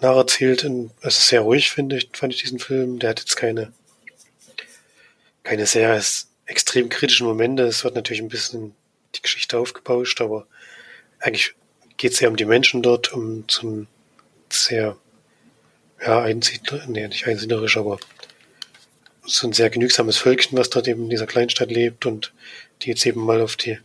nacherzählt. 0.00 0.64
Und 0.64 0.90
es 1.02 1.18
ist 1.18 1.28
sehr 1.28 1.40
ruhig, 1.42 1.70
finde 1.70 1.96
ich, 1.96 2.08
fand 2.12 2.34
ich 2.34 2.42
diesen 2.42 2.58
Film. 2.58 2.98
Der 2.98 3.10
hat 3.10 3.20
jetzt 3.20 3.36
keine, 3.36 3.72
keine 5.42 5.66
sehr 5.66 6.00
extrem 6.46 6.88
kritischen 6.88 7.26
Momente. 7.26 7.64
Es 7.64 7.84
wird 7.84 7.94
natürlich 7.94 8.22
ein 8.22 8.28
bisschen 8.28 8.74
die 9.14 9.22
Geschichte 9.22 9.58
aufgebauscht, 9.58 10.20
aber 10.20 10.46
eigentlich 11.18 11.54
geht 11.96 12.12
es 12.12 12.20
ja 12.20 12.28
um 12.28 12.36
die 12.36 12.44
Menschen 12.44 12.82
dort, 12.82 13.12
um 13.12 13.46
zum 13.48 13.86
sehr, 14.48 14.96
ja, 16.00 16.22
einsiedler, 16.22 16.84
nee, 16.86 17.06
nicht 17.06 17.26
einsiedlerisch, 17.26 17.76
aber 17.76 17.98
so 19.22 19.46
ein 19.46 19.52
sehr 19.52 19.70
genügsames 19.70 20.16
Völkchen, 20.16 20.58
was 20.58 20.70
dort 20.70 20.88
eben 20.88 21.04
in 21.04 21.10
dieser 21.10 21.26
Kleinstadt 21.26 21.70
lebt 21.70 22.06
und 22.06 22.32
die 22.82 22.90
jetzt 22.90 23.04
eben 23.06 23.24
mal 23.24 23.40
auf 23.40 23.56
die 23.56 23.78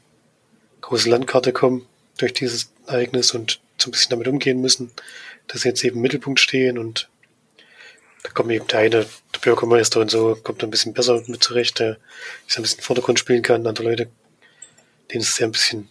große 0.81 1.09
Landkarte 1.09 1.51
kommen 1.53 1.87
durch 2.17 2.33
dieses 2.33 2.71
Ereignis 2.87 3.31
und 3.31 3.59
so 3.77 3.89
ein 3.89 3.91
bisschen 3.91 4.11
damit 4.11 4.27
umgehen 4.27 4.61
müssen, 4.61 4.91
dass 5.47 5.61
sie 5.61 5.69
jetzt 5.69 5.83
eben 5.83 5.97
im 5.97 6.01
Mittelpunkt 6.01 6.39
stehen 6.39 6.77
und 6.77 7.09
da 8.23 8.29
kommt 8.31 8.51
eben 8.51 8.67
der 8.67 8.79
eine, 8.79 8.89
der 8.89 9.39
Bürgermeister 9.41 9.99
und 9.99 10.09
so, 10.09 10.35
kommt 10.35 10.63
ein 10.63 10.71
bisschen 10.71 10.93
besser 10.93 11.21
mit 11.27 11.43
zurecht, 11.43 11.79
der 11.79 11.97
sich 12.47 12.57
ein 12.57 12.63
bisschen 12.63 12.81
Vordergrund 12.81 13.19
spielen 13.19 13.43
kann, 13.43 13.67
andere 13.67 13.89
Leute, 13.89 14.09
denen 15.11 15.21
ist 15.21 15.29
es 15.29 15.39
ja 15.39 15.47
ein 15.47 15.51
bisschen 15.51 15.89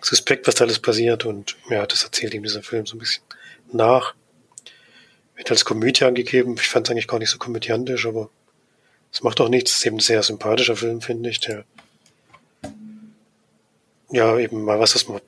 suspekt, 0.00 0.46
was 0.46 0.56
da 0.56 0.64
alles 0.64 0.80
passiert 0.80 1.24
und 1.24 1.56
ja, 1.70 1.86
das 1.86 2.04
erzählt 2.04 2.34
ihm 2.34 2.42
dieser 2.42 2.62
Film 2.62 2.86
so 2.86 2.96
ein 2.96 2.98
bisschen 2.98 3.22
nach. 3.72 4.14
Wird 5.36 5.50
als 5.50 5.64
Komödie 5.64 6.04
angegeben, 6.04 6.56
ich 6.58 6.68
fand 6.68 6.86
es 6.86 6.90
eigentlich 6.90 7.08
gar 7.08 7.18
nicht 7.18 7.30
so 7.30 7.38
komödiantisch, 7.38 8.06
aber 8.06 8.30
es 9.12 9.22
macht 9.22 9.40
auch 9.40 9.48
nichts, 9.48 9.70
es 9.72 9.76
ist 9.78 9.86
eben 9.86 9.96
ein 9.96 10.00
sehr 10.00 10.22
sympathischer 10.22 10.76
Film, 10.76 11.00
finde 11.00 11.30
ich, 11.30 11.40
der 11.40 11.64
ja, 14.14 14.38
eben 14.38 14.62
mal 14.62 14.78
was, 14.78 14.94
was 14.94 15.08
man, 15.08 15.20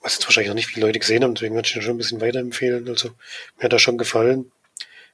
was 0.00 0.14
jetzt 0.14 0.24
wahrscheinlich 0.24 0.48
noch 0.48 0.56
nicht 0.56 0.66
viele 0.66 0.86
Leute 0.86 0.98
gesehen 0.98 1.22
haben, 1.22 1.34
deswegen 1.34 1.54
würde 1.54 1.68
ich 1.68 1.76
ihn 1.76 1.82
schon 1.82 1.94
ein 1.94 1.98
bisschen 1.98 2.20
weiterempfehlen. 2.20 2.88
Also, 2.88 3.10
mir 3.56 3.64
hat 3.64 3.72
er 3.72 3.78
schon 3.78 3.98
gefallen. 3.98 4.50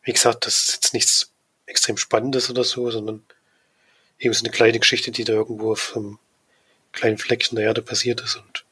Wie 0.02 0.12
gesagt, 0.12 0.46
das 0.46 0.62
ist 0.62 0.72
jetzt 0.72 0.94
nichts 0.94 1.30
extrem 1.66 1.98
Spannendes 1.98 2.48
oder 2.48 2.64
so, 2.64 2.90
sondern 2.90 3.22
eben 4.18 4.32
so 4.32 4.44
eine 4.44 4.50
kleine 4.50 4.78
Geschichte, 4.78 5.10
die 5.10 5.24
da 5.24 5.34
irgendwo 5.34 5.72
auf 5.72 5.92
einem 5.94 6.18
kleinen 6.92 7.18
Fleckchen 7.18 7.56
der 7.56 7.66
Erde 7.66 7.82
passiert 7.82 8.22
ist 8.22 8.36
und 8.36 8.64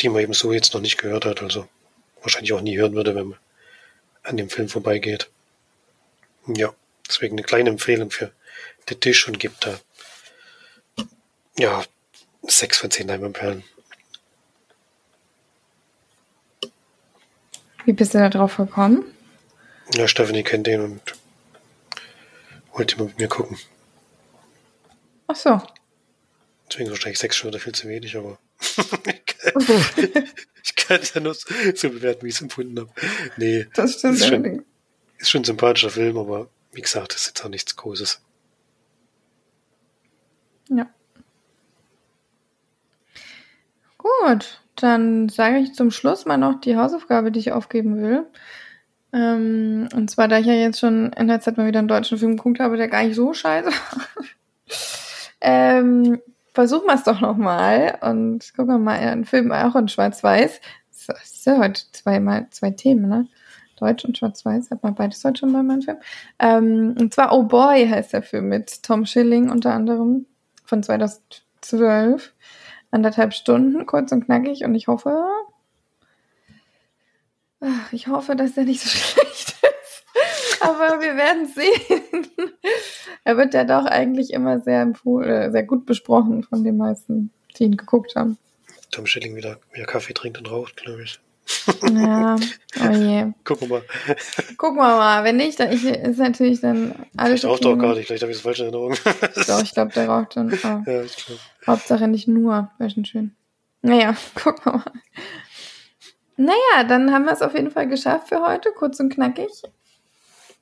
die 0.00 0.10
man 0.10 0.20
eben 0.20 0.34
so 0.34 0.52
jetzt 0.52 0.74
noch 0.74 0.82
nicht 0.82 0.98
gehört 0.98 1.24
hat, 1.24 1.42
also 1.42 1.66
wahrscheinlich 2.20 2.52
auch 2.52 2.60
nie 2.60 2.76
hören 2.76 2.94
würde, 2.94 3.14
wenn 3.14 3.28
man 3.28 3.38
an 4.24 4.36
dem 4.36 4.50
Film 4.50 4.68
vorbeigeht. 4.68 5.30
Ja, 6.46 6.74
deswegen 7.08 7.36
eine 7.36 7.42
kleine 7.42 7.70
Empfehlung 7.70 8.10
für 8.10 8.30
den 8.90 9.00
Tisch 9.00 9.26
und 9.26 9.40
gibt 9.40 9.64
da 9.64 9.80
ja 11.58 11.84
sechs 12.42 12.78
von 12.78 12.90
zehn 12.90 13.08
Leinwandperlen. 13.08 13.64
Wie 17.84 17.92
bist 17.92 18.14
du 18.14 18.18
da 18.18 18.28
drauf 18.28 18.56
gekommen? 18.56 19.04
Ja, 19.94 20.08
Stephanie 20.08 20.42
kennt 20.42 20.66
den 20.66 20.80
und 20.80 21.00
wollte 22.72 22.98
mal 22.98 23.04
mit 23.04 23.18
mir 23.18 23.28
gucken. 23.28 23.58
Ach 25.28 25.36
so. 25.36 25.62
Deswegen 26.68 26.90
wahrscheinlich 26.90 27.18
sechs 27.18 27.36
schon 27.36 27.48
wieder 27.48 27.60
viel 27.60 27.74
zu 27.74 27.88
wenig, 27.88 28.16
aber 28.16 28.38
ich 30.64 30.76
kann 30.76 31.00
es 31.00 31.14
ja 31.14 31.20
nur 31.20 31.34
so 31.34 31.90
bewerten, 31.90 32.24
wie 32.24 32.28
ich 32.28 32.34
es 32.34 32.42
empfunden 32.42 32.78
habe. 32.78 32.90
Nee. 33.36 33.66
Das 33.74 33.98
stimmt. 33.98 34.18
Ist 34.18 34.26
schon, 34.26 34.64
ist 35.18 35.30
schon 35.30 35.42
ein 35.42 35.44
sympathischer 35.44 35.90
Film, 35.90 36.18
aber 36.18 36.48
wie 36.72 36.82
gesagt, 36.82 37.14
das 37.14 37.22
ist 37.22 37.26
jetzt 37.28 37.44
auch 37.44 37.48
nichts 37.48 37.76
Großes. 37.76 38.20
Ja. 40.70 40.90
Gut, 44.06 44.60
dann 44.76 45.28
sage 45.28 45.58
ich 45.58 45.74
zum 45.74 45.90
Schluss 45.90 46.26
mal 46.26 46.36
noch 46.36 46.60
die 46.60 46.76
Hausaufgabe, 46.76 47.32
die 47.32 47.40
ich 47.40 47.52
aufgeben 47.52 48.00
will. 48.00 48.26
Ähm, 49.12 49.88
und 49.94 50.10
zwar, 50.10 50.28
da 50.28 50.38
ich 50.38 50.46
ja 50.46 50.52
jetzt 50.52 50.80
schon 50.80 51.12
in 51.12 51.28
der 51.28 51.40
Zeit 51.40 51.56
mal 51.56 51.66
wieder 51.66 51.78
einen 51.78 51.88
deutschen 51.88 52.18
Film 52.18 52.36
geguckt 52.36 52.60
habe, 52.60 52.76
der 52.76 52.88
gar 52.88 53.02
nicht 53.02 53.16
so 53.16 53.32
scheiße 53.32 53.68
war. 53.68 54.26
ähm, 55.40 56.20
versuchen 56.54 56.86
wir 56.86 56.94
es 56.94 57.04
doch 57.04 57.20
nochmal 57.20 57.98
und 58.02 58.52
gucken 58.54 58.74
wir 58.74 58.78
mal 58.78 58.98
einen 58.98 59.24
Film 59.24 59.50
auch 59.52 59.74
in 59.74 59.88
Schwarz-Weiß. 59.88 60.60
Ist 60.90 61.46
ja 61.46 61.58
heute 61.58 61.82
zweimal 61.92 62.48
zwei 62.50 62.70
Themen, 62.70 63.08
ne? 63.08 63.28
Deutsch 63.78 64.04
und 64.04 64.16
Schwarz-Weiß, 64.16 64.70
hat 64.70 64.82
man 64.82 64.94
beides 64.94 65.22
heute 65.24 65.40
schon 65.40 65.52
bei 65.52 65.62
meinem 65.62 65.82
Film. 65.82 65.98
Ähm, 66.38 66.94
und 66.98 67.12
zwar 67.12 67.32
Oh 67.32 67.42
Boy 67.42 67.88
heißt 67.88 68.12
der 68.12 68.22
Film 68.22 68.48
mit 68.48 68.82
Tom 68.82 69.04
Schilling 69.04 69.50
unter 69.50 69.74
anderem 69.74 70.26
von 70.64 70.82
2012 70.82 72.32
anderthalb 72.90 73.34
Stunden, 73.34 73.86
kurz 73.86 74.12
und 74.12 74.24
knackig. 74.24 74.64
Und 74.64 74.74
ich 74.74 74.88
hoffe, 74.88 75.24
ich 77.92 78.08
hoffe, 78.08 78.36
dass 78.36 78.56
er 78.56 78.64
nicht 78.64 78.80
so 78.80 78.88
schlecht 78.98 79.56
ist. 79.62 80.04
Aber 80.60 81.00
wir 81.00 81.16
werden 81.16 81.46
sehen. 81.46 82.26
er 83.24 83.36
wird 83.36 83.54
ja 83.54 83.64
doch 83.64 83.84
eigentlich 83.84 84.32
immer 84.32 84.60
sehr, 84.60 84.82
äh, 84.82 85.50
sehr 85.50 85.62
gut 85.64 85.86
besprochen 85.86 86.42
von 86.42 86.64
den 86.64 86.76
meisten, 86.76 87.30
die 87.56 87.64
ihn 87.64 87.76
geguckt 87.76 88.16
haben. 88.16 88.38
Tom 88.90 89.06
Schilling 89.06 89.36
wieder, 89.36 89.58
wieder 89.72 89.86
Kaffee 89.86 90.14
trinkt 90.14 90.38
und 90.38 90.50
raucht, 90.50 90.76
glaube 90.76 91.02
ich. 91.02 91.20
Ja, 91.82 92.36
oh 92.36 92.92
je. 92.92 93.32
Gucken 93.44 93.68
wir 93.68 93.78
mal. 93.78 93.82
Gucken 94.56 94.76
wir 94.76 94.96
mal. 94.96 95.24
Wenn 95.24 95.36
nicht, 95.36 95.58
dann 95.60 95.72
ich, 95.72 95.84
ist 95.84 96.18
natürlich 96.18 96.60
dann 96.60 96.94
alles. 97.16 97.40
Vielleicht 97.40 97.44
raucht 97.44 97.66
auch 97.66 97.76
gar 97.76 97.94
nicht, 97.94 98.06
vielleicht 98.06 98.22
habe 98.22 98.32
ich 98.32 98.38
das 98.38 98.42
falsche 98.42 98.64
Erinnerung. 98.64 98.94
Doch, 99.46 99.62
ich 99.62 99.72
glaube, 99.72 99.92
der 99.92 100.08
raucht 100.08 100.36
dann. 100.36 100.52
Oh. 100.52 100.90
Ja, 100.90 101.02
ich 101.02 101.16
glaube. 101.16 101.40
Hauptsache 101.66 102.08
nicht 102.08 102.28
nur. 102.28 102.70
Wäre 102.78 102.90
schon 102.90 103.04
schön. 103.04 103.34
Naja, 103.82 104.16
gucken 104.34 104.64
wir 104.64 104.72
mal. 104.78 104.92
Naja, 106.36 106.84
dann 106.86 107.12
haben 107.12 107.24
wir 107.24 107.32
es 107.32 107.42
auf 107.42 107.54
jeden 107.54 107.70
Fall 107.70 107.88
geschafft 107.88 108.28
für 108.28 108.44
heute, 108.46 108.70
kurz 108.70 109.00
und 109.00 109.12
knackig. 109.12 109.62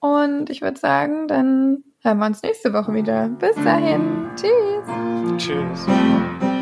Und 0.00 0.50
ich 0.50 0.60
würde 0.60 0.78
sagen, 0.78 1.26
dann 1.28 1.82
hören 2.02 2.18
wir 2.18 2.26
uns 2.26 2.42
nächste 2.42 2.72
Woche 2.72 2.92
wieder. 2.92 3.28
Bis 3.28 3.56
dahin. 3.56 4.28
Tschüss. 4.36 5.46
Tschüss. 5.46 6.53